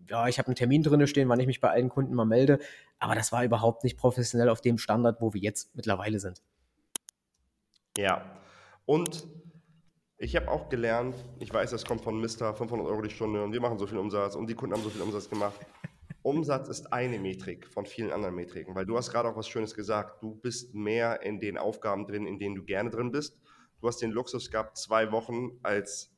ja, 0.09 0.27
ich 0.27 0.37
habe 0.39 0.47
einen 0.47 0.55
Termin 0.55 0.83
drinne 0.83 1.07
stehen, 1.07 1.29
wann 1.29 1.39
ich 1.39 1.47
mich 1.47 1.61
bei 1.61 1.69
allen 1.69 1.89
Kunden 1.89 2.13
mal 2.13 2.25
melde. 2.25 2.59
Aber 2.99 3.15
das 3.15 3.31
war 3.31 3.43
überhaupt 3.43 3.83
nicht 3.83 3.97
professionell 3.97 4.49
auf 4.49 4.61
dem 4.61 4.77
Standard, 4.77 5.21
wo 5.21 5.33
wir 5.33 5.41
jetzt 5.41 5.73
mittlerweile 5.75 6.19
sind. 6.19 6.41
Ja, 7.97 8.25
und 8.85 9.25
ich 10.17 10.35
habe 10.35 10.49
auch 10.49 10.69
gelernt, 10.69 11.15
ich 11.39 11.53
weiß, 11.53 11.71
das 11.71 11.85
kommt 11.85 12.01
von 12.01 12.19
Mister 12.19 12.53
500 12.53 12.87
Euro 12.87 13.01
die 13.01 13.09
Stunde 13.09 13.43
und 13.43 13.53
wir 13.53 13.61
machen 13.61 13.79
so 13.79 13.87
viel 13.87 13.97
Umsatz 13.97 14.35
und 14.35 14.47
die 14.47 14.53
Kunden 14.53 14.75
haben 14.75 14.83
so 14.83 14.89
viel 14.89 15.01
Umsatz 15.01 15.29
gemacht. 15.29 15.59
Umsatz 16.23 16.69
ist 16.69 16.93
eine 16.93 17.19
Metrik 17.19 17.67
von 17.67 17.85
vielen 17.85 18.11
anderen 18.11 18.35
Metriken, 18.35 18.75
weil 18.75 18.85
du 18.85 18.95
hast 18.95 19.11
gerade 19.11 19.29
auch 19.29 19.35
was 19.35 19.47
Schönes 19.47 19.73
gesagt. 19.73 20.21
Du 20.21 20.35
bist 20.35 20.75
mehr 20.75 21.23
in 21.23 21.39
den 21.39 21.57
Aufgaben 21.57 22.05
drin, 22.05 22.27
in 22.27 22.37
denen 22.37 22.55
du 22.55 22.63
gerne 22.63 22.91
drin 22.91 23.11
bist. 23.11 23.39
Du 23.81 23.87
hast 23.87 24.01
den 24.01 24.11
Luxus 24.11 24.51
gehabt, 24.51 24.77
zwei 24.77 25.11
Wochen 25.11 25.59
als 25.63 26.11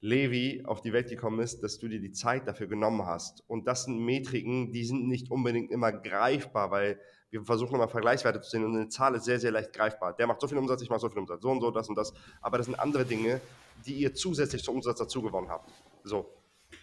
Levi 0.00 0.62
auf 0.64 0.80
die 0.80 0.92
Welt 0.92 1.08
gekommen 1.08 1.40
ist, 1.40 1.62
dass 1.62 1.78
du 1.78 1.88
dir 1.88 2.00
die 2.00 2.12
Zeit 2.12 2.46
dafür 2.46 2.66
genommen 2.66 3.06
hast. 3.06 3.44
Und 3.48 3.66
das 3.66 3.84
sind 3.84 3.98
Metriken, 3.98 4.72
die 4.72 4.84
sind 4.84 5.08
nicht 5.08 5.30
unbedingt 5.30 5.70
immer 5.70 5.92
greifbar, 5.92 6.70
weil 6.70 7.00
wir 7.30 7.42
versuchen 7.42 7.74
immer 7.74 7.88
Vergleichswerte 7.88 8.40
zu 8.40 8.50
sehen 8.50 8.64
und 8.64 8.74
eine 8.74 8.88
Zahl 8.88 9.14
ist 9.14 9.24
sehr, 9.24 9.38
sehr 9.38 9.50
leicht 9.50 9.72
greifbar. 9.72 10.14
Der 10.14 10.26
macht 10.26 10.40
so 10.40 10.48
viel 10.48 10.58
Umsatz, 10.58 10.82
ich 10.82 10.88
mache 10.90 11.00
so 11.00 11.08
viel 11.08 11.18
Umsatz, 11.18 11.42
so 11.42 11.50
und 11.50 11.60
so, 11.60 11.70
das 11.70 11.88
und 11.88 11.96
das. 11.96 12.12
Aber 12.40 12.58
das 12.58 12.66
sind 12.66 12.78
andere 12.78 13.04
Dinge, 13.04 13.40
die 13.86 13.94
ihr 13.94 14.14
zusätzlich 14.14 14.62
zum 14.62 14.76
Umsatz 14.76 14.98
dazu 14.98 15.22
gewonnen 15.22 15.48
habt. 15.48 15.70
So. 16.04 16.37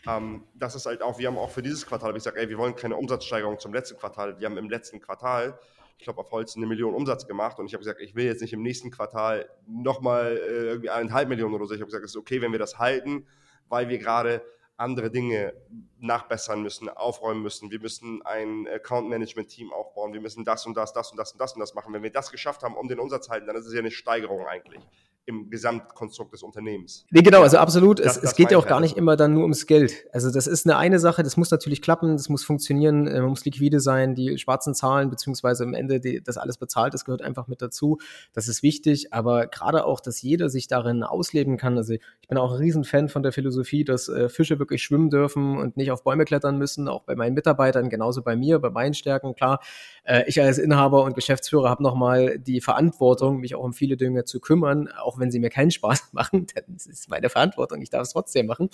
Ähm, 0.08 0.44
das 0.54 0.76
ist 0.76 0.86
halt 0.86 1.02
auch, 1.02 1.18
wir 1.18 1.28
haben 1.28 1.38
auch 1.38 1.50
für 1.50 1.62
dieses 1.62 1.86
Quartal, 1.86 2.10
habe 2.10 2.18
ich 2.18 2.24
gesagt, 2.24 2.38
wir 2.38 2.58
wollen 2.58 2.76
keine 2.76 2.96
Umsatzsteigerung 2.96 3.60
zum 3.60 3.74
letzten 3.74 3.98
Quartal. 3.98 4.40
Wir 4.40 4.48
haben 4.48 4.58
im 4.58 4.70
letzten 4.70 5.00
Quartal, 5.02 5.60
ich 5.98 6.04
glaube, 6.04 6.20
auf 6.20 6.32
Holz 6.32 6.56
eine 6.56 6.66
Million 6.66 6.94
Umsatz 6.94 7.26
gemacht 7.28 7.60
und 7.60 7.68
ich 7.68 7.74
habe 7.74 7.82
gesagt, 7.82 8.02
ich 8.02 8.16
will 8.16 8.26
jetzt 8.26 8.42
nicht 8.42 8.54
im 8.54 8.62
nächsten 8.62 8.92
Quartal 8.92 9.50
nochmal 9.68 10.38
äh, 10.38 10.66
irgendwie 10.68 10.90
eineinhalb 10.90 11.30
Millionen 11.30 11.56
oder 11.56 11.66
so. 11.66 11.74
Ich 11.74 11.82
habe 11.82 11.88
gesagt, 11.88 12.06
es 12.06 12.12
ist 12.12 12.18
okay, 12.18 12.42
wenn 12.42 12.52
wir 12.52 12.60
das 12.60 12.78
halten, 12.78 13.26
weil 13.68 13.90
wir 13.90 13.98
gerade 13.98 14.44
andere 14.78 15.10
Dinge 15.10 15.54
nachbessern 16.00 16.62
müssen, 16.62 16.90
aufräumen 16.90 17.42
müssen. 17.42 17.72
Wir 17.72 17.80
müssen 17.80 18.22
ein 18.24 18.68
Account-Management-Team 18.68 19.72
aufbauen. 19.72 20.12
Wir 20.12 20.20
müssen 20.20 20.44
das 20.44 20.66
und 20.66 20.76
das, 20.76 20.92
das 20.92 21.12
und 21.12 21.18
das 21.18 21.32
und 21.32 21.40
das 21.40 21.54
und 21.54 21.62
das 21.62 21.74
machen. 21.74 21.94
Wenn 21.94 22.04
wir 22.04 22.12
das 22.12 22.30
geschafft 22.30 22.62
haben, 22.62 22.76
um 22.76 22.90
den 22.90 23.00
Umsatz 23.00 23.28
zu 23.28 23.32
halten, 23.32 23.48
dann 23.48 23.56
ist 23.56 23.68
es 23.68 23.74
ja 23.74 23.80
eine 23.80 23.90
Steigerung 23.90 24.46
eigentlich 24.46 24.82
im 25.28 25.50
Gesamtkonstrukt 25.50 26.34
des 26.34 26.44
Unternehmens. 26.44 27.06
Nee, 27.10 27.22
genau, 27.22 27.42
also 27.42 27.58
absolut. 27.58 28.00
Das, 28.00 28.18
es, 28.18 28.24
es 28.24 28.36
geht 28.36 28.52
ja 28.52 28.58
auch 28.58 28.68
gar 28.68 28.80
nicht 28.80 28.96
immer 28.96 29.16
dann 29.16 29.34
nur 29.34 29.42
ums 29.44 29.66
Geld. 29.66 30.06
Also 30.14 30.32
das 30.32 30.46
ist 30.46 30.66
eine 30.66 30.78
eine 30.78 31.00
Sache, 31.00 31.24
das 31.24 31.36
muss 31.36 31.50
natürlich 31.50 31.82
klappen, 31.82 32.16
das 32.16 32.30
muss 32.30 32.44
funktionieren, 32.44 33.08
äh, 33.08 33.20
man 33.20 33.30
muss 33.30 33.44
liquide 33.44 33.80
sein, 33.80 34.14
die 34.14 34.38
schwarzen 34.38 34.76
Zahlen, 34.76 35.10
beziehungsweise 35.10 35.64
am 35.64 35.74
Ende 35.74 36.00
die, 36.00 36.22
das 36.22 36.38
alles 36.38 36.58
bezahlt, 36.58 36.94
das 36.94 37.06
gehört 37.06 37.24
einfach 37.24 37.48
mit 37.48 37.62
dazu. 37.62 37.98
Das 38.34 38.48
ist 38.48 38.62
wichtig, 38.62 39.14
aber 39.14 39.48
gerade 39.48 39.86
auch, 39.86 40.00
dass 40.00 40.22
jeder 40.22 40.50
sich 40.50 40.68
darin 40.68 41.02
ausleben 41.04 41.58
kann. 41.58 41.78
Also 41.78 41.94
ich 41.94 42.28
bin 42.28 42.38
auch 42.38 42.52
ein 42.52 42.58
Riesenfan 42.58 43.10
von 43.10 43.24
der 43.24 43.32
Philosophie, 43.32 43.84
dass 43.84 44.08
äh, 44.10 44.30
Fische 44.30 44.60
wirklich 44.60 44.84
schwimmen 44.84 45.10
dürfen 45.10 45.58
und 45.58 45.76
nicht 45.76 45.92
auf 45.92 46.04
Bäume 46.04 46.26
klettern 46.26 46.58
müssen, 46.60 46.88
auch 46.88 47.02
bei 47.02 47.16
meinen 47.16 47.34
Mitarbeitern, 47.34 47.90
genauso 47.90 48.22
bei 48.22 48.36
mir, 48.36 48.60
bei 48.60 48.70
meinen 48.70 48.94
Stärken. 48.94 49.34
Klar, 49.34 49.60
äh, 50.04 50.24
ich 50.28 50.40
als 50.40 50.60
Inhaber 50.60 51.04
und 51.04 51.16
Geschäftsführer 51.16 51.70
habe 51.70 51.82
nochmal 51.82 52.38
die 52.38 52.62
Verantwortung, 52.62 53.40
mich 53.40 53.56
auch 53.56 53.64
um 53.64 53.74
viele 53.74 53.98
Dinge 53.98 54.26
zu 54.26 54.40
kümmern, 54.40 54.88
auch 54.88 55.15
auch 55.16 55.20
wenn 55.20 55.32
sie 55.32 55.40
mir 55.40 55.50
keinen 55.50 55.72
Spaß 55.72 56.10
machen, 56.12 56.48
das 56.68 56.86
ist 56.86 57.10
meine 57.10 57.30
Verantwortung, 57.30 57.82
ich 57.82 57.90
darf 57.90 58.04
es 58.04 58.10
trotzdem 58.12 58.46
machen. 58.46 58.70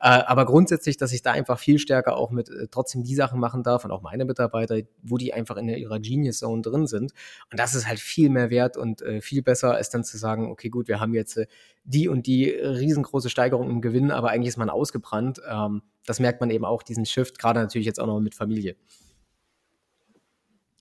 Äh, 0.00 0.08
aber 0.08 0.46
grundsätzlich, 0.46 0.96
dass 0.96 1.12
ich 1.12 1.22
da 1.22 1.32
einfach 1.32 1.58
viel 1.58 1.78
stärker 1.78 2.16
auch 2.16 2.30
mit 2.30 2.48
äh, 2.48 2.68
trotzdem 2.70 3.02
die 3.02 3.14
Sachen 3.14 3.40
machen 3.40 3.62
darf 3.62 3.84
und 3.84 3.90
auch 3.90 4.02
meine 4.02 4.24
Mitarbeiter, 4.24 4.78
wo 5.02 5.18
die 5.18 5.34
einfach 5.34 5.56
in 5.56 5.68
ihrer 5.68 6.00
Genius 6.00 6.38
Zone 6.38 6.62
drin 6.62 6.86
sind. 6.86 7.12
Und 7.50 7.58
das 7.58 7.74
ist 7.74 7.86
halt 7.86 8.00
viel 8.00 8.30
mehr 8.30 8.50
wert 8.50 8.76
und 8.76 9.02
äh, 9.02 9.20
viel 9.20 9.42
besser, 9.42 9.74
als 9.74 9.90
dann 9.90 10.04
zu 10.04 10.16
sagen, 10.16 10.50
okay, 10.50 10.68
gut, 10.68 10.88
wir 10.88 11.00
haben 11.00 11.14
jetzt 11.14 11.40
die 11.84 12.08
und 12.08 12.26
die 12.26 12.48
riesengroße 12.50 13.28
Steigerung 13.28 13.68
im 13.70 13.80
Gewinn, 13.80 14.10
aber 14.10 14.30
eigentlich 14.30 14.48
ist 14.48 14.56
man 14.56 14.70
ausgebrannt. 14.70 15.40
Ähm, 15.48 15.82
das 16.06 16.20
merkt 16.20 16.40
man 16.40 16.50
eben 16.50 16.64
auch, 16.64 16.82
diesen 16.82 17.06
Shift, 17.06 17.38
gerade 17.38 17.60
natürlich 17.60 17.86
jetzt 17.86 18.00
auch 18.00 18.06
noch 18.06 18.20
mit 18.20 18.34
Familie. 18.34 18.76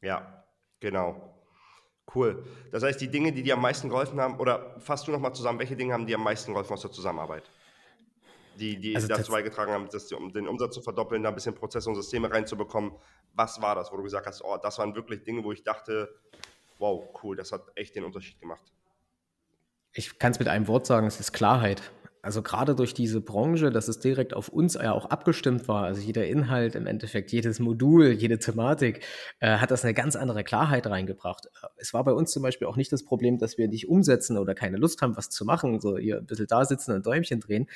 Ja, 0.01 0.43
genau. 0.79 1.30
Cool. 2.13 2.43
Das 2.71 2.83
heißt, 2.83 2.99
die 2.99 3.07
Dinge, 3.07 3.31
die 3.31 3.43
dir 3.43 3.53
am 3.53 3.61
meisten 3.61 3.89
geholfen 3.89 4.19
haben, 4.19 4.39
oder 4.39 4.75
fasst 4.79 5.07
du 5.07 5.11
nochmal 5.11 5.33
zusammen, 5.33 5.59
welche 5.59 5.75
Dinge 5.75 5.93
haben 5.93 6.05
dir 6.05 6.17
am 6.17 6.23
meisten 6.23 6.51
geholfen 6.51 6.73
aus 6.73 6.81
der 6.81 6.91
Zusammenarbeit? 6.91 7.49
Die, 8.59 8.77
die 8.77 8.95
also 8.95 9.07
dazu 9.07 9.31
beigetragen 9.31 9.71
haben, 9.71 9.87
die, 9.87 10.15
um 10.15 10.31
den 10.33 10.47
Umsatz 10.47 10.75
zu 10.75 10.81
verdoppeln, 10.81 11.23
da 11.23 11.29
ein 11.29 11.35
bisschen 11.35 11.55
Prozesse 11.55 11.89
und 11.89 11.95
Systeme 11.95 12.29
reinzubekommen. 12.29 12.91
Was 13.33 13.61
war 13.61 13.75
das, 13.75 13.91
wo 13.91 13.97
du 13.97 14.03
gesagt 14.03 14.27
hast, 14.27 14.43
oh, 14.43 14.57
das 14.61 14.77
waren 14.77 14.93
wirklich 14.93 15.23
Dinge, 15.23 15.43
wo 15.43 15.53
ich 15.53 15.63
dachte, 15.63 16.13
wow, 16.77 17.07
cool, 17.23 17.37
das 17.37 17.53
hat 17.53 17.61
echt 17.75 17.95
den 17.95 18.03
Unterschied 18.03 18.39
gemacht? 18.39 18.73
Ich 19.93 20.19
kann 20.19 20.33
es 20.33 20.39
mit 20.39 20.49
einem 20.49 20.67
Wort 20.67 20.85
sagen, 20.85 21.07
es 21.07 21.19
ist 21.19 21.31
Klarheit 21.31 21.91
also 22.21 22.41
gerade 22.41 22.75
durch 22.75 22.93
diese 22.93 23.19
Branche, 23.21 23.71
dass 23.71 23.87
es 23.87 23.99
direkt 23.99 24.33
auf 24.33 24.49
uns 24.49 24.75
ja 24.75 24.91
auch 24.91 25.05
abgestimmt 25.05 25.67
war, 25.67 25.85
also 25.85 26.01
jeder 26.01 26.27
Inhalt 26.27 26.75
im 26.75 26.85
Endeffekt, 26.85 27.31
jedes 27.31 27.59
Modul, 27.59 28.11
jede 28.11 28.37
Thematik, 28.37 29.03
äh, 29.39 29.57
hat 29.57 29.71
das 29.71 29.83
eine 29.83 29.93
ganz 29.93 30.15
andere 30.15 30.43
Klarheit 30.43 30.85
reingebracht. 30.87 31.47
Es 31.77 31.93
war 31.93 32.03
bei 32.03 32.13
uns 32.13 32.31
zum 32.31 32.43
Beispiel 32.43 32.67
auch 32.67 32.75
nicht 32.75 32.91
das 32.91 33.03
Problem, 33.03 33.39
dass 33.39 33.57
wir 33.57 33.67
nicht 33.67 33.89
umsetzen 33.89 34.37
oder 34.37 34.53
keine 34.53 34.77
Lust 34.77 35.01
haben, 35.01 35.17
was 35.17 35.29
zu 35.29 35.45
machen, 35.45 35.79
so 35.79 35.97
hier 35.97 36.17
ein 36.17 36.25
bisschen 36.25 36.47
da 36.47 36.63
sitzen 36.65 36.93
und 36.93 37.05
Däumchen 37.05 37.39
drehen, 37.39 37.67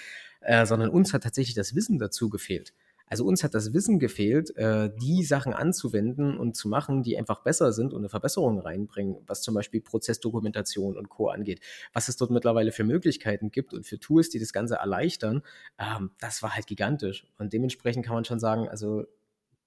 äh, 0.41 0.66
sondern 0.66 0.89
uns 0.89 1.14
hat 1.14 1.24
tatsächlich 1.24 1.56
das 1.56 1.76
Wissen 1.76 1.98
dazu 1.98 2.30
gefehlt. 2.30 2.74
Also 3.08 3.26
uns 3.26 3.43
hat 3.43 3.53
das 3.53 3.74
Wissen 3.74 3.99
gefehlt, 3.99 4.56
äh, 4.58 4.89
die 4.99 5.24
Sachen 5.24 5.53
anzuwenden 5.53 6.38
und 6.38 6.56
zu 6.56 6.68
machen, 6.68 7.03
die 7.03 7.18
einfach 7.18 7.43
besser 7.43 7.72
sind 7.72 7.93
und 7.93 7.99
eine 7.99 8.10
Verbesserung 8.10 8.60
reinbringen, 8.60 9.18
was 9.28 9.41
zum 9.41 9.53
Beispiel 9.53 9.82
Prozessdokumentation 9.82 10.97
und 10.97 11.10
Co. 11.10 11.30
angeht. 11.30 11.62
Was 11.93 12.08
es 12.08 12.18
dort 12.18 12.32
mittlerweile 12.32 12.72
für 12.72 12.84
Möglichkeiten 12.84 13.51
gibt 13.51 13.74
und 13.74 13.86
für 13.86 13.99
Tools, 13.99 14.30
die 14.30 14.39
das 14.39 14.53
Ganze 14.53 14.76
erleichtern, 14.76 15.43
ähm, 15.78 16.12
das 16.20 16.41
war 16.41 16.56
halt 16.56 16.68
gigantisch. 16.68 17.28
Und 17.38 17.53
dementsprechend 17.53 18.06
kann 18.06 18.16
man 18.16 18.26
schon 18.26 18.39
sagen, 18.39 18.68
also 18.68 19.06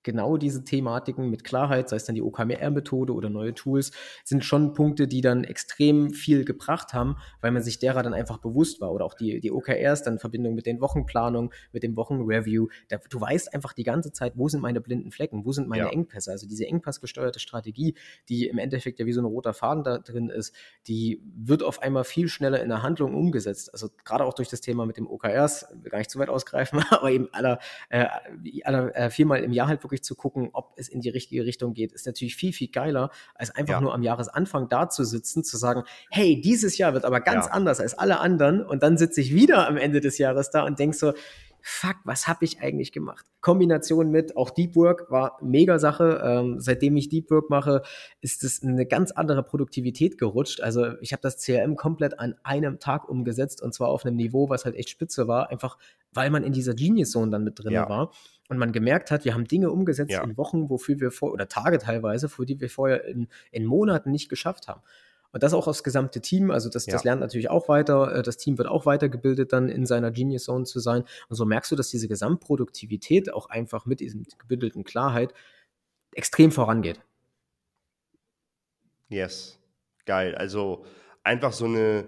genau 0.03 0.37
diese 0.37 0.65
Thematiken 0.65 1.29
mit 1.31 1.45
Klarheit, 1.45 1.89
sei 1.89 1.97
es 1.97 2.05
dann 2.05 2.15
die 2.15 2.23
OKR-Methode 2.23 3.13
oder 3.13 3.31
neue 3.31 3.55
Tools, 3.55 3.93
sind 4.25 4.45
schon 4.45 4.73
Punkte, 4.73 5.09
die 5.09 5.21
dann 5.21 5.45
extrem 5.45 6.11
viel 6.11 6.45
gebracht 6.45 6.95
haben, 6.95 7.17
weil 7.41 7.51
man 7.51 7.63
sich 7.63 7.79
derer 7.79 8.03
dann 8.03 8.15
einfach 8.15 8.39
bewusst 8.39 8.81
war. 8.81 8.93
Oder 8.93 9.05
auch 9.05 9.15
die, 9.15 9.41
die 9.41 9.51
OKRs 9.51 10.03
dann 10.03 10.15
in 10.15 10.19
Verbindung 10.19 10.55
mit 10.55 10.67
den 10.67 10.81
Wochenplanungen, 10.81 11.51
mit 11.73 11.83
dem 11.83 11.97
Wochenreview. 11.97 12.69
Da, 12.89 12.99
du 13.09 13.21
weißt 13.21 13.55
einfach 13.55 13.73
die 13.73 13.85
ganze 13.85 14.13
Zeit, 14.13 14.35
wo 14.37 14.49
sind 14.49 14.61
meine 14.61 14.81
blinden 14.81 15.11
Flecken, 15.11 15.45
wo 15.45 15.53
sind 15.53 15.69
meine 15.69 15.85
ja. 15.85 15.91
Engpässe. 15.91 16.31
Also 16.31 16.47
diese 16.47 16.67
engpassgesteuerte 16.67 17.41
Strategie, 17.41 17.95
die 18.29 18.47
im 18.47 18.59
Endeffekt 18.59 18.99
ja 19.01 19.07
wie 19.07 19.13
so 19.13 19.21
ein 19.21 19.27
roter 19.27 19.53
Faden 19.53 19.85
da 19.85 19.99
drin 19.99 20.31
ist, 20.31 20.55
die 20.87 21.23
wird 21.37 21.63
auf 21.63 21.83
einmal 21.83 22.05
viel 22.05 22.29
schneller 22.29 22.63
in 22.63 22.69
der 22.69 22.83
Handlung 22.83 23.15
umgesetzt. 23.15 23.73
Also 23.73 23.89
gerade 24.05 24.25
auch 24.25 24.35
durch 24.35 24.49
das 24.49 24.61
Thema 24.61 24.87
mit 24.87 24.97
dem 24.97 25.07
OKRs, 25.07 25.67
gar 25.85 25.99
nicht 25.99 26.11
zu 26.11 26.19
weit 26.19 26.29
ausgreifen, 26.29 26.83
aber 26.91 27.11
eben 27.11 27.29
aller, 27.33 27.59
äh, 27.89 28.07
aller 28.65 28.95
äh, 28.97 29.11
viermal 29.11 29.43
im 29.43 29.53
Jahr 29.53 29.69
halt 29.69 29.83
wirklich 29.83 29.98
zu 30.05 30.15
gucken, 30.15 30.51
ob 30.53 30.73
es 30.77 30.89
in 30.89 31.01
die 31.01 31.09
richtige 31.09 31.45
Richtung 31.45 31.75
geht, 31.75 31.93
ist 31.93 32.07
natürlich 32.07 32.37
viel, 32.37 32.53
viel 32.53 32.69
geiler, 32.69 33.11
als 33.35 33.51
einfach 33.51 33.75
ja. 33.75 33.81
nur 33.81 33.95
am 33.95 34.03
Jahresanfang 34.03 34.69
da 34.69 34.89
zu 34.89 35.05
sitzen, 35.05 35.45
zu 35.45 35.57
sagen, 35.57 35.85
hey, 36.11 36.41
dieses 36.41 36.79
Jahr 36.79 36.95
wird 36.95 37.05
aber 37.05 37.21
ganz 37.21 37.47
ja. 37.47 37.53
anders 37.53 37.81
als 37.81 37.95
alle 37.95 38.21
anderen 38.21 38.65
und 38.65 38.83
dann 38.83 38.99
sitze 38.99 39.21
ich 39.21 39.35
wieder 39.35 39.69
am 39.69 39.77
Ende 39.77 40.01
des 40.01 40.19
Jahres 40.19 40.51
da 40.51 40.65
und 40.65 40.79
denk 40.79 40.95
so, 40.95 41.13
fuck, 41.61 41.97
was 42.05 42.29
habe 42.29 42.45
ich 42.45 42.61
eigentlich 42.61 42.93
gemacht? 42.93 43.27
Kombination 43.41 44.11
mit, 44.11 44.37
auch 44.37 44.51
Deep 44.51 44.75
Work 44.77 45.11
war 45.11 45.39
mega 45.43 45.79
Sache. 45.79 46.21
Ähm, 46.25 46.61
seitdem 46.61 46.97
ich 46.97 47.09
Deep 47.09 47.31
Work 47.31 47.51
mache, 47.51 47.83
ist 48.21 48.45
es 48.45 48.63
eine 48.63 48.87
ganz 48.87 49.13
andere 49.13 49.43
Produktivität 49.43 50.19
gerutscht. 50.19 50.61
Also 50.61 50.99
ich 51.01 51.13
habe 51.13 51.23
das 51.23 51.39
CRM 51.39 51.77
komplett 51.77 52.19
an 52.19 52.35
einem 52.43 52.79
Tag 52.79 53.09
umgesetzt 53.09 53.63
und 53.63 53.75
zwar 53.75 53.89
auf 53.89 54.05
einem 54.05 54.17
Niveau, 54.17 54.49
was 54.49 54.65
halt 54.65 54.75
echt 54.77 54.91
spitze 54.91 55.29
war, 55.29 55.51
einfach 55.51 55.79
weil 56.13 56.31
man 56.31 56.43
in 56.43 56.53
dieser 56.53 56.75
Genius 56.75 57.11
Zone 57.11 57.31
dann 57.31 57.45
mit 57.45 57.63
drin 57.63 57.73
ja. 57.73 57.89
war 57.89 58.13
und 58.49 58.59
man 58.59 58.73
gemerkt 58.73 59.11
hat, 59.11 59.25
wir 59.25 59.35
haben 59.35 59.47
Dinge 59.47 59.71
umgesetzt 59.71 60.13
ja. 60.13 60.25
in 60.25 60.37
Wochen, 60.37 60.71
wofür 60.71 60.99
wir 61.01 61.11
vor, 61.11 61.33
oder 61.33 61.49
Tage 61.49 61.79
teilweise, 61.79 62.29
für 62.29 62.47
die 62.47 62.61
wir 62.61 62.71
vorher 62.71 63.05
in, 63.05 63.29
in 63.51 63.67
Monaten 63.67 64.11
nicht 64.11 64.29
geschafft 64.29 64.69
haben. 64.69 64.83
Und 65.33 65.43
das 65.43 65.53
auch 65.53 65.67
das 65.67 65.85
gesamte 65.85 66.21
Team, 66.21 66.51
also 66.51 66.71
das, 66.71 66.87
ja. 66.87 66.93
das 66.93 67.05
lernt 67.05 67.21
natürlich 67.21 67.51
auch 67.51 67.69
weiter, 67.69 68.15
äh, 68.15 68.23
das 68.23 68.39
Team 68.39 68.57
wird 68.57 68.69
auch 68.69 68.87
weitergebildet, 68.87 69.53
dann 69.53 69.69
in 69.69 69.85
seiner 69.85 70.11
Genius 70.11 70.45
Zone 70.45 70.65
zu 70.65 70.81
sein. 70.81 71.05
Und 71.29 71.37
so 71.37 71.45
merkst 71.45 71.71
du, 71.71 71.77
dass 71.77 71.89
diese 71.89 72.09
Gesamtproduktivität 72.09 73.33
auch 73.33 73.49
einfach 73.51 73.85
mit 73.85 74.01
diesem 74.01 74.25
gebündelten 74.39 74.85
Klarheit 74.85 75.35
extrem 76.13 76.51
vorangeht. 76.51 77.01
Yes, 79.09 79.59
geil. 80.07 80.35
Also 80.35 80.85
einfach 81.23 81.53
so 81.53 81.67
eine, 81.67 82.05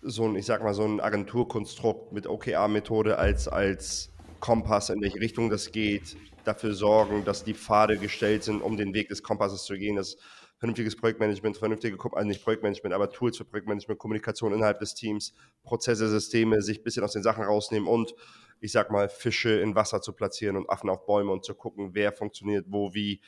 so 0.00 0.24
ein, 0.24 0.34
ich 0.34 0.46
sag 0.46 0.62
mal, 0.62 0.74
so 0.74 0.84
ein 0.84 1.00
Agenturkonstrukt 1.00 2.12
mit 2.12 2.26
OKR-Methode 2.26 3.18
als, 3.18 3.46
als 3.46 4.10
Kompass, 4.40 4.90
in 4.90 5.00
welche 5.00 5.20
Richtung 5.20 5.50
das 5.50 5.70
geht, 5.70 6.16
dafür 6.44 6.74
sorgen, 6.74 7.24
dass 7.24 7.44
die 7.44 7.54
Pfade 7.54 7.96
gestellt 7.98 8.42
sind, 8.42 8.60
um 8.60 8.76
den 8.76 8.94
Weg 8.94 9.08
des 9.08 9.22
Kompasses 9.22 9.64
zu 9.64 9.76
gehen, 9.76 9.96
dass 9.96 10.16
vernünftiges 10.62 10.94
Projektmanagement, 10.94 11.56
vernünftige, 11.56 11.98
also 12.12 12.28
nicht 12.28 12.44
Projektmanagement, 12.44 12.94
aber 12.94 13.10
Tools 13.10 13.36
für 13.36 13.44
Projektmanagement, 13.44 13.98
Kommunikation 13.98 14.54
innerhalb 14.54 14.78
des 14.78 14.94
Teams, 14.94 15.34
Prozesse, 15.64 16.08
Systeme, 16.08 16.62
sich 16.62 16.78
ein 16.78 16.84
bisschen 16.84 17.02
aus 17.02 17.14
den 17.14 17.24
Sachen 17.24 17.42
rausnehmen 17.42 17.88
und 17.88 18.14
ich 18.60 18.70
sag 18.70 18.92
mal, 18.92 19.08
Fische 19.08 19.58
in 19.58 19.74
Wasser 19.74 20.00
zu 20.00 20.12
platzieren 20.12 20.56
und 20.56 20.70
Affen 20.70 20.88
auf 20.88 21.04
Bäume 21.04 21.32
und 21.32 21.44
zu 21.44 21.56
gucken, 21.56 21.90
wer 21.94 22.12
funktioniert 22.12 22.66
wo, 22.68 22.94
wie. 22.94 23.20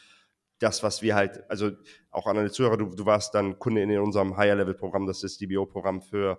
Das, 0.61 0.85
was 0.85 1.03
wir 1.03 1.17
halt, 1.17 1.43
also 1.51 1.73
auch 2.13 2.29
an 2.29 2.39
alle 2.39 2.53
Zuhörer, 2.53 2.77
du, 2.77 2.95
du 2.95 3.05
warst 3.05 3.35
dann 3.35 3.59
Kunde 3.59 3.83
in 3.83 3.99
unserem 3.99 4.37
Higher-Level-Programm, 4.37 5.05
das 5.05 5.25
ist 5.25 5.41
DBO-Programm 5.41 6.01
für 6.01 6.39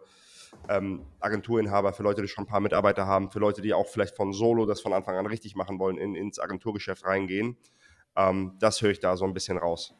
ähm, 0.69 1.05
Agenturinhaber, 1.19 1.91
für 1.91 2.03
Leute, 2.03 2.21
die 2.21 2.29
schon 2.29 2.45
ein 2.45 2.47
paar 2.47 2.61
Mitarbeiter 2.61 3.05
haben, 3.05 3.29
für 3.29 3.39
Leute, 3.39 3.61
die 3.61 3.73
auch 3.73 3.87
vielleicht 3.87 4.15
von 4.15 4.31
Solo 4.31 4.65
das 4.65 4.79
von 4.79 4.93
Anfang 4.93 5.17
an 5.17 5.25
richtig 5.25 5.57
machen 5.57 5.77
wollen, 5.77 5.97
in, 5.97 6.15
ins 6.15 6.39
Agenturgeschäft 6.39 7.03
reingehen. 7.03 7.57
Ähm, 8.15 8.53
das 8.59 8.81
höre 8.81 8.91
ich 8.91 9.01
da 9.01 9.17
so 9.17 9.25
ein 9.25 9.33
bisschen 9.33 9.57
raus. 9.57 9.93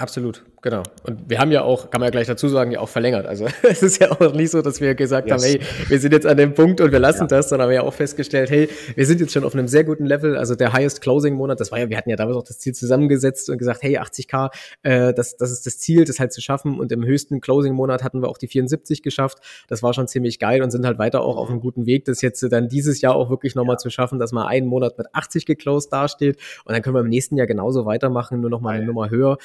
Absolut, 0.00 0.42
genau. 0.62 0.82
Und 1.02 1.28
wir 1.28 1.38
haben 1.38 1.52
ja 1.52 1.60
auch, 1.60 1.90
kann 1.90 2.00
man 2.00 2.06
ja 2.06 2.10
gleich 2.10 2.26
dazu 2.26 2.48
sagen, 2.48 2.70
ja 2.70 2.80
auch 2.80 2.88
verlängert. 2.88 3.26
Also 3.26 3.46
es 3.62 3.82
ist 3.82 4.00
ja 4.00 4.10
auch 4.10 4.32
nicht 4.32 4.50
so, 4.50 4.62
dass 4.62 4.80
wir 4.80 4.94
gesagt 4.94 5.28
yes. 5.28 5.34
haben, 5.34 5.50
hey, 5.50 5.60
wir 5.88 6.00
sind 6.00 6.12
jetzt 6.12 6.26
an 6.26 6.38
dem 6.38 6.54
Punkt 6.54 6.80
und 6.80 6.90
wir 6.90 6.98
lassen 6.98 7.24
ja. 7.24 7.26
das, 7.26 7.50
sondern 7.50 7.68
haben 7.68 7.74
ja 7.74 7.82
auch 7.82 7.92
festgestellt, 7.92 8.48
hey, 8.48 8.70
wir 8.94 9.04
sind 9.04 9.20
jetzt 9.20 9.34
schon 9.34 9.44
auf 9.44 9.52
einem 9.52 9.68
sehr 9.68 9.84
guten 9.84 10.06
Level. 10.06 10.38
Also 10.38 10.54
der 10.54 10.72
Highest 10.72 11.02
Closing 11.02 11.34
Monat, 11.34 11.60
das 11.60 11.70
war 11.70 11.80
ja, 11.80 11.90
wir 11.90 11.98
hatten 11.98 12.08
ja 12.08 12.16
damals 12.16 12.38
auch 12.38 12.44
das 12.44 12.58
Ziel 12.58 12.74
zusammengesetzt 12.74 13.50
und 13.50 13.58
gesagt, 13.58 13.82
hey, 13.82 13.98
80k, 13.98 14.48
äh, 14.84 15.12
das, 15.12 15.36
das 15.36 15.50
ist 15.50 15.66
das 15.66 15.76
Ziel, 15.76 16.06
das 16.06 16.18
halt 16.18 16.32
zu 16.32 16.40
schaffen. 16.40 16.80
Und 16.80 16.90
im 16.92 17.04
höchsten 17.04 17.42
Closing 17.42 17.74
Monat 17.74 18.02
hatten 18.02 18.22
wir 18.22 18.30
auch 18.30 18.38
die 18.38 18.48
74 18.48 19.02
geschafft. 19.02 19.40
Das 19.68 19.82
war 19.82 19.92
schon 19.92 20.08
ziemlich 20.08 20.38
geil 20.38 20.62
und 20.62 20.70
sind 20.70 20.86
halt 20.86 20.98
weiter 20.98 21.20
auch 21.20 21.36
auf 21.36 21.50
einem 21.50 21.60
guten 21.60 21.84
Weg, 21.84 22.06
das 22.06 22.22
jetzt 22.22 22.42
dann 22.50 22.68
dieses 22.68 23.02
Jahr 23.02 23.16
auch 23.16 23.28
wirklich 23.28 23.54
nochmal 23.54 23.74
ja. 23.74 23.78
zu 23.80 23.90
schaffen, 23.90 24.18
dass 24.18 24.32
mal 24.32 24.46
einen 24.46 24.66
Monat 24.66 24.96
mit 24.96 25.08
80 25.12 25.44
geclosed 25.44 25.92
dasteht. 25.92 26.38
Und 26.64 26.72
dann 26.72 26.80
können 26.80 26.96
wir 26.96 27.00
im 27.00 27.10
nächsten 27.10 27.36
Jahr 27.36 27.46
genauso 27.46 27.84
weitermachen, 27.84 28.40
nur 28.40 28.48
nochmal 28.48 28.76
eine 28.76 28.86
Nummer 28.86 29.10
höher. 29.10 29.36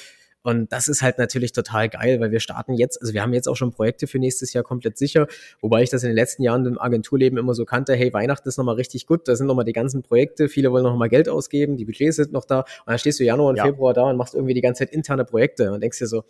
Und 0.46 0.72
das 0.72 0.88
ist 0.88 1.02
halt 1.02 1.18
natürlich 1.18 1.54
total 1.54 1.90
geil, 1.90 2.20
weil 2.20 2.32
wir 2.32 2.40
starten 2.40 2.76
jetzt, 2.76 3.02
also 3.02 3.16
wir 3.16 3.24
haben 3.24 3.34
jetzt 3.34 3.48
auch 3.48 3.56
schon 3.56 3.72
Projekte 3.72 4.06
für 4.06 4.20
nächstes 4.20 4.54
Jahr 4.54 4.64
komplett 4.64 4.96
sicher, 4.96 5.26
wobei 5.60 5.82
ich 5.82 5.90
das 5.90 6.04
in 6.04 6.10
den 6.10 6.16
letzten 6.16 6.44
Jahren 6.44 6.68
im 6.68 6.80
Agenturleben 6.80 7.40
immer 7.40 7.56
so 7.56 7.66
kannte, 7.66 7.96
hey, 7.96 8.14
Weihnachten 8.14 8.48
ist 8.48 8.58
nochmal 8.58 8.76
richtig 8.76 9.08
gut, 9.08 9.28
da 9.28 9.36
sind 9.36 9.48
nochmal 9.48 9.66
die 9.66 9.74
ganzen 9.74 10.04
Projekte, 10.04 10.48
viele 10.48 10.72
wollen 10.72 10.84
nochmal 10.84 11.10
Geld 11.10 11.30
ausgeben, 11.30 11.78
die 11.78 11.86
Budgets 11.86 12.18
sind 12.18 12.32
noch 12.32 12.46
da 12.46 12.60
und 12.60 12.68
dann 12.86 13.00
stehst 13.00 13.20
du 13.20 13.24
Januar 13.24 13.50
und 13.50 13.56
ja. 13.56 13.64
Februar 13.64 13.96
da 13.96 14.04
und 14.04 14.18
machst 14.18 14.36
irgendwie 14.36 14.54
die 14.54 14.62
ganze 14.62 14.86
Zeit 14.86 14.94
interne 14.94 15.26
Projekte 15.26 15.72
und 15.72 15.82
denkst 15.82 15.98
dir 15.98 16.06
so, 16.06 16.24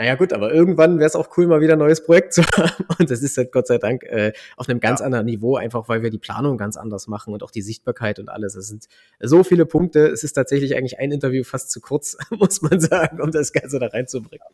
naja 0.00 0.14
gut, 0.14 0.32
aber 0.32 0.50
irgendwann 0.50 0.98
wäre 0.98 1.08
es 1.08 1.14
auch 1.14 1.36
cool, 1.36 1.46
mal 1.46 1.60
wieder 1.60 1.74
ein 1.74 1.78
neues 1.78 2.02
Projekt 2.02 2.32
zu 2.32 2.42
haben. 2.56 2.86
Und 2.98 3.10
das 3.10 3.20
ist 3.20 3.36
halt 3.36 3.52
Gott 3.52 3.66
sei 3.66 3.76
Dank 3.76 4.02
äh, 4.04 4.32
auf 4.56 4.66
einem 4.66 4.80
ganz 4.80 5.00
ja. 5.00 5.06
anderen 5.06 5.26
Niveau, 5.26 5.56
einfach 5.56 5.90
weil 5.90 6.02
wir 6.02 6.08
die 6.08 6.16
Planung 6.16 6.56
ganz 6.56 6.78
anders 6.78 7.06
machen 7.06 7.34
und 7.34 7.42
auch 7.42 7.50
die 7.50 7.60
Sichtbarkeit 7.60 8.18
und 8.18 8.30
alles. 8.30 8.54
Es 8.54 8.68
sind 8.68 8.88
so 9.18 9.44
viele 9.44 9.66
Punkte. 9.66 10.06
Es 10.06 10.24
ist 10.24 10.32
tatsächlich 10.32 10.74
eigentlich 10.74 10.98
ein 10.98 11.12
Interview 11.12 11.44
fast 11.44 11.70
zu 11.70 11.82
kurz, 11.82 12.16
muss 12.30 12.62
man 12.62 12.80
sagen, 12.80 13.20
um 13.20 13.30
das 13.30 13.52
Ganze 13.52 13.78
da 13.78 13.88
reinzubringen. 13.88 14.46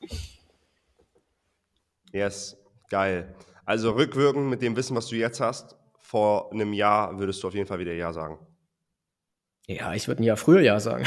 Yes, 2.10 2.56
geil. 2.90 3.32
Also 3.64 3.92
rückwirkend 3.92 4.50
mit 4.50 4.62
dem 4.62 4.74
Wissen, 4.74 4.96
was 4.96 5.06
du 5.06 5.14
jetzt 5.14 5.40
hast, 5.40 5.76
vor 6.00 6.52
einem 6.52 6.72
Jahr 6.72 7.20
würdest 7.20 7.40
du 7.44 7.46
auf 7.46 7.54
jeden 7.54 7.68
Fall 7.68 7.78
wieder 7.78 7.92
Ja 7.92 8.12
sagen. 8.12 8.40
Ja, 9.68 9.94
ich 9.94 10.08
würde 10.08 10.24
ein 10.24 10.24
Jahr 10.24 10.36
früher 10.36 10.60
Ja 10.62 10.80
sagen. 10.80 11.04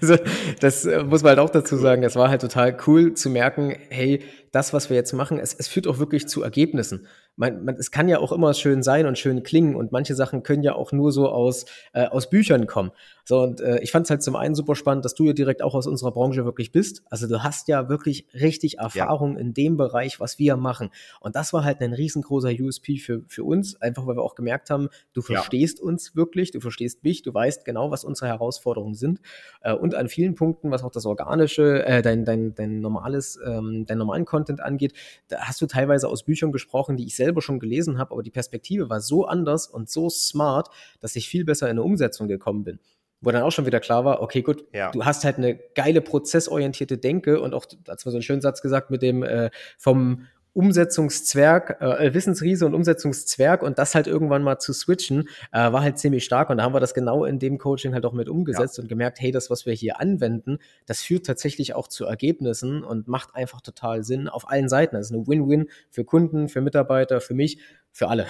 Also 0.00 0.16
das 0.60 0.84
äh, 0.84 1.02
muss 1.02 1.22
man 1.22 1.30
halt 1.30 1.38
auch 1.40 1.50
dazu 1.50 1.76
sagen. 1.76 2.02
Es 2.02 2.16
war 2.16 2.28
halt 2.28 2.40
total 2.40 2.76
cool 2.86 3.14
zu 3.14 3.28
merken, 3.28 3.74
hey, 3.90 4.22
das, 4.52 4.72
was 4.72 4.88
wir 4.88 4.96
jetzt 4.96 5.12
machen, 5.12 5.38
es, 5.38 5.52
es 5.54 5.68
führt 5.68 5.86
auch 5.86 5.98
wirklich 5.98 6.28
zu 6.28 6.42
Ergebnissen 6.42 7.06
man, 7.40 7.64
man, 7.64 7.76
es 7.76 7.90
kann 7.90 8.06
ja 8.06 8.18
auch 8.18 8.32
immer 8.32 8.52
schön 8.52 8.82
sein 8.82 9.06
und 9.06 9.18
schön 9.18 9.42
klingen 9.42 9.74
und 9.74 9.92
manche 9.92 10.14
Sachen 10.14 10.42
können 10.42 10.62
ja 10.62 10.74
auch 10.74 10.92
nur 10.92 11.10
so 11.10 11.30
aus, 11.30 11.64
äh, 11.94 12.06
aus 12.06 12.28
Büchern 12.28 12.66
kommen. 12.66 12.92
So, 13.24 13.42
und 13.42 13.60
äh, 13.60 13.78
ich 13.80 13.92
fand 13.92 14.04
es 14.06 14.10
halt 14.10 14.22
zum 14.22 14.36
einen 14.36 14.54
super 14.54 14.74
spannend, 14.74 15.04
dass 15.04 15.14
du 15.14 15.24
ja 15.24 15.32
direkt 15.32 15.62
auch 15.62 15.74
aus 15.74 15.86
unserer 15.86 16.10
Branche 16.10 16.44
wirklich 16.44 16.72
bist. 16.72 17.02
Also 17.08 17.28
du 17.28 17.42
hast 17.42 17.68
ja 17.68 17.88
wirklich 17.88 18.26
richtig 18.34 18.78
Erfahrung 18.78 19.34
ja. 19.34 19.40
in 19.40 19.54
dem 19.54 19.76
Bereich, 19.76 20.20
was 20.20 20.38
wir 20.38 20.56
machen. 20.56 20.90
Und 21.20 21.36
das 21.36 21.52
war 21.52 21.64
halt 21.64 21.80
ein 21.80 21.94
riesengroßer 21.94 22.50
USP 22.60 22.98
für, 22.98 23.22
für 23.28 23.44
uns, 23.44 23.80
einfach 23.80 24.06
weil 24.06 24.16
wir 24.16 24.22
auch 24.22 24.34
gemerkt 24.34 24.68
haben, 24.68 24.88
du 25.12 25.22
verstehst 25.22 25.78
ja. 25.78 25.84
uns 25.84 26.16
wirklich, 26.16 26.50
du 26.50 26.60
verstehst 26.60 27.04
mich, 27.04 27.22
du 27.22 27.32
weißt 27.32 27.64
genau, 27.64 27.90
was 27.90 28.04
unsere 28.04 28.28
Herausforderungen 28.28 28.94
sind. 28.94 29.20
Äh, 29.62 29.74
und 29.74 29.94
an 29.94 30.08
vielen 30.08 30.34
Punkten, 30.34 30.70
was 30.72 30.82
auch 30.82 30.90
das 30.90 31.06
Organische, 31.06 31.86
äh, 31.86 32.02
dein, 32.02 32.24
dein, 32.24 32.54
dein 32.54 32.80
normales, 32.80 33.38
ähm, 33.46 33.86
dein 33.86 33.98
normalen 33.98 34.24
Content 34.24 34.60
angeht, 34.60 34.92
da 35.28 35.38
hast 35.42 35.62
du 35.62 35.66
teilweise 35.66 36.08
aus 36.08 36.24
Büchern 36.24 36.52
gesprochen, 36.52 36.96
die 36.96 37.06
ich 37.06 37.14
selber 37.14 37.29
selber 37.30 37.42
schon 37.42 37.60
gelesen 37.60 37.98
habe, 37.98 38.12
aber 38.12 38.22
die 38.22 38.30
Perspektive 38.30 38.90
war 38.90 39.00
so 39.00 39.24
anders 39.24 39.66
und 39.66 39.88
so 39.88 40.10
smart, 40.10 40.68
dass 41.00 41.14
ich 41.16 41.28
viel 41.28 41.44
besser 41.44 41.66
in 41.66 41.72
eine 41.72 41.82
Umsetzung 41.82 42.28
gekommen 42.28 42.64
bin. 42.64 42.80
Wo 43.22 43.30
dann 43.30 43.42
auch 43.42 43.52
schon 43.52 43.66
wieder 43.66 43.80
klar 43.80 44.04
war, 44.04 44.22
okay, 44.22 44.42
gut, 44.42 44.64
ja. 44.72 44.90
du 44.90 45.04
hast 45.04 45.24
halt 45.24 45.36
eine 45.36 45.56
geile 45.74 46.00
prozessorientierte 46.00 46.96
Denke 46.96 47.40
und 47.40 47.54
auch, 47.54 47.66
als 47.86 48.04
wir 48.04 48.10
so 48.12 48.16
einen 48.16 48.22
schönen 48.22 48.40
Satz 48.40 48.62
gesagt, 48.62 48.90
mit 48.90 49.02
dem 49.02 49.22
äh, 49.22 49.50
vom 49.78 50.26
Umsetzungszwerg, 50.52 51.80
äh, 51.80 52.12
Wissensriese 52.12 52.66
und 52.66 52.74
Umsetzungszwerg 52.74 53.62
und 53.62 53.78
das 53.78 53.94
halt 53.94 54.06
irgendwann 54.06 54.42
mal 54.42 54.58
zu 54.58 54.72
switchen, 54.72 55.28
äh, 55.52 55.72
war 55.72 55.82
halt 55.82 55.98
ziemlich 55.98 56.24
stark 56.24 56.50
und 56.50 56.58
da 56.58 56.64
haben 56.64 56.74
wir 56.74 56.80
das 56.80 56.94
genau 56.94 57.24
in 57.24 57.38
dem 57.38 57.58
Coaching 57.58 57.94
halt 57.94 58.04
auch 58.04 58.12
mit 58.12 58.28
umgesetzt 58.28 58.78
ja. 58.78 58.82
und 58.82 58.88
gemerkt, 58.88 59.20
hey, 59.20 59.30
das, 59.30 59.50
was 59.50 59.66
wir 59.66 59.72
hier 59.72 60.00
anwenden, 60.00 60.58
das 60.86 61.02
führt 61.02 61.26
tatsächlich 61.26 61.74
auch 61.74 61.88
zu 61.88 62.04
Ergebnissen 62.04 62.82
und 62.82 63.08
macht 63.08 63.34
einfach 63.34 63.60
total 63.60 64.02
Sinn 64.02 64.28
auf 64.28 64.48
allen 64.50 64.68
Seiten. 64.68 64.96
Das 64.96 65.10
ist 65.10 65.16
eine 65.16 65.26
Win-Win 65.26 65.68
für 65.90 66.04
Kunden, 66.04 66.48
für 66.48 66.60
Mitarbeiter, 66.60 67.20
für 67.20 67.34
mich, 67.34 67.60
für 67.92 68.08
alle. 68.08 68.26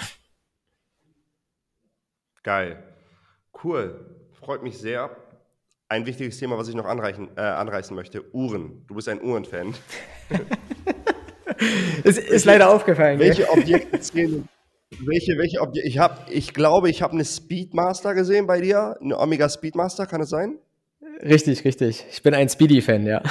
Geil. 2.43 2.83
Cool. 3.63 3.99
Freut 4.33 4.63
mich 4.63 4.79
sehr. 4.79 5.11
Ein 5.89 6.07
wichtiges 6.07 6.39
Thema, 6.39 6.57
was 6.57 6.69
ich 6.69 6.75
noch 6.75 6.85
anreichen, 6.85 7.29
äh, 7.37 7.41
anreißen 7.41 7.95
möchte, 7.97 8.33
Uhren. 8.35 8.85
Du 8.87 8.95
bist 8.95 9.09
ein 9.09 9.21
Uhrenfan. 9.21 9.75
ist, 12.05 12.19
ist 12.19 12.45
leider 12.45 12.71
aufgefallen. 12.71 13.19
Welche 13.19 13.43
gell? 13.43 13.51
Objekte 13.51 14.01
zählen? 14.01 14.49
Welche, 14.99 15.39
welche 15.39 15.61
Objekte? 15.61 15.89
Ich, 15.89 15.99
hab, 15.99 16.31
ich 16.31 16.53
glaube, 16.53 16.91
ich 16.91 17.03
habe 17.03 17.13
eine 17.15 17.25
Speedmaster 17.25 18.15
gesehen 18.15 18.47
bei 18.47 18.61
dir. 18.61 18.97
Eine 19.01 19.19
Omega 19.19 19.49
Speedmaster, 19.49 20.07
kann 20.07 20.21
es 20.21 20.31
sein? 20.31 20.59
Richtig, 21.23 21.65
richtig. 21.65 22.05
Ich 22.11 22.23
bin 22.23 22.35
ein 22.35 22.49
Speedy-Fan, 22.49 23.07
ja. 23.07 23.23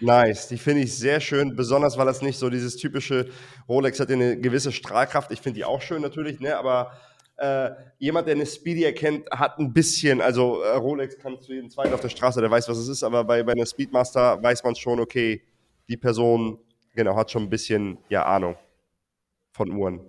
Nice, 0.00 0.48
die 0.48 0.58
finde 0.58 0.82
ich 0.82 0.96
sehr 0.96 1.20
schön, 1.20 1.56
besonders 1.56 1.96
weil 1.96 2.06
das 2.06 2.22
nicht 2.22 2.38
so 2.38 2.50
dieses 2.50 2.76
typische 2.76 3.28
Rolex 3.68 3.98
hat 4.00 4.10
eine 4.10 4.38
gewisse 4.38 4.72
Strahlkraft. 4.72 5.30
Ich 5.32 5.40
finde 5.40 5.58
die 5.58 5.64
auch 5.64 5.82
schön 5.82 6.02
natürlich, 6.02 6.40
ne? 6.40 6.56
aber 6.56 6.92
äh, 7.36 7.70
jemand, 7.98 8.26
der 8.26 8.34
eine 8.34 8.46
Speedy 8.46 8.84
erkennt, 8.84 9.28
hat 9.30 9.58
ein 9.58 9.72
bisschen, 9.72 10.20
also 10.20 10.62
äh, 10.62 10.76
Rolex 10.76 11.18
kann 11.18 11.40
zu 11.40 11.52
jedem 11.52 11.70
Zweiten 11.70 11.92
auf 11.92 12.00
der 12.00 12.08
Straße, 12.08 12.40
der 12.40 12.50
weiß, 12.50 12.68
was 12.68 12.78
es 12.78 12.88
ist, 12.88 13.02
aber 13.02 13.24
bei, 13.24 13.42
bei 13.42 13.52
einer 13.52 13.66
Speedmaster 13.66 14.40
weiß 14.42 14.62
man 14.62 14.76
schon, 14.76 15.00
okay, 15.00 15.42
die 15.88 15.96
Person, 15.96 16.58
genau, 16.94 17.16
hat 17.16 17.30
schon 17.30 17.44
ein 17.44 17.50
bisschen, 17.50 17.98
ja, 18.08 18.24
Ahnung 18.24 18.56
von 19.52 19.70
Uhren. 19.70 20.00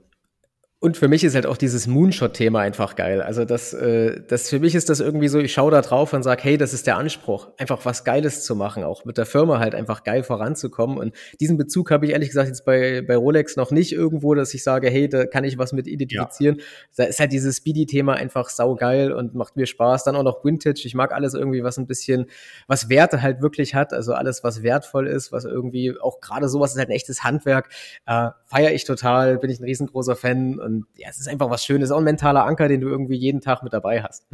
Und 0.86 0.98
für 0.98 1.08
mich 1.08 1.24
ist 1.24 1.34
halt 1.34 1.48
auch 1.48 1.58
dieses 1.58 1.88
Moonshot-Thema 1.88 2.60
einfach 2.60 2.96
geil. 2.96 3.20
Also 3.20 3.44
das, 3.44 3.74
äh, 3.74 4.22
das 4.28 4.52
für 4.52 4.60
mich 4.60 4.76
ist 4.76 4.88
das 4.88 5.00
irgendwie 5.00 5.30
so, 5.30 5.40
ich 5.40 5.52
schaue 5.52 5.72
da 5.72 5.82
drauf 5.82 6.14
und 6.14 6.22
sage, 6.22 6.44
hey, 6.44 6.60
das 6.60 6.76
ist 6.76 6.86
der 6.86 6.98
Anspruch, 6.98 7.48
einfach 7.58 7.86
was 7.86 8.04
Geiles 8.04 8.44
zu 8.44 8.56
machen, 8.56 8.84
auch 8.84 9.04
mit 9.04 9.18
der 9.18 9.26
Firma 9.26 9.58
halt 9.58 9.74
einfach 9.74 10.04
geil 10.04 10.22
voranzukommen. 10.22 11.00
Und 11.00 11.16
diesen 11.40 11.58
Bezug 11.58 11.90
habe 11.90 12.06
ich 12.06 12.12
ehrlich 12.12 12.30
gesagt 12.30 12.50
jetzt 12.50 12.66
bei, 12.66 13.02
bei 13.02 13.16
Rolex 13.16 13.56
noch 13.56 13.72
nicht 13.72 13.94
irgendwo, 13.94 14.36
dass 14.36 14.54
ich 14.54 14.62
sage, 14.62 14.92
hey, 14.92 15.10
da 15.10 15.26
kann 15.26 15.44
ich 15.44 15.58
was 15.58 15.74
mit 15.74 15.88
identifizieren. 15.88 16.58
Ja. 16.60 16.64
Da 16.98 17.04
ist 17.06 17.20
halt 17.20 17.32
dieses 17.32 17.58
Speedy-Thema 17.58 18.14
einfach 18.14 18.50
saugeil 18.50 19.12
und 19.12 19.34
macht 19.34 19.56
mir 19.56 19.66
Spaß. 19.66 20.04
Dann 20.04 20.16
auch 20.16 20.22
noch 20.22 20.46
Vintage. 20.46 20.84
Ich 20.86 20.94
mag 20.94 21.14
alles 21.14 21.34
irgendwie, 21.34 21.64
was 21.64 21.80
ein 21.80 21.88
bisschen, 21.88 22.28
was 22.68 22.90
Werte 22.90 23.24
halt 23.24 23.42
wirklich 23.42 23.74
hat. 23.74 23.92
Also 23.92 24.14
alles, 24.14 24.44
was 24.44 24.62
wertvoll 24.62 25.08
ist, 25.08 25.32
was 25.32 25.46
irgendwie 25.46 25.96
auch 26.00 26.20
gerade 26.20 26.48
sowas 26.48 26.74
ist 26.74 26.78
halt 26.78 26.90
ein 26.90 26.96
echtes 26.96 27.24
Handwerk. 27.24 27.70
Äh, 28.06 28.30
Feiere 28.46 28.74
ich 28.74 28.84
total, 28.84 29.40
bin 29.40 29.50
ich 29.50 29.60
ein 29.60 29.64
riesengroßer 29.64 30.16
Fan 30.16 30.60
und 30.60 30.75
und 30.76 30.88
ja, 30.98 31.10
es 31.10 31.20
ist 31.20 31.28
einfach 31.28 31.50
was 31.50 31.64
Schönes, 31.64 31.92
auch 31.92 32.00
ein 32.00 32.04
mentaler 32.04 32.46
Anker, 32.46 32.68
den 32.68 32.82
du 32.82 32.90
irgendwie 32.90 33.16
jeden 33.16 33.42
Tag 33.42 33.64
mit 33.64 33.74
dabei 33.74 34.04
hast. 34.04 34.28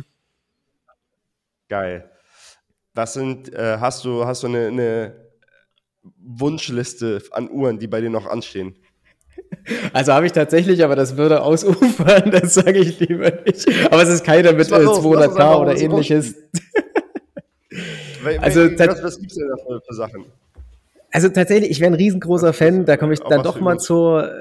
Geil. 1.70 2.10
Was 2.94 3.14
sind, 3.14 3.54
äh, 3.54 3.78
hast 3.80 4.04
du, 4.04 4.26
hast 4.26 4.44
du 4.44 4.48
eine, 4.48 4.68
eine 4.68 5.16
Wunschliste 6.18 7.22
an 7.32 7.50
Uhren, 7.50 7.80
die 7.80 7.88
bei 7.88 8.02
dir 8.02 8.10
noch 8.10 8.26
anstehen? 8.26 8.76
Also 9.94 10.14
habe 10.14 10.26
ich 10.26 10.32
tatsächlich, 10.32 10.84
aber 10.84 10.96
das 10.96 11.18
würde 11.18 11.42
ausufern, 11.42 12.32
das 12.32 12.56
sage 12.56 12.80
ich 12.80 13.00
lieber 13.00 13.32
nicht. 13.46 13.68
Aber 13.92 14.02
es 14.02 14.10
ist 14.10 14.24
keine 14.24 14.54
mit 14.54 14.70
äh, 14.70 14.76
200k 14.76 15.56
oder 15.56 15.78
ähnliches. 15.78 16.36
also, 18.42 18.62
was, 18.62 19.04
was 19.04 19.20
gibt 19.20 19.32
es 19.32 19.38
denn 19.38 19.48
da 19.48 19.56
für, 19.58 19.82
für 19.82 19.94
Sachen? 19.94 20.26
Also 21.12 21.30
tatsächlich, 21.30 21.72
ich 21.72 21.80
wäre 21.80 21.92
ein 21.92 21.96
riesengroßer 21.96 22.54
Fan, 22.54 22.86
da 22.86 22.98
komme 22.98 23.14
ich 23.14 23.20
dann 23.20 23.44
doch 23.44 23.60
mal 23.60 23.78
zur 23.78 24.32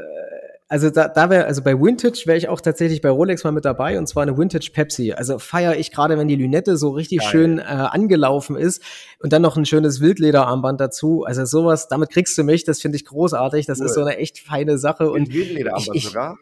also 0.71 0.89
da, 0.89 1.09
da 1.09 1.29
wäre, 1.31 1.47
also 1.47 1.63
bei 1.63 1.75
Vintage 1.75 2.23
wäre 2.27 2.39
ich 2.39 2.49
auch 2.49 2.61
tatsächlich 2.61 3.01
bei 3.01 3.11
Rolex 3.11 3.43
mal 3.43 3.51
mit 3.51 3.65
dabei 3.65 3.99
und 3.99 4.07
zwar 4.07 4.23
eine 4.23 4.39
Vintage 4.39 4.71
Pepsi. 4.73 5.13
Also 5.13 5.41
feiere 5.41 5.77
ich 5.77 5.91
gerade, 5.91 6.17
wenn 6.17 6.29
die 6.29 6.37
Lünette 6.37 6.77
so 6.77 6.91
richtig 6.91 7.19
Geil. 7.19 7.29
schön 7.29 7.59
äh, 7.59 7.63
angelaufen 7.63 8.55
ist 8.57 8.81
und 9.19 9.33
dann 9.33 9.43
noch 9.43 9.57
ein 9.57 9.67
schönes 9.67 10.01
Wildlederarmband 10.01 10.81
dazu. 10.81 11.25
Also 11.25 11.45
sowas, 11.45 11.89
damit 11.89 12.11
kriegst 12.11 12.39
du 12.39 12.45
mich, 12.45 12.63
das 12.63 12.81
finde 12.81 12.97
ich 12.97 13.05
großartig. 13.05 13.67
Das 13.67 13.81
cool. 13.81 13.87
ist 13.87 13.95
so 13.95 14.01
eine 14.03 14.17
echt 14.19 14.39
feine 14.39 14.79
Sache. 14.79 15.11
Und 15.11 15.33
Wildlederarmband 15.33 15.97
ich, 15.97 16.05
ich, 16.05 16.09
sogar? 16.09 16.39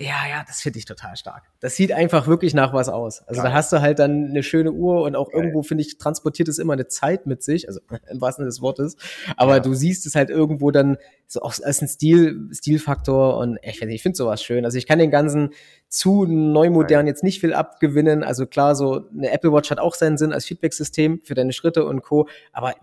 Ja, 0.00 0.28
ja, 0.30 0.44
das 0.46 0.60
finde 0.60 0.78
ich 0.78 0.84
total 0.84 1.16
stark. 1.16 1.50
Das 1.58 1.74
sieht 1.74 1.90
einfach 1.90 2.28
wirklich 2.28 2.54
nach 2.54 2.72
was 2.72 2.88
aus. 2.88 3.20
Also 3.26 3.42
Geil. 3.42 3.50
da 3.50 3.56
hast 3.56 3.72
du 3.72 3.80
halt 3.80 3.98
dann 3.98 4.26
eine 4.26 4.44
schöne 4.44 4.70
Uhr 4.70 5.02
und 5.02 5.16
auch 5.16 5.28
Geil. 5.28 5.40
irgendwo, 5.40 5.64
finde 5.64 5.82
ich, 5.82 5.98
transportiert 5.98 6.48
es 6.48 6.60
immer 6.60 6.74
eine 6.74 6.86
Zeit 6.86 7.26
mit 7.26 7.42
sich, 7.42 7.66
also 7.66 7.80
im 8.08 8.20
wahrsten 8.20 8.44
Sinne 8.44 8.50
des 8.50 8.62
Wortes. 8.62 8.96
Aber 9.36 9.54
ja. 9.54 9.60
du 9.60 9.74
siehst 9.74 10.06
es 10.06 10.14
halt 10.14 10.30
irgendwo 10.30 10.70
dann 10.70 10.98
so 11.26 11.40
auch 11.40 11.52
als 11.60 11.82
ein 11.82 11.88
Stil, 11.88 12.48
Stilfaktor 12.52 13.38
und 13.38 13.58
ich, 13.62 13.82
ich 13.82 14.02
finde 14.02 14.16
sowas 14.16 14.40
schön. 14.40 14.64
Also 14.64 14.78
ich 14.78 14.86
kann 14.86 15.00
den 15.00 15.10
ganzen 15.10 15.50
zu 15.88 16.26
neu 16.26 16.70
modern 16.70 17.08
jetzt 17.08 17.24
nicht 17.24 17.40
viel 17.40 17.52
abgewinnen. 17.52 18.22
Also 18.22 18.46
klar, 18.46 18.76
so 18.76 19.04
eine 19.10 19.32
Apple 19.32 19.52
Watch 19.52 19.68
hat 19.72 19.80
auch 19.80 19.96
seinen 19.96 20.16
Sinn 20.16 20.32
als 20.32 20.44
Feedback-System 20.44 21.22
für 21.24 21.34
deine 21.34 21.52
Schritte 21.52 21.84
und 21.84 22.02
Co. 22.02 22.28
Aber 22.52 22.74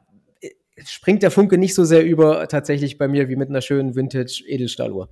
äh, 0.41 0.49
springt 0.83 1.23
der 1.23 1.31
Funke 1.31 1.57
nicht 1.57 1.75
so 1.75 1.85
sehr 1.85 2.03
über 2.03 2.49
tatsächlich 2.49 2.97
bei 2.97 3.07
mir 3.07 3.29
wie 3.29 3.37
mit 3.37 3.47
einer 3.47 3.61
schönen 3.61 3.95
Vintage 3.95 4.43
Edelstahluhr. 4.45 5.07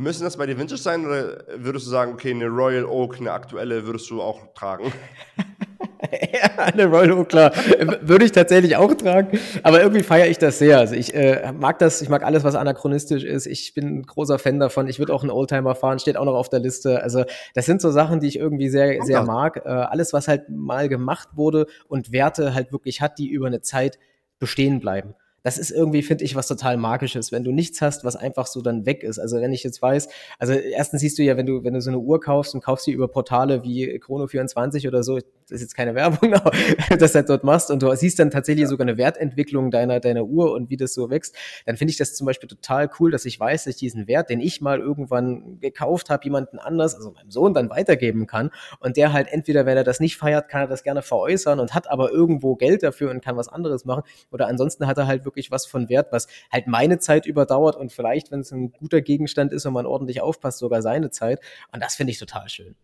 Müssen 0.00 0.22
das 0.22 0.36
bei 0.36 0.46
dir 0.46 0.56
Vintage 0.56 0.80
sein 0.80 1.04
oder 1.04 1.38
würdest 1.56 1.86
du 1.86 1.90
sagen, 1.90 2.12
okay, 2.12 2.30
eine 2.30 2.46
Royal 2.46 2.84
Oak, 2.84 3.18
eine 3.18 3.32
aktuelle 3.32 3.84
würdest 3.84 4.08
du 4.10 4.22
auch 4.22 4.54
tragen? 4.54 4.92
ja, 6.32 6.66
eine 6.66 6.86
Royal 6.86 7.14
Oak, 7.14 7.30
klar. 7.30 7.52
Würde 8.00 8.24
ich 8.24 8.30
tatsächlich 8.30 8.76
auch 8.76 8.94
tragen. 8.94 9.36
Aber 9.64 9.82
irgendwie 9.82 10.04
feiere 10.04 10.28
ich 10.28 10.38
das 10.38 10.60
sehr. 10.60 10.78
Also 10.78 10.94
ich 10.94 11.14
äh, 11.14 11.50
mag 11.50 11.80
das, 11.80 12.00
ich 12.00 12.08
mag 12.08 12.22
alles, 12.22 12.44
was 12.44 12.54
anachronistisch 12.54 13.24
ist. 13.24 13.46
Ich 13.46 13.74
bin 13.74 13.98
ein 13.98 14.02
großer 14.04 14.38
Fan 14.38 14.60
davon. 14.60 14.86
Ich 14.86 15.00
würde 15.00 15.12
auch 15.12 15.22
einen 15.22 15.32
Oldtimer 15.32 15.74
fahren, 15.74 15.98
steht 15.98 16.16
auch 16.16 16.26
noch 16.26 16.36
auf 16.36 16.48
der 16.48 16.60
Liste. 16.60 17.02
Also 17.02 17.24
das 17.54 17.66
sind 17.66 17.80
so 17.80 17.90
Sachen, 17.90 18.20
die 18.20 18.28
ich 18.28 18.38
irgendwie 18.38 18.68
sehr, 18.68 19.02
sehr 19.02 19.24
mag. 19.24 19.62
Äh, 19.64 19.68
alles, 19.68 20.12
was 20.12 20.28
halt 20.28 20.48
mal 20.48 20.88
gemacht 20.88 21.30
wurde 21.34 21.66
und 21.88 22.12
Werte 22.12 22.54
halt 22.54 22.70
wirklich 22.70 23.00
hat, 23.00 23.18
die 23.18 23.28
über 23.28 23.48
eine 23.48 23.62
Zeit 23.62 23.98
bestehen 24.38 24.78
bleiben 24.78 25.16
das 25.42 25.58
ist 25.58 25.70
irgendwie, 25.70 26.02
finde 26.02 26.24
ich, 26.24 26.34
was 26.34 26.48
total 26.48 26.76
Magisches, 26.76 27.32
wenn 27.32 27.44
du 27.44 27.52
nichts 27.52 27.80
hast, 27.80 28.04
was 28.04 28.16
einfach 28.16 28.46
so 28.46 28.60
dann 28.60 28.86
weg 28.86 29.02
ist. 29.02 29.18
Also 29.18 29.40
wenn 29.40 29.52
ich 29.52 29.62
jetzt 29.62 29.80
weiß, 29.80 30.08
also 30.38 30.52
erstens 30.52 31.00
siehst 31.00 31.18
du 31.18 31.22
ja, 31.22 31.36
wenn 31.36 31.46
du, 31.46 31.64
wenn 31.64 31.74
du 31.74 31.80
so 31.80 31.90
eine 31.90 31.98
Uhr 31.98 32.20
kaufst 32.20 32.54
und 32.54 32.62
kaufst 32.62 32.86
sie 32.86 32.92
über 32.92 33.08
Portale 33.08 33.62
wie 33.62 33.98
Chrono24 34.00 34.88
oder 34.88 35.02
so, 35.02 35.16
das 35.16 35.56
ist 35.56 35.60
jetzt 35.62 35.74
keine 35.74 35.94
Werbung, 35.94 36.34
aber 36.34 36.50
das 36.98 37.14
halt 37.14 37.28
dort 37.28 37.44
machst 37.44 37.70
und 37.70 37.82
du 37.82 37.94
siehst 37.94 38.18
dann 38.18 38.30
tatsächlich 38.30 38.64
ja. 38.64 38.68
sogar 38.68 38.86
eine 38.86 38.98
Wertentwicklung 38.98 39.70
deiner, 39.70 40.00
deiner 40.00 40.24
Uhr 40.24 40.52
und 40.52 40.70
wie 40.70 40.76
das 40.76 40.92
so 40.92 41.10
wächst, 41.10 41.34
dann 41.66 41.76
finde 41.76 41.92
ich 41.92 41.96
das 41.96 42.14
zum 42.14 42.26
Beispiel 42.26 42.48
total 42.48 42.90
cool, 42.98 43.10
dass 43.10 43.24
ich 43.24 43.38
weiß, 43.38 43.64
dass 43.64 43.74
ich 43.74 43.80
diesen 43.80 44.08
Wert, 44.08 44.30
den 44.30 44.40
ich 44.40 44.60
mal 44.60 44.80
irgendwann 44.80 45.60
gekauft 45.60 46.10
habe, 46.10 46.24
jemanden 46.24 46.58
anders, 46.58 46.94
also 46.94 47.12
meinem 47.12 47.30
Sohn 47.30 47.54
dann 47.54 47.70
weitergeben 47.70 48.26
kann 48.26 48.50
und 48.80 48.96
der 48.96 49.12
halt 49.12 49.28
entweder, 49.30 49.66
wenn 49.66 49.76
er 49.76 49.84
das 49.84 50.00
nicht 50.00 50.16
feiert, 50.16 50.48
kann 50.48 50.62
er 50.62 50.66
das 50.66 50.82
gerne 50.82 51.02
veräußern 51.02 51.60
und 51.60 51.74
hat 51.74 51.90
aber 51.90 52.10
irgendwo 52.10 52.56
Geld 52.56 52.82
dafür 52.82 53.10
und 53.10 53.24
kann 53.24 53.36
was 53.36 53.48
anderes 53.48 53.84
machen 53.84 54.02
oder 54.30 54.48
ansonsten 54.48 54.86
hat 54.86 54.98
er 54.98 55.06
halt 55.06 55.24
wirklich 55.28 55.52
was 55.52 55.66
von 55.66 55.88
Wert, 55.88 56.08
was 56.10 56.26
halt 56.50 56.66
meine 56.66 56.98
Zeit 56.98 57.26
überdauert 57.26 57.76
und 57.76 57.92
vielleicht, 57.92 58.32
wenn 58.32 58.40
es 58.40 58.50
ein 58.50 58.72
guter 58.72 59.00
Gegenstand 59.00 59.52
ist 59.52 59.66
und 59.66 59.74
man 59.74 59.86
ordentlich 59.86 60.20
aufpasst, 60.20 60.58
sogar 60.58 60.82
seine 60.82 61.10
Zeit 61.10 61.40
und 61.72 61.82
das 61.82 61.94
finde 61.94 62.10
ich 62.10 62.18
total 62.18 62.48
schön. 62.48 62.74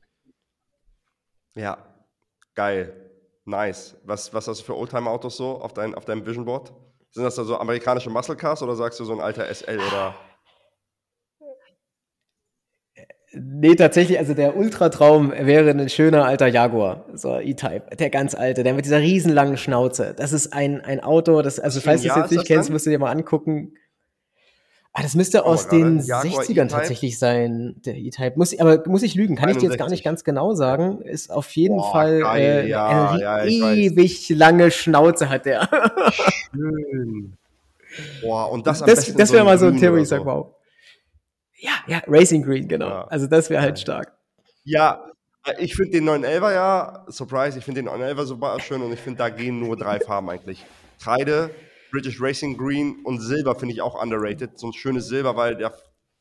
Ja, 1.57 1.79
Geil. 2.55 2.93
Nice. 3.45 3.97
Was, 4.05 4.33
was 4.33 4.49
hast 4.49 4.61
du 4.61 4.65
für 4.65 4.77
Oldtimer-Autos 4.77 5.37
so 5.37 5.61
auf, 5.61 5.75
dein, 5.75 5.95
auf 5.95 6.05
deinem 6.05 6.25
Vision 6.25 6.45
Board? 6.45 6.73
Sind 7.11 7.25
das 7.25 7.35
da 7.35 7.45
so 7.45 7.59
amerikanische 7.59 8.11
Muscle 8.11 8.37
Cars 8.37 8.63
oder 8.63 8.75
sagst 8.75 8.99
du 9.01 9.05
so 9.05 9.13
ein 9.13 9.21
alter 9.21 9.53
SL 9.53 9.79
oder? 9.79 10.15
Nee, 13.37 13.75
tatsächlich, 13.75 14.19
also 14.19 14.35
der 14.35 14.57
Ultratraum 14.57 15.33
wäre 15.33 15.71
ein 15.71 15.89
schöner 15.89 16.25
alter 16.25 16.47
Jaguar, 16.47 17.07
so 17.15 17.39
E-Type, 17.39 17.97
der 17.97 18.11
ganz 18.11 18.35
alte, 18.35 18.63
der 18.63 18.75
mit 18.75 18.85
dieser 18.85 19.01
riesenlangen 19.01 19.57
Schnauze. 19.57 20.15
Das 20.17 20.33
ist 20.33 20.53
ein, 20.53 20.81
ein 20.81 21.01
Auto, 21.01 21.43
das, 21.43 21.59
also 21.59 21.81
falls 21.81 22.03
du 22.03 22.09
es 22.09 22.17
jetzt 22.17 22.31
nicht 22.31 22.47
kennst, 22.47 22.71
musst 22.71 22.87
du 22.87 22.91
dir 22.91 22.99
mal 22.99 23.11
angucken. 23.11 23.73
Ah, 24.93 25.03
das 25.03 25.17
müsste 25.17 25.45
aus 25.45 25.67
den 25.67 25.99
Jaguar 25.99 26.45
60ern 26.45 26.69
tatsächlich 26.69 27.19
sein, 27.19 27.75
der 27.85 27.97
E-Type. 27.97 28.35
Muss, 28.37 28.57
aber 28.59 28.85
muss 28.87 29.03
ich 29.03 29.17
lügen, 29.17 29.35
kann 29.35 29.47
61. 29.49 29.57
ich 29.57 29.61
dir 29.61 29.73
jetzt 29.73 29.79
gar 29.79 29.91
nicht 29.91 30.05
ganz 30.05 30.23
genau 30.23 30.55
sagen. 30.55 31.03
Ist 31.03 31.33
auf 31.33 31.51
jeden 31.57 31.79
Boah, 31.79 31.91
Fall 31.91 32.21
geil, 32.21 32.65
äh, 32.65 32.69
ja, 32.69 33.11
eine 33.11 33.21
ja, 33.21 33.45
ewig 33.45 34.31
weiß. 34.31 34.39
lange 34.39 34.71
Schnauze 34.71 35.29
hat 35.29 35.47
der. 35.47 35.69
Schön. 36.53 37.37
Boah, 38.23 38.53
und 38.53 38.69
das 38.69 38.83
am 38.83 38.87
Das, 38.89 39.13
das 39.13 39.33
wäre 39.33 39.43
so 39.43 39.45
mal 39.45 39.59
so 39.59 39.67
ein 39.67 39.79
Thema, 39.79 39.99
ich 39.99 40.09
sag, 40.09 40.25
wow. 40.25 40.55
Ja, 41.57 41.73
ja, 41.87 42.03
Racing 42.07 42.43
Green, 42.43 42.69
genau. 42.69 42.89
Ja. 42.89 43.05
Also 43.05 43.27
das 43.27 43.51
wäre 43.51 43.63
halt 43.63 43.79
stark. 43.79 44.13
Ja, 44.65 45.05
ich 45.59 45.75
finde 45.75 45.93
den 45.93 46.09
911er 46.09 46.53
ja, 46.53 47.05
Surprise, 47.09 47.59
ich 47.59 47.65
finde 47.65 47.83
den 47.83 47.91
911er 47.91 48.25
super 48.25 48.59
schön 48.61 48.83
und 48.83 48.93
ich 48.93 49.01
finde, 49.01 49.19
da 49.19 49.29
gehen 49.29 49.61
nur 49.61 49.77
drei 49.77 50.01
Farben 50.01 50.31
eigentlich. 50.31 50.65
Kreide, 51.03 51.51
British 51.91 52.21
Racing 52.21 52.57
Green 52.57 53.05
und 53.05 53.21
Silber 53.21 53.55
finde 53.55 53.75
ich 53.75 53.83
auch 53.83 54.01
underrated. 54.01 54.59
So 54.59 54.69
ein 54.69 54.73
schönes 54.73 55.07
Silber, 55.07 55.37
weil 55.37 55.57
der 55.57 55.75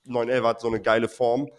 911 0.06 0.46
hat 0.46 0.62
so 0.62 0.68
eine 0.68 0.82
geile 0.82 1.08
Form. 1.08 1.50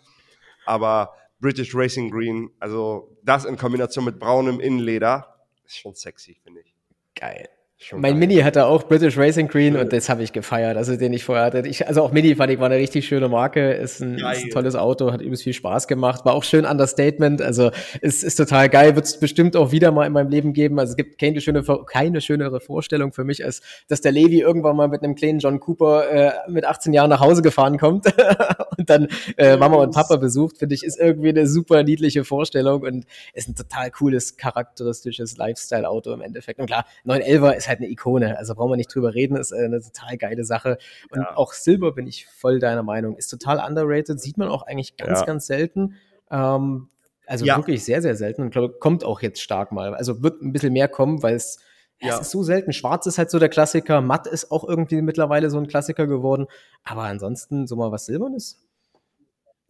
Aber 0.66 1.14
British 1.40 1.74
Racing 1.74 2.10
Green, 2.10 2.50
also 2.58 3.16
das 3.22 3.44
in 3.44 3.56
Kombination 3.56 4.04
mit 4.04 4.18
braunem 4.18 4.60
Innenleder, 4.60 5.34
ist 5.64 5.78
schon 5.78 5.94
sexy, 5.94 6.38
finde 6.42 6.60
ich. 6.60 6.74
Geil. 7.14 7.48
Schon 7.76 8.00
mein 8.00 8.12
geil. 8.12 8.20
Mini 8.20 8.36
hatte 8.36 8.66
auch 8.66 8.84
British 8.84 9.18
Racing 9.18 9.48
Green 9.48 9.76
und 9.76 9.92
das 9.92 10.08
habe 10.08 10.22
ich 10.22 10.32
gefeiert, 10.32 10.76
also 10.76 10.96
den 10.96 11.12
ich 11.12 11.24
vorher 11.24 11.46
hatte. 11.46 11.66
Ich, 11.66 11.86
also 11.88 12.02
auch 12.02 12.12
Mini 12.12 12.36
fand 12.36 12.52
ich 12.52 12.60
war 12.60 12.66
eine 12.66 12.76
richtig 12.76 13.04
schöne 13.06 13.28
Marke, 13.28 13.72
ist 13.72 14.00
ein, 14.00 14.14
ist 14.14 14.44
ein 14.44 14.50
tolles 14.50 14.76
Auto, 14.76 15.10
hat 15.10 15.20
übelst 15.20 15.42
viel 15.42 15.54
Spaß 15.54 15.88
gemacht, 15.88 16.24
war 16.24 16.34
auch 16.34 16.44
schön 16.44 16.66
Understatement, 16.66 17.42
also 17.42 17.72
ist, 18.00 18.22
ist 18.22 18.36
total 18.36 18.68
geil, 18.68 18.94
wird 18.94 19.06
es 19.06 19.18
bestimmt 19.18 19.56
auch 19.56 19.72
wieder 19.72 19.90
mal 19.90 20.06
in 20.06 20.12
meinem 20.12 20.30
Leben 20.30 20.52
geben. 20.52 20.78
Also 20.78 20.92
es 20.92 20.96
gibt 20.96 21.18
keine, 21.18 21.40
schöne, 21.40 21.64
keine 21.86 22.20
schönere 22.20 22.60
Vorstellung 22.60 23.12
für 23.12 23.24
mich, 23.24 23.44
als 23.44 23.60
dass 23.88 24.00
der 24.00 24.12
Levi 24.12 24.38
irgendwann 24.38 24.76
mal 24.76 24.86
mit 24.86 25.02
einem 25.02 25.16
kleinen 25.16 25.40
John 25.40 25.58
Cooper 25.58 26.08
äh, 26.08 26.32
mit 26.48 26.64
18 26.64 26.92
Jahren 26.92 27.10
nach 27.10 27.20
Hause 27.20 27.42
gefahren 27.42 27.78
kommt 27.78 28.06
und 28.78 28.88
dann 28.88 29.08
äh, 29.36 29.56
Mama 29.56 29.78
und 29.78 29.92
Papa 29.92 30.14
besucht, 30.16 30.58
finde 30.58 30.76
ich, 30.76 30.84
ist 30.84 31.00
irgendwie 31.00 31.30
eine 31.30 31.48
super 31.48 31.82
niedliche 31.82 32.22
Vorstellung 32.22 32.82
und 32.82 33.04
ist 33.32 33.48
ein 33.48 33.56
total 33.56 33.90
cooles, 33.90 34.36
charakteristisches 34.36 35.36
Lifestyle-Auto 35.38 36.12
im 36.12 36.20
Endeffekt. 36.20 36.60
Und 36.60 36.66
klar, 36.66 36.86
911er 37.04 37.52
ist 37.52 37.63
halt 37.68 37.74
halt 37.74 37.80
eine 37.80 37.90
Ikone. 37.90 38.38
Also 38.38 38.54
brauchen 38.54 38.72
wir 38.72 38.76
nicht 38.76 38.94
drüber 38.94 39.14
reden, 39.14 39.36
ist 39.36 39.52
äh, 39.52 39.64
eine 39.64 39.80
total 39.80 40.16
geile 40.16 40.44
Sache. 40.44 40.78
Und 41.10 41.20
ja. 41.20 41.36
auch 41.36 41.52
Silber 41.52 41.92
bin 41.92 42.06
ich 42.06 42.26
voll 42.26 42.58
deiner 42.58 42.82
Meinung. 42.82 43.16
Ist 43.16 43.28
total 43.28 43.58
underrated, 43.58 44.20
sieht 44.20 44.38
man 44.38 44.48
auch 44.48 44.62
eigentlich 44.62 44.96
ganz, 44.96 45.20
ja. 45.20 45.26
ganz 45.26 45.46
selten. 45.46 45.96
Ähm, 46.30 46.88
also 47.26 47.44
ja. 47.44 47.56
wirklich 47.56 47.84
sehr, 47.84 48.02
sehr 48.02 48.16
selten 48.16 48.42
und 48.42 48.50
glaube, 48.50 48.74
kommt 48.78 49.04
auch 49.04 49.22
jetzt 49.22 49.40
stark 49.40 49.72
mal. 49.72 49.94
Also 49.94 50.22
wird 50.22 50.42
ein 50.42 50.52
bisschen 50.52 50.72
mehr 50.72 50.88
kommen, 50.88 51.22
weil 51.22 51.34
es, 51.34 51.58
ja. 52.00 52.14
es 52.14 52.20
ist 52.20 52.30
so 52.30 52.42
selten. 52.42 52.72
Schwarz 52.72 53.06
ist 53.06 53.18
halt 53.18 53.30
so 53.30 53.38
der 53.38 53.48
Klassiker, 53.48 54.00
matt 54.00 54.26
ist 54.26 54.50
auch 54.50 54.68
irgendwie 54.68 55.00
mittlerweile 55.00 55.50
so 55.50 55.58
ein 55.58 55.66
Klassiker 55.66 56.06
geworden. 56.06 56.46
Aber 56.82 57.02
ansonsten 57.02 57.66
so 57.66 57.76
mal 57.76 57.92
was 57.92 58.06
Silbernes 58.06 58.62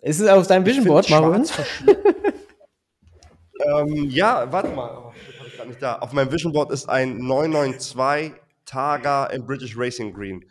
Ist 0.03 0.21
es 0.21 0.29
auf 0.29 0.47
deinem 0.47 0.67
Vision 0.67 0.85
Board, 0.85 1.09
Marvin? 1.11 1.45
ähm, 3.65 4.11
ja, 4.11 4.51
warte 4.51 4.69
mal. 4.71 4.91
Oh, 4.97 5.13
gerade 5.65 5.71
nicht 5.71 5.83
da. 5.83 5.97
Auf 5.97 6.13
meinem 6.13 6.31
Vision 6.31 6.53
Board 6.53 6.71
ist 6.71 6.89
ein 6.89 7.19
992 7.19 8.41
Targa 8.65 9.27
im 9.27 9.47
British 9.47 9.77
Racing 9.77 10.13
Green. 10.13 10.45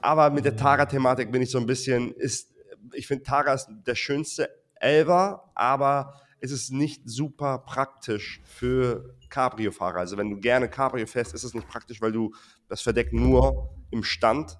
Aber 0.00 0.30
mit 0.30 0.44
der 0.44 0.56
Targa-Thematik 0.56 1.30
bin 1.30 1.42
ich 1.42 1.50
so 1.50 1.58
ein 1.58 1.66
bisschen, 1.66 2.12
ist, 2.12 2.50
ich 2.92 3.06
finde 3.06 3.24
Targa 3.24 3.54
ist 3.54 3.68
der 3.86 3.94
schönste 3.94 4.50
Elver, 4.76 5.50
aber 5.54 6.14
es 6.40 6.50
ist 6.50 6.72
nicht 6.72 7.02
super 7.08 7.58
praktisch 7.58 8.40
für 8.44 9.14
Cabrio-Fahrer. 9.28 10.00
Also 10.00 10.16
wenn 10.16 10.30
du 10.30 10.40
gerne 10.40 10.68
Cabrio 10.68 11.06
fährst, 11.06 11.34
ist 11.34 11.44
es 11.44 11.54
nicht 11.54 11.68
praktisch, 11.68 12.00
weil 12.00 12.12
du 12.12 12.34
das 12.68 12.82
Verdeck 12.82 13.12
nur 13.12 13.70
im 13.90 14.02
Stand 14.02 14.58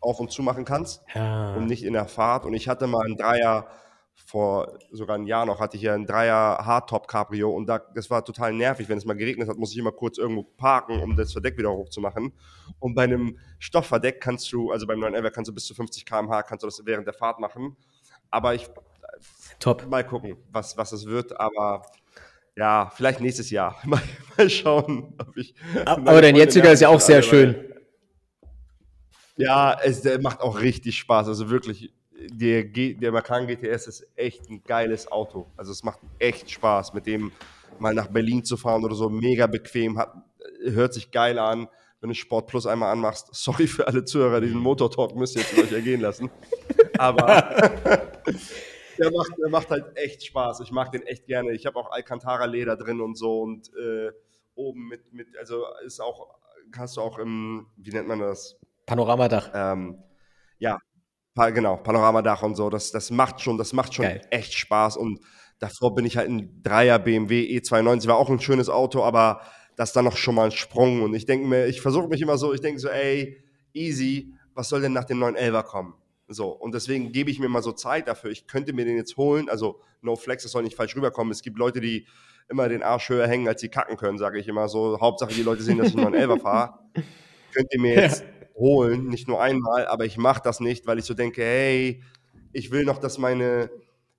auf 0.00 0.18
und 0.18 0.32
zu 0.32 0.42
machen 0.42 0.64
kannst 0.64 1.02
ja. 1.14 1.54
und 1.54 1.66
nicht 1.66 1.84
in 1.84 1.92
der 1.92 2.06
Fahrt. 2.06 2.44
Und 2.46 2.54
ich 2.54 2.68
hatte 2.68 2.86
mal 2.86 3.04
einen 3.04 3.16
Dreier 3.16 3.68
vor 4.14 4.78
sogar 4.92 5.16
ein 5.16 5.26
Jahr 5.26 5.44
noch 5.44 5.58
hatte 5.58 5.76
ich 5.76 5.82
ja 5.82 5.94
ein 5.94 6.06
Dreier 6.06 6.58
Hardtop 6.64 7.08
Cabrio 7.08 7.50
und 7.50 7.66
da, 7.66 7.78
das 7.78 8.10
war 8.10 8.24
total 8.24 8.52
nervig. 8.52 8.88
Wenn 8.88 8.98
es 8.98 9.04
mal 9.04 9.16
geregnet 9.16 9.48
hat, 9.48 9.56
muss 9.56 9.72
ich 9.72 9.78
immer 9.78 9.92
kurz 9.92 10.18
irgendwo 10.18 10.44
parken, 10.44 11.00
um 11.00 11.16
das 11.16 11.32
Verdeck 11.32 11.58
wieder 11.58 11.70
hochzumachen. 11.70 12.32
Und 12.78 12.94
bei 12.94 13.04
einem 13.04 13.38
Stoffverdeck 13.58 14.20
kannst 14.20 14.52
du, 14.52 14.70
also 14.70 14.86
beim 14.86 15.00
911 15.00 15.34
kannst 15.34 15.48
du 15.48 15.54
bis 15.54 15.66
zu 15.66 15.74
50 15.74 16.06
km/h 16.06 16.42
kannst 16.44 16.62
du 16.62 16.68
das 16.68 16.80
während 16.84 17.06
der 17.06 17.14
Fahrt 17.14 17.40
machen. 17.40 17.76
Aber 18.30 18.54
ich 18.54 18.68
Top. 19.58 19.86
mal 19.88 20.04
gucken, 20.06 20.36
was, 20.52 20.76
was 20.76 20.92
es 20.92 21.06
wird. 21.06 21.38
Aber 21.38 21.82
ja, 22.56 22.90
vielleicht 22.94 23.20
nächstes 23.20 23.50
Jahr. 23.50 23.76
Mal, 23.84 24.00
mal 24.36 24.50
schauen, 24.50 25.14
ob 25.18 25.36
ich. 25.36 25.54
Aber 25.84 26.20
dein 26.20 26.36
jetziger 26.36 26.72
ist 26.72 26.80
ja 26.80 26.88
auch 26.88 27.00
sehr 27.00 27.22
schön. 27.22 27.56
Ja, 29.36 29.78
es 29.82 30.04
macht 30.20 30.40
auch 30.40 30.60
richtig 30.60 30.98
Spaß. 30.98 31.28
Also 31.28 31.48
wirklich, 31.48 31.92
der, 32.28 32.64
der 32.64 33.12
Macan 33.12 33.46
GTS 33.46 33.86
ist 33.86 34.06
echt 34.16 34.50
ein 34.50 34.62
geiles 34.64 35.10
Auto. 35.10 35.46
Also 35.56 35.72
es 35.72 35.82
macht 35.82 36.00
echt 36.18 36.50
Spaß, 36.50 36.92
mit 36.92 37.06
dem 37.06 37.32
mal 37.78 37.94
nach 37.94 38.08
Berlin 38.08 38.44
zu 38.44 38.56
fahren 38.56 38.84
oder 38.84 38.94
so. 38.94 39.08
Mega 39.08 39.46
bequem, 39.46 39.98
hat, 39.98 40.14
hört 40.62 40.94
sich 40.94 41.10
geil 41.10 41.38
an. 41.38 41.68
Wenn 42.00 42.08
du 42.08 42.14
Sport 42.14 42.46
Plus 42.46 42.66
einmal 42.66 42.92
anmachst, 42.92 43.28
sorry 43.32 43.66
für 43.66 43.86
alle 43.86 44.04
Zuhörer, 44.04 44.40
diesen 44.40 44.60
Motor 44.60 44.90
Talk 44.90 45.14
müsst 45.14 45.36
ihr 45.36 45.42
jetzt 45.42 45.58
euch 45.58 45.72
ergehen 45.72 46.00
lassen. 46.00 46.30
Aber 46.98 47.26
der, 48.98 49.10
macht, 49.12 49.32
der 49.38 49.48
macht 49.50 49.70
halt 49.70 49.96
echt 49.96 50.24
Spaß. 50.24 50.60
Ich 50.60 50.72
mag 50.72 50.92
den 50.92 51.02
echt 51.02 51.26
gerne. 51.26 51.52
Ich 51.52 51.66
habe 51.66 51.76
auch 51.76 51.90
Alcantara 51.90 52.44
Leder 52.44 52.76
drin 52.76 53.00
und 53.00 53.16
so 53.16 53.42
und 53.42 53.70
äh, 53.74 54.12
oben 54.54 54.88
mit, 54.88 55.12
mit, 55.12 55.28
also 55.38 55.64
ist 55.84 56.00
auch, 56.00 56.28
hast 56.76 56.96
du 56.96 57.00
auch 57.00 57.18
im, 57.18 57.66
wie 57.76 57.90
nennt 57.90 58.08
man 58.08 58.20
das? 58.20 58.58
Panoramadach. 58.86 59.50
Ähm, 59.54 60.02
ja, 60.58 60.78
genau, 61.34 61.76
Panoramadach 61.76 62.42
und 62.42 62.54
so. 62.54 62.70
Das, 62.70 62.90
das 62.90 63.10
macht 63.10 63.40
schon, 63.40 63.58
das 63.58 63.72
macht 63.72 63.94
schon 63.94 64.04
Geil. 64.04 64.20
echt 64.30 64.54
Spaß. 64.54 64.96
Und 64.96 65.20
davor 65.58 65.94
bin 65.94 66.04
ich 66.04 66.16
halt 66.16 66.28
ein 66.28 66.62
Dreier 66.62 66.98
BMW 66.98 67.42
E92, 67.58 68.06
war 68.06 68.16
auch 68.16 68.30
ein 68.30 68.40
schönes 68.40 68.68
Auto, 68.68 69.02
aber 69.02 69.40
das 69.76 69.90
ist 69.90 69.96
dann 69.96 70.04
noch 70.04 70.16
schon 70.16 70.34
mal 70.34 70.46
ein 70.46 70.50
Sprung. 70.52 71.02
Und 71.02 71.14
ich 71.14 71.26
denke 71.26 71.46
mir, 71.46 71.66
ich 71.66 71.80
versuche 71.80 72.08
mich 72.08 72.20
immer 72.20 72.38
so, 72.38 72.52
ich 72.52 72.60
denke 72.60 72.80
so, 72.80 72.88
ey, 72.88 73.42
easy, 73.72 74.34
was 74.54 74.68
soll 74.68 74.80
denn 74.80 74.92
nach 74.92 75.04
dem 75.04 75.22
911er 75.22 75.62
kommen? 75.62 75.94
So, 76.28 76.48
und 76.48 76.74
deswegen 76.74 77.10
gebe 77.12 77.30
ich 77.30 77.40
mir 77.40 77.48
mal 77.48 77.62
so 77.62 77.72
Zeit 77.72 78.06
dafür. 78.06 78.30
Ich 78.30 78.46
könnte 78.46 78.72
mir 78.72 78.84
den 78.84 78.96
jetzt 78.96 79.16
holen, 79.16 79.48
also 79.48 79.80
no 80.00 80.16
flex, 80.16 80.44
das 80.44 80.52
soll 80.52 80.62
nicht 80.62 80.76
falsch 80.76 80.94
rüberkommen. 80.94 81.32
Es 81.32 81.42
gibt 81.42 81.58
Leute, 81.58 81.80
die 81.80 82.06
immer 82.48 82.68
den 82.68 82.82
Arsch 82.82 83.08
höher 83.08 83.26
hängen, 83.26 83.48
als 83.48 83.60
sie 83.60 83.68
kacken 83.68 83.96
können, 83.96 84.18
sage 84.18 84.38
ich 84.38 84.46
immer 84.48 84.68
so. 84.68 85.00
Hauptsache, 85.00 85.32
die 85.32 85.42
Leute 85.42 85.62
sehen, 85.62 85.78
dass 85.78 85.88
ich 85.88 85.96
einen 85.96 86.14
911er 86.14 86.40
fahre. 86.40 86.78
Könnt 87.52 87.72
ihr 87.72 87.80
mir 87.80 87.94
jetzt 87.94 88.22
ja 88.22 88.39
holen, 88.60 89.08
nicht 89.08 89.26
nur 89.26 89.42
einmal, 89.42 89.86
aber 89.86 90.04
ich 90.04 90.16
mache 90.16 90.42
das 90.44 90.60
nicht, 90.60 90.86
weil 90.86 90.98
ich 90.98 91.04
so 91.06 91.14
denke, 91.14 91.42
hey, 91.42 92.02
ich 92.52 92.70
will 92.70 92.84
noch, 92.84 92.98
dass 92.98 93.18
meine 93.18 93.70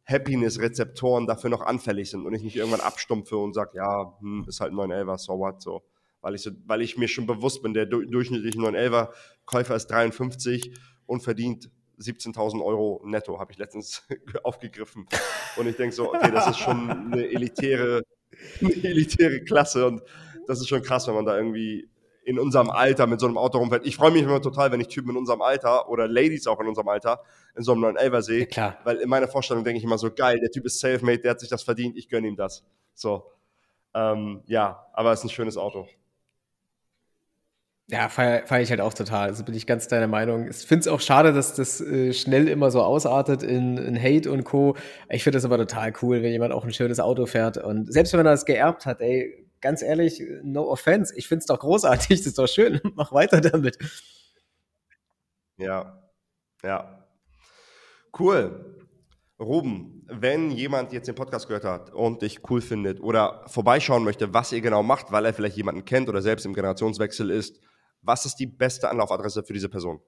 Happiness-Rezeptoren 0.05 1.27
dafür 1.27 1.49
noch 1.49 1.61
anfällig 1.61 2.09
sind 2.09 2.25
und 2.25 2.33
ich 2.33 2.43
nicht 2.43 2.57
irgendwann 2.57 2.81
abstumpfe 2.81 3.37
und 3.37 3.53
sage, 3.53 3.77
ja, 3.77 4.17
hm, 4.19 4.45
ist 4.47 4.59
halt 4.59 4.73
ein 4.73 4.77
911er, 4.77 5.17
so 5.17 5.39
what, 5.39 5.61
so. 5.61 5.83
Weil 6.21 6.35
ich, 6.35 6.41
so, 6.41 6.51
weil 6.65 6.81
ich 6.81 6.97
mir 6.97 7.07
schon 7.07 7.25
bewusst 7.25 7.63
bin, 7.63 7.73
der 7.73 7.85
durchschnittliche 7.85 8.57
911er-Käufer 8.59 9.75
ist 9.75 9.87
53 9.87 10.73
und 11.05 11.23
verdient 11.23 11.69
17.000 11.99 12.63
Euro 12.63 13.01
netto, 13.05 13.39
habe 13.39 13.51
ich 13.51 13.57
letztens 13.57 14.03
aufgegriffen. 14.43 15.07
Und 15.55 15.67
ich 15.67 15.75
denke 15.75 15.95
so, 15.95 16.13
okay, 16.13 16.31
das 16.31 16.47
ist 16.47 16.57
schon 16.57 16.89
eine 16.89 17.27
elitäre, 17.27 18.01
eine 18.61 18.71
elitäre 18.83 19.43
Klasse 19.43 19.87
und 19.87 20.01
das 20.47 20.59
ist 20.59 20.67
schon 20.67 20.81
krass, 20.81 21.07
wenn 21.07 21.15
man 21.15 21.25
da 21.25 21.37
irgendwie 21.37 21.90
in 22.23 22.39
unserem 22.39 22.69
Alter 22.69 23.07
mit 23.07 23.19
so 23.19 23.27
einem 23.27 23.37
Auto 23.37 23.57
rumfährt. 23.57 23.85
Ich 23.85 23.95
freue 23.95 24.11
mich 24.11 24.23
immer 24.23 24.41
total, 24.41 24.71
wenn 24.71 24.79
ich 24.79 24.87
Typen 24.87 25.11
in 25.11 25.17
unserem 25.17 25.41
Alter 25.41 25.89
oder 25.89 26.07
Ladies 26.07 26.47
auch 26.47 26.59
in 26.59 26.67
unserem 26.67 26.87
Alter 26.87 27.21
in 27.55 27.63
so 27.63 27.73
einem 27.73 27.83
911er 27.83 28.21
sehe. 28.21 28.45
Klar. 28.45 28.77
Weil 28.83 28.97
in 28.97 29.09
meiner 29.09 29.27
Vorstellung 29.27 29.63
denke 29.63 29.79
ich 29.79 29.83
immer 29.83 29.97
so, 29.97 30.11
geil, 30.11 30.39
der 30.39 30.51
Typ 30.51 30.65
ist 30.65 30.79
self-made, 30.79 31.19
der 31.19 31.31
hat 31.31 31.39
sich 31.39 31.49
das 31.49 31.63
verdient, 31.63 31.97
ich 31.97 32.09
gönne 32.09 32.27
ihm 32.27 32.35
das. 32.35 32.63
So. 32.93 33.25
Ähm, 33.93 34.41
ja, 34.45 34.85
aber 34.93 35.11
es 35.11 35.19
ist 35.19 35.25
ein 35.25 35.29
schönes 35.29 35.57
Auto. 35.57 35.87
Ja, 37.91 38.07
feiere 38.07 38.47
feier 38.47 38.61
ich 38.61 38.69
halt 38.69 38.79
auch 38.79 38.93
total. 38.93 39.27
Also 39.27 39.43
bin 39.43 39.53
ich 39.53 39.67
ganz 39.67 39.89
deiner 39.89 40.07
Meinung. 40.07 40.47
Ich 40.47 40.57
finde 40.57 40.81
es 40.81 40.87
auch 40.87 41.01
schade, 41.01 41.33
dass 41.33 41.55
das 41.55 41.81
äh, 41.81 42.13
schnell 42.13 42.47
immer 42.47 42.71
so 42.71 42.81
ausartet 42.81 43.43
in, 43.43 43.77
in 43.77 44.01
Hate 44.01 44.31
und 44.31 44.45
Co. 44.45 44.77
Ich 45.09 45.25
finde 45.25 45.35
das 45.35 45.43
aber 45.43 45.57
total 45.57 45.91
cool, 46.01 46.23
wenn 46.23 46.31
jemand 46.31 46.53
auch 46.53 46.63
ein 46.63 46.71
schönes 46.71 47.01
Auto 47.01 47.25
fährt. 47.25 47.57
Und 47.57 47.91
selbst 47.91 48.13
wenn 48.13 48.21
er 48.21 48.23
das 48.23 48.45
geerbt 48.45 48.85
hat, 48.85 49.01
ey, 49.01 49.40
ganz 49.61 49.81
ehrlich, 49.81 50.21
no 50.43 50.69
offense, 50.69 51.15
ich 51.15 51.27
finde 51.27 51.39
es 51.39 51.45
doch 51.45 51.59
großartig, 51.59 52.07
das 52.19 52.27
ist 52.27 52.37
doch 52.37 52.47
schön, 52.47 52.81
mach 52.95 53.13
weiter 53.13 53.41
damit. 53.41 53.77
Ja, 55.57 56.01
ja. 56.63 57.07
Cool. 58.17 58.77
Ruben, 59.39 60.05
wenn 60.07 60.51
jemand 60.51 60.93
jetzt 60.93 61.07
den 61.07 61.15
Podcast 61.15 61.47
gehört 61.47 61.63
hat 61.63 61.91
und 61.91 62.21
dich 62.21 62.41
cool 62.49 62.61
findet 62.61 63.01
oder 63.01 63.43
vorbeischauen 63.47 64.03
möchte, 64.03 64.33
was 64.35 64.51
ihr 64.51 64.61
genau 64.61 64.83
macht, 64.83 65.11
weil 65.11 65.25
er 65.25 65.33
vielleicht 65.33 65.57
jemanden 65.57 65.83
kennt 65.83 66.09
oder 66.09 66.21
selbst 66.21 66.45
im 66.45 66.53
Generationswechsel 66.53 67.31
ist, 67.31 67.59
was 68.01 68.25
ist 68.25 68.35
die 68.35 68.45
beste 68.45 68.89
Anlaufadresse 68.89 69.43
für 69.43 69.53
diese 69.53 69.69
Person? 69.69 69.99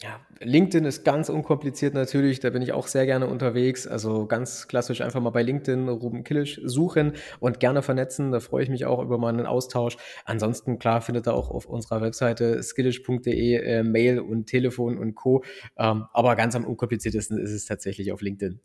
Ja, 0.00 0.20
LinkedIn 0.38 0.84
ist 0.84 1.04
ganz 1.04 1.28
unkompliziert 1.28 1.92
natürlich, 1.92 2.38
da 2.38 2.50
bin 2.50 2.62
ich 2.62 2.72
auch 2.72 2.86
sehr 2.86 3.04
gerne 3.04 3.26
unterwegs. 3.26 3.84
Also 3.84 4.26
ganz 4.26 4.68
klassisch 4.68 5.00
einfach 5.00 5.20
mal 5.20 5.30
bei 5.30 5.42
LinkedIn 5.42 5.88
Ruben 5.88 6.22
Killisch 6.22 6.60
suchen 6.62 7.14
und 7.40 7.58
gerne 7.58 7.82
vernetzen. 7.82 8.30
Da 8.30 8.38
freue 8.38 8.62
ich 8.62 8.68
mich 8.68 8.86
auch 8.86 9.02
über 9.02 9.18
mal 9.18 9.30
einen 9.30 9.46
Austausch. 9.46 9.96
Ansonsten, 10.24 10.78
klar, 10.78 11.00
findet 11.00 11.26
ihr 11.26 11.34
auch 11.34 11.50
auf 11.50 11.66
unserer 11.66 12.00
Webseite 12.00 12.62
skillish.de 12.62 13.54
äh, 13.56 13.82
Mail 13.82 14.20
und 14.20 14.46
Telefon 14.46 14.98
und 14.98 15.16
Co. 15.16 15.42
Ähm, 15.76 16.04
aber 16.12 16.36
ganz 16.36 16.54
am 16.54 16.64
unkompliziertesten 16.64 17.36
ist 17.36 17.50
es 17.50 17.64
tatsächlich 17.64 18.12
auf 18.12 18.20
LinkedIn. 18.20 18.60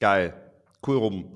Geil. 0.00 0.32
Cool, 0.84 0.96
Ruben. 0.96 1.34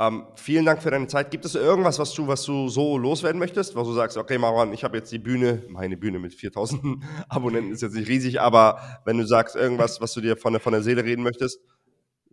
Ähm, 0.00 0.26
vielen 0.36 0.64
Dank 0.64 0.80
für 0.80 0.92
deine 0.92 1.08
Zeit. 1.08 1.32
Gibt 1.32 1.44
es 1.44 1.56
irgendwas, 1.56 1.98
was 1.98 2.14
du, 2.14 2.28
was 2.28 2.44
du 2.44 2.68
so 2.68 2.96
loswerden 2.96 3.38
möchtest, 3.40 3.74
was 3.74 3.86
du 3.86 3.94
sagst, 3.94 4.16
okay, 4.16 4.38
Marwan, 4.38 4.72
ich 4.72 4.84
habe 4.84 4.96
jetzt 4.96 5.10
die 5.10 5.18
Bühne, 5.18 5.64
meine 5.68 5.96
Bühne 5.96 6.20
mit 6.20 6.34
4000 6.34 7.02
Abonnenten 7.28 7.72
ist 7.72 7.82
jetzt 7.82 7.94
nicht 7.94 8.08
riesig, 8.08 8.40
aber 8.40 9.00
wenn 9.04 9.18
du 9.18 9.26
sagst 9.26 9.56
irgendwas, 9.56 10.00
was 10.00 10.12
du 10.14 10.20
dir 10.20 10.36
von 10.36 10.52
der, 10.52 10.60
von 10.60 10.72
der 10.72 10.82
Seele 10.82 11.02
reden 11.02 11.24
möchtest, 11.24 11.60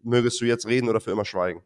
mögest 0.03 0.39
du 0.39 0.45
jetzt 0.45 0.67
reden 0.67 0.89
oder 0.89 1.01
für 1.01 1.11
immer 1.11 1.25
schweigen? 1.25 1.63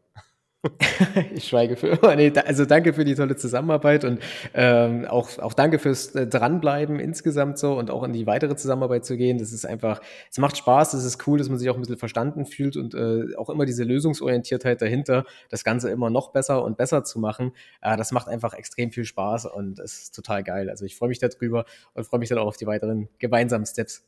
ich 1.34 1.48
schweige 1.48 1.76
für 1.76 1.88
immer. 1.88 2.16
Nee, 2.20 2.32
also 2.44 2.66
danke 2.66 2.92
für 2.92 3.04
die 3.04 3.14
tolle 3.14 3.36
Zusammenarbeit 3.36 4.04
und 4.04 4.20
ähm, 4.52 5.06
auch, 5.06 5.38
auch 5.38 5.54
danke 5.54 5.78
fürs 5.78 6.14
äh, 6.14 6.26
Dranbleiben 6.26 7.00
insgesamt 7.00 7.58
so 7.58 7.78
und 7.78 7.90
auch 7.90 8.02
in 8.02 8.12
die 8.12 8.26
weitere 8.26 8.56
Zusammenarbeit 8.56 9.06
zu 9.06 9.16
gehen. 9.16 9.38
Das 9.38 9.52
ist 9.52 9.64
einfach, 9.64 10.02
es 10.30 10.36
macht 10.38 10.58
Spaß, 10.58 10.92
es 10.92 11.04
ist 11.04 11.26
cool, 11.26 11.38
dass 11.38 11.48
man 11.48 11.58
sich 11.58 11.70
auch 11.70 11.76
ein 11.76 11.80
bisschen 11.80 11.96
verstanden 11.96 12.44
fühlt 12.44 12.76
und 12.76 12.94
äh, 12.94 13.34
auch 13.36 13.48
immer 13.48 13.64
diese 13.64 13.84
Lösungsorientiertheit 13.84 14.82
dahinter, 14.82 15.24
das 15.48 15.64
Ganze 15.64 15.90
immer 15.90 16.10
noch 16.10 16.32
besser 16.32 16.62
und 16.62 16.76
besser 16.76 17.04
zu 17.04 17.18
machen. 17.18 17.52
Äh, 17.80 17.96
das 17.96 18.12
macht 18.12 18.28
einfach 18.28 18.52
extrem 18.52 18.90
viel 18.90 19.06
Spaß 19.06 19.46
und 19.46 19.78
ist 19.78 20.14
total 20.14 20.42
geil. 20.42 20.68
Also 20.68 20.84
ich 20.84 20.96
freue 20.96 21.08
mich 21.08 21.18
darüber 21.18 21.64
und 21.94 22.04
freue 22.04 22.20
mich 22.20 22.28
dann 22.28 22.38
auch 22.38 22.46
auf 22.46 22.58
die 22.58 22.66
weiteren 22.66 23.08
gemeinsamen 23.18 23.64
Steps. 23.64 24.04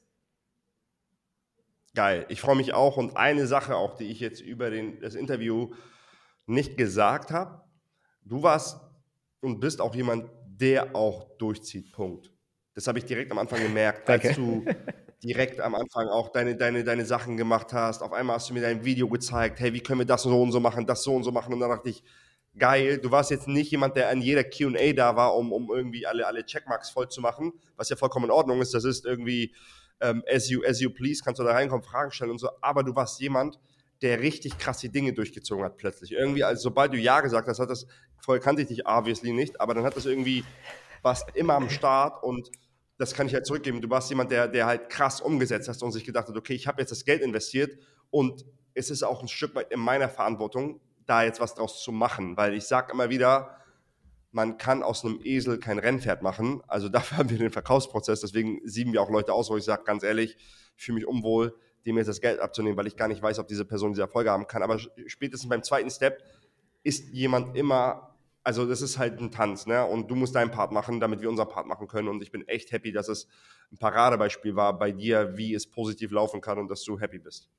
Geil. 1.94 2.24
Ich 2.28 2.40
freue 2.40 2.57
mich 2.57 2.74
auch 2.74 2.96
und 2.96 3.16
eine 3.16 3.46
Sache 3.46 3.76
auch, 3.76 3.96
die 3.96 4.11
ich 4.11 4.20
jetzt 4.20 4.40
über 4.40 4.70
den, 4.70 5.00
das 5.00 5.14
Interview 5.14 5.70
nicht 6.47 6.76
gesagt 6.76 7.30
habe, 7.30 7.62
du 8.24 8.43
warst 8.43 8.80
und 9.40 9.61
bist 9.61 9.80
auch 9.80 9.95
jemand, 9.95 10.30
der 10.47 10.95
auch 10.95 11.36
durchzieht. 11.38 11.93
Punkt. 11.93 12.30
Das 12.74 12.86
habe 12.86 12.99
ich 12.99 13.05
direkt 13.05 13.30
am 13.32 13.38
Anfang 13.38 13.62
gemerkt, 13.62 14.09
als 14.09 14.34
du 14.36 14.64
direkt 15.22 15.61
am 15.61 15.74
Anfang 15.74 16.09
auch 16.09 16.30
deine, 16.30 16.57
deine, 16.57 16.84
deine 16.84 17.05
Sachen 17.05 17.36
gemacht 17.36 17.72
hast. 17.72 18.03
Auf 18.03 18.12
einmal 18.12 18.36
hast 18.36 18.51
du 18.51 18.55
mir 18.55 18.62
dein 18.62 18.84
Video 18.84 19.09
gezeigt, 19.09 19.61
hey, 19.61 19.72
wie 19.72 19.80
können 19.80 20.01
wir 20.01 20.07
das 20.07 20.22
so 20.22 20.43
und 20.43 20.53
so 20.53 20.61
machen, 20.61 20.86
das 20.86 21.03
so 21.03 21.14
und 21.14 21.22
so 21.22 21.30
machen. 21.30 21.53
Und 21.53 21.61
dann 21.61 21.70
dachte 21.70 21.90
ich, 21.90 22.03
geil, 22.59 22.99
du 22.99 23.11
warst 23.11 23.30
jetzt 23.30 23.49
nicht 23.49 23.70
jemand, 23.70 23.97
der 23.97 24.09
an 24.09 24.20
jeder 24.20 24.45
QA 24.45 24.93
da 24.93 25.16
war, 25.16 25.36
um, 25.36 25.53
um 25.53 25.70
irgendwie 25.70 26.07
alle, 26.07 26.26
alle 26.26 26.45
Checkmarks 26.45 26.90
voll 26.90 27.09
zu 27.09 27.20
machen, 27.20 27.53
was 27.76 27.88
ja 27.88 27.97
vollkommen 27.97 28.26
in 28.26 28.30
Ordnung 28.30 28.61
ist. 28.61 28.74
Das 28.74 28.84
ist 28.84 29.05
irgendwie, 29.05 29.55
ähm, 30.01 30.22
as, 30.30 30.49
you, 30.49 30.62
as 30.64 30.80
you 30.80 30.90
please, 30.90 31.22
kannst 31.24 31.38
du 31.38 31.45
da 31.45 31.53
reinkommen, 31.53 31.84
Fragen 31.84 32.11
stellen 32.11 32.30
und 32.30 32.38
so. 32.38 32.49
Aber 32.61 32.82
du 32.82 32.95
warst 32.95 33.20
jemand, 33.20 33.59
der 34.03 34.20
richtig 34.20 34.59
krasse 34.59 34.88
Dinge 34.88 35.12
durchgezogen 35.12 35.64
hat 35.64 35.76
plötzlich. 35.76 36.12
Irgendwie, 36.12 36.44
also 36.44 36.62
sobald 36.62 36.92
du 36.92 36.98
Ja 36.98 37.20
gesagt 37.20 37.48
hast, 37.48 37.59
hat 37.59 37.70
das, 37.70 37.86
vorher 38.20 38.42
kannte 38.42 38.62
ich 38.62 38.68
dich 38.68 38.86
obviously 38.86 39.32
nicht, 39.32 39.61
aber 39.61 39.74
dann 39.74 39.84
hat 39.84 39.96
das 39.96 40.07
irgendwie, 40.07 40.44
warst 41.03 41.28
immer 41.34 41.55
am 41.55 41.70
Start 41.70 42.22
und 42.22 42.50
das 42.98 43.14
kann 43.14 43.26
ich 43.26 43.34
halt 43.34 43.46
zurückgeben. 43.46 43.80
Du 43.80 43.90
warst 43.90 44.11
jemand, 44.11 44.30
der, 44.30 44.48
der 44.48 44.66
halt 44.66 44.88
krass 44.88 45.20
umgesetzt 45.20 45.68
hast 45.68 45.82
und 45.82 45.92
sich 45.92 46.05
gedacht 46.05 46.28
hat, 46.28 46.36
okay, 46.36 46.55
ich 46.55 46.66
habe 46.66 46.80
jetzt 46.80 46.90
das 46.90 47.05
Geld 47.05 47.22
investiert 47.22 47.78
und 48.11 48.44
es 48.74 48.90
ist 48.90 49.03
auch 49.03 49.22
ein 49.22 49.28
Stück 49.28 49.55
weit 49.55 49.72
in 49.72 49.80
meiner 49.80 50.09
Verantwortung, 50.09 50.80
da 51.07 51.22
jetzt 51.24 51.40
was 51.40 51.55
draus 51.55 51.82
zu 51.82 51.92
machen, 51.92 52.36
weil 52.36 52.55
ich 52.55 52.64
sage 52.64 52.92
immer 52.92 53.11
wieder, 53.11 53.57
man 54.30 54.57
kann 54.57 54.82
aus 54.82 55.05
einem 55.05 55.20
Esel 55.22 55.59
kein 55.59 55.78
Rennpferd 55.78 56.22
machen. 56.22 56.62
Also 56.66 56.88
dafür 56.90 57.18
haben 57.18 57.30
wir 57.30 57.38
den 57.38 57.50
Verkaufsprozess. 57.50 58.20
Deswegen 58.20 58.61
sieben 58.64 58.92
wir 58.92 59.03
auch 59.03 59.11
Leute 59.11 59.32
aus, 59.32 59.50
wo 59.50 59.57
ich 59.57 59.64
sage, 59.64 59.84
ganz 59.84 60.03
ehrlich, 60.03 60.36
ich 60.76 60.84
fühle 60.84 60.96
mich 60.96 61.07
unwohl, 61.07 61.55
dem 61.87 61.97
jetzt 61.97 62.09
das 62.09 62.20
Geld 62.20 62.41
abzunehmen, 62.41 62.76
weil 62.76 62.87
ich 62.87 62.97
gar 62.97 63.09
nicht 63.09 63.22
weiß, 63.22 63.39
ob 63.39 63.49
diese 63.49 63.64
Person 63.64 63.93
diese 63.93 64.03
Erfolge 64.03 64.30
haben 64.30 64.47
kann. 64.47 64.62
Aber 64.62 64.78
spätestens 65.07 65.49
beim 65.49 65.62
zweiten 65.62 65.91
Step 65.91 66.22
ist 66.83 67.11
jemand 67.12 67.57
immer, 67.57 68.16
also 68.45 68.66
das 68.66 68.83
ist 68.83 68.99
halt 68.99 69.20
ein 69.20 69.30
Tanz, 69.30 69.66
ne? 69.66 69.85
Und 69.85 70.11
du 70.11 70.14
musst 70.14 70.35
deinen 70.35 70.51
Part 70.51 70.72
machen, 70.72 71.01
damit 71.01 71.20
wir 71.20 71.28
unseren 71.28 71.49
Part 71.49 71.66
machen 71.66 71.87
können. 71.87 72.09
Und 72.09 72.22
ich 72.22 72.33
bin 72.33 72.47
echt 72.49 72.72
happy, 72.72 72.93
dass 72.93 73.09
es 73.09 73.28
ein 73.70 73.78
Paradebeispiel 73.78 74.57
war 74.57 74.78
bei 74.78 74.93
dir, 74.93 75.37
wie 75.37 75.55
es 75.55 75.66
positiv 75.66 76.11
laufen 76.11 76.41
kann 76.41 76.59
und 76.59 76.68
dass 76.68 76.83
du 76.85 76.99
happy 76.99 77.18
bist. 77.18 77.51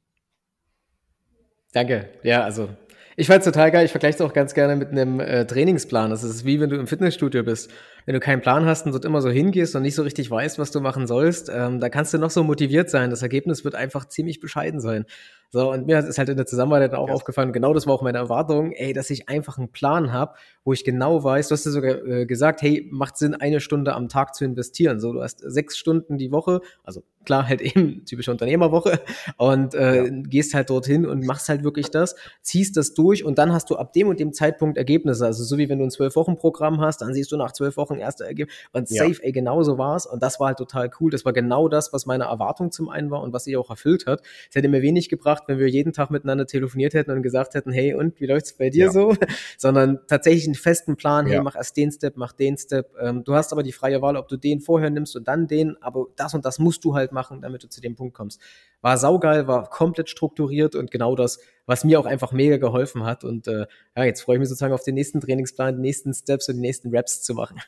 Danke. 1.72 2.10
Ja, 2.24 2.44
also 2.44 2.70
ich 3.16 3.28
fand's 3.28 3.46
total 3.46 3.72
geil. 3.72 3.86
Ich 3.86 3.92
vergleiche 3.92 4.16
es 4.16 4.22
auch 4.22 4.34
ganz 4.34 4.54
gerne 4.54 4.76
mit 4.76 4.90
einem 4.90 5.20
äh, 5.20 5.46
Trainingsplan. 5.46 6.10
Das 6.10 6.24
ist 6.24 6.46
wie 6.46 6.60
wenn 6.60 6.70
du 6.70 6.78
im 6.78 6.88
Fitnessstudio 6.88 7.44
bist. 7.44 7.72
Wenn 8.06 8.14
du 8.14 8.20
keinen 8.20 8.42
Plan 8.42 8.66
hast 8.66 8.86
und 8.86 8.92
dort 8.92 9.06
immer 9.06 9.22
so 9.22 9.30
hingehst 9.30 9.76
und 9.76 9.82
nicht 9.82 9.96
so 9.96 10.04
richtig 10.04 10.30
weißt, 10.30 10.60
was 10.60 10.72
du 10.72 10.82
machen 10.82 11.08
sollst, 11.08 11.50
ähm, 11.54 11.80
da 11.80 11.90
kannst 11.90 12.14
du 12.14 12.18
noch 12.18 12.30
so 12.30 12.44
motiviert 12.44 12.90
sein. 12.90 13.10
Das 13.10 13.22
Ergebnis 13.22 13.64
wird 13.64 13.76
einfach 13.76 14.06
ziemlich 14.08 14.40
bescheiden 14.40 14.82
sein. 14.82 15.06
So, 15.54 15.72
und 15.72 15.86
mir 15.86 16.00
ist 16.00 16.18
halt 16.18 16.30
in 16.30 16.38
der 16.38 16.48
Zusammenarbeit 16.48 16.96
auch 16.96 17.10
ja. 17.10 17.14
aufgefallen, 17.14 17.54
genau 17.54 17.76
das 17.76 17.86
war 17.86 17.94
auch 17.94 18.02
meine 18.02 18.18
Erwartung, 18.18 18.72
ey, 18.72 18.92
dass 18.92 19.12
ich 19.12 19.30
einfach 19.30 19.60
einen 19.60 19.72
Plan 19.72 20.12
habe, 20.12 20.34
wo 20.64 20.74
ich 20.74 20.84
genau 20.84 21.24
weiß, 21.24 21.50
du 21.50 21.54
hast 21.54 21.66
ja 21.66 21.72
sogar 21.72 22.04
äh, 22.08 22.26
gesagt, 22.26 22.64
hey, 22.64 22.90
macht 22.92 23.18
Sinn, 23.18 23.36
eine 23.36 23.60
Stunde 23.60 23.94
am 23.94 24.10
Tag 24.10 24.34
zu 24.34 24.46
investieren. 24.46 25.00
So, 25.00 25.14
du 25.14 25.22
hast 25.22 25.42
sechs 25.42 25.78
Stunden 25.78 26.18
die 26.18 26.32
Woche, 26.32 26.62
also 26.84 27.04
klar, 27.24 27.48
halt 27.48 27.62
eben 27.76 28.04
typische 28.04 28.32
Unternehmerwoche 28.32 29.00
und 29.38 29.76
äh, 29.76 30.06
ja. 30.06 30.10
gehst 30.24 30.56
halt 30.56 30.72
dorthin 30.72 31.06
und 31.06 31.24
machst 31.24 31.50
halt 31.50 31.64
wirklich 31.64 31.92
das, 31.92 32.16
ziehst 32.42 32.76
das 32.76 32.96
durch 32.96 33.24
und 33.24 33.38
dann 33.38 33.54
hast 33.54 33.70
du 33.70 33.76
ab 33.76 33.94
dem 33.94 34.08
und 34.08 34.20
dem 34.20 34.34
Zeitpunkt 34.34 34.80
Ergebnisse. 34.80 35.24
Also 35.24 35.44
so 35.44 35.60
wie 35.60 35.70
wenn 35.70 35.78
du 35.78 35.86
ein 35.86 35.92
Zwölf-Wochen-Programm 35.92 36.82
hast, 36.82 37.02
dann 37.02 37.14
siehst 37.14 37.32
du 37.32 37.38
nach 37.38 37.52
zwölf 37.52 37.78
Wochen 37.78 37.93
erste 38.00 38.26
Ergebnisse 38.26 38.58
und 38.72 38.88
safe, 38.88 39.14
ja. 39.14 39.20
ey, 39.24 39.32
genauso 39.32 39.78
war's 39.78 40.06
und 40.06 40.22
das 40.22 40.40
war 40.40 40.48
halt 40.48 40.58
total 40.58 40.90
cool. 41.00 41.12
Das 41.12 41.26
war 41.26 41.34
genau 41.34 41.68
das, 41.68 41.94
was 41.94 42.06
meine 42.06 42.26
Erwartung 42.26 42.72
zum 42.72 42.90
einen 42.90 43.12
war 43.12 43.22
und 43.22 43.34
was 43.34 43.46
sich 43.46 43.58
auch 43.58 43.70
erfüllt 43.70 44.06
hat. 44.06 44.22
Es 44.50 44.56
hätte 44.56 44.68
mir 44.68 44.82
wenig 44.82 45.10
gebracht, 45.10 45.44
wenn 45.48 45.60
wir 45.60 45.70
jeden 45.70 45.94
Tag 45.94 46.10
miteinander 46.10 46.48
telefoniert 46.48 46.94
hätten 46.94 47.12
und 47.12 47.24
gesagt 47.24 47.54
hätten, 47.54 47.72
hey, 47.72 47.94
und 47.94 48.20
wie 48.20 48.26
läuft's 48.26 48.54
bei 48.54 48.70
dir 48.70 48.86
ja. 48.86 48.92
so? 48.92 49.16
Sondern 49.58 50.00
tatsächlich 50.08 50.46
einen 50.46 50.56
festen 50.56 50.96
Plan, 50.96 51.26
hey, 51.26 51.42
mach 51.42 51.56
erst 51.56 51.78
den 51.78 51.92
Step, 51.92 52.18
mach 52.18 52.34
den 52.34 52.58
Step. 52.58 52.94
Ähm, 53.00 53.24
du 53.24 53.34
hast 53.34 53.52
aber 53.52 53.64
die 53.64 53.72
freie 53.72 54.02
Wahl, 54.02 54.18
ob 54.18 54.28
du 54.28 54.38
den 54.38 54.60
vorher 54.60 54.90
nimmst 54.90 55.16
und 55.16 55.28
dann 55.28 55.48
den, 55.48 55.82
aber 55.82 56.08
das 56.16 56.34
und 56.34 56.46
das 56.46 56.60
musst 56.60 56.84
du 56.84 56.96
halt 56.96 57.12
machen, 57.12 57.42
damit 57.42 57.64
du 57.64 57.70
zu 57.70 57.82
dem 57.82 57.96
Punkt 57.96 58.16
kommst. 58.16 58.42
War 58.82 58.98
saugeil, 58.98 59.48
war 59.48 59.70
komplett 59.70 60.10
strukturiert 60.10 60.76
und 60.76 60.92
genau 60.92 61.16
das, 61.16 61.40
was 61.66 61.84
mir 61.84 62.00
auch 62.00 62.06
einfach 62.06 62.32
mega 62.32 62.58
geholfen 62.58 63.04
hat. 63.06 63.24
Und 63.24 63.48
äh, 63.48 63.66
ja, 63.96 64.04
jetzt 64.04 64.22
freue 64.22 64.36
ich 64.36 64.40
mich 64.40 64.50
sozusagen 64.50 64.74
auf 64.74 64.84
den 64.84 64.96
nächsten 64.96 65.22
Trainingsplan, 65.22 65.76
die 65.76 65.82
nächsten 65.82 66.14
Steps 66.14 66.50
und 66.50 66.56
die 66.56 66.62
nächsten 66.62 66.96
Raps 66.96 67.22
zu 67.22 67.34
machen. 67.34 67.60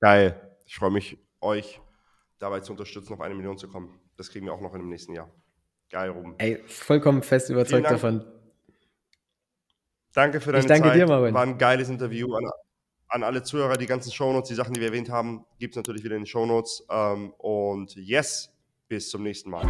Geil. 0.00 0.40
Ich 0.64 0.76
freue 0.76 0.90
mich, 0.90 1.18
euch 1.40 1.80
dabei 2.38 2.60
zu 2.60 2.72
unterstützen, 2.72 3.12
auf 3.12 3.20
eine 3.20 3.34
Million 3.34 3.58
zu 3.58 3.68
kommen. 3.68 4.00
Das 4.16 4.30
kriegen 4.30 4.46
wir 4.46 4.52
auch 4.52 4.60
noch 4.60 4.74
in 4.74 4.80
dem 4.80 4.88
nächsten 4.88 5.14
Jahr. 5.14 5.30
Geil, 5.90 6.10
Ruben. 6.10 6.34
Ey, 6.38 6.62
vollkommen 6.66 7.22
fest 7.22 7.50
überzeugt 7.50 7.90
davon. 7.90 8.24
Danke 10.12 10.40
für 10.40 10.52
deine 10.52 10.62
ich 10.62 10.66
danke 10.66 10.88
Zeit. 10.88 10.96
Dir, 10.96 11.06
Marvin. 11.06 11.34
War 11.34 11.42
ein 11.42 11.58
geiles 11.58 11.88
Interview. 11.88 12.34
An, 12.34 12.50
an 13.08 13.22
alle 13.22 13.42
Zuhörer, 13.42 13.76
die 13.76 13.86
ganzen 13.86 14.10
Shownotes, 14.10 14.48
die 14.48 14.54
Sachen, 14.54 14.72
die 14.72 14.80
wir 14.80 14.88
erwähnt 14.88 15.10
haben, 15.10 15.44
gibt 15.58 15.74
es 15.74 15.76
natürlich 15.76 16.02
wieder 16.02 16.16
in 16.16 16.22
den 16.22 16.26
Shownotes. 16.26 16.86
Ähm, 16.90 17.32
und 17.38 17.94
yes, 17.96 18.52
bis 18.88 19.10
zum 19.10 19.22
nächsten 19.22 19.50
Mal. 19.50 19.66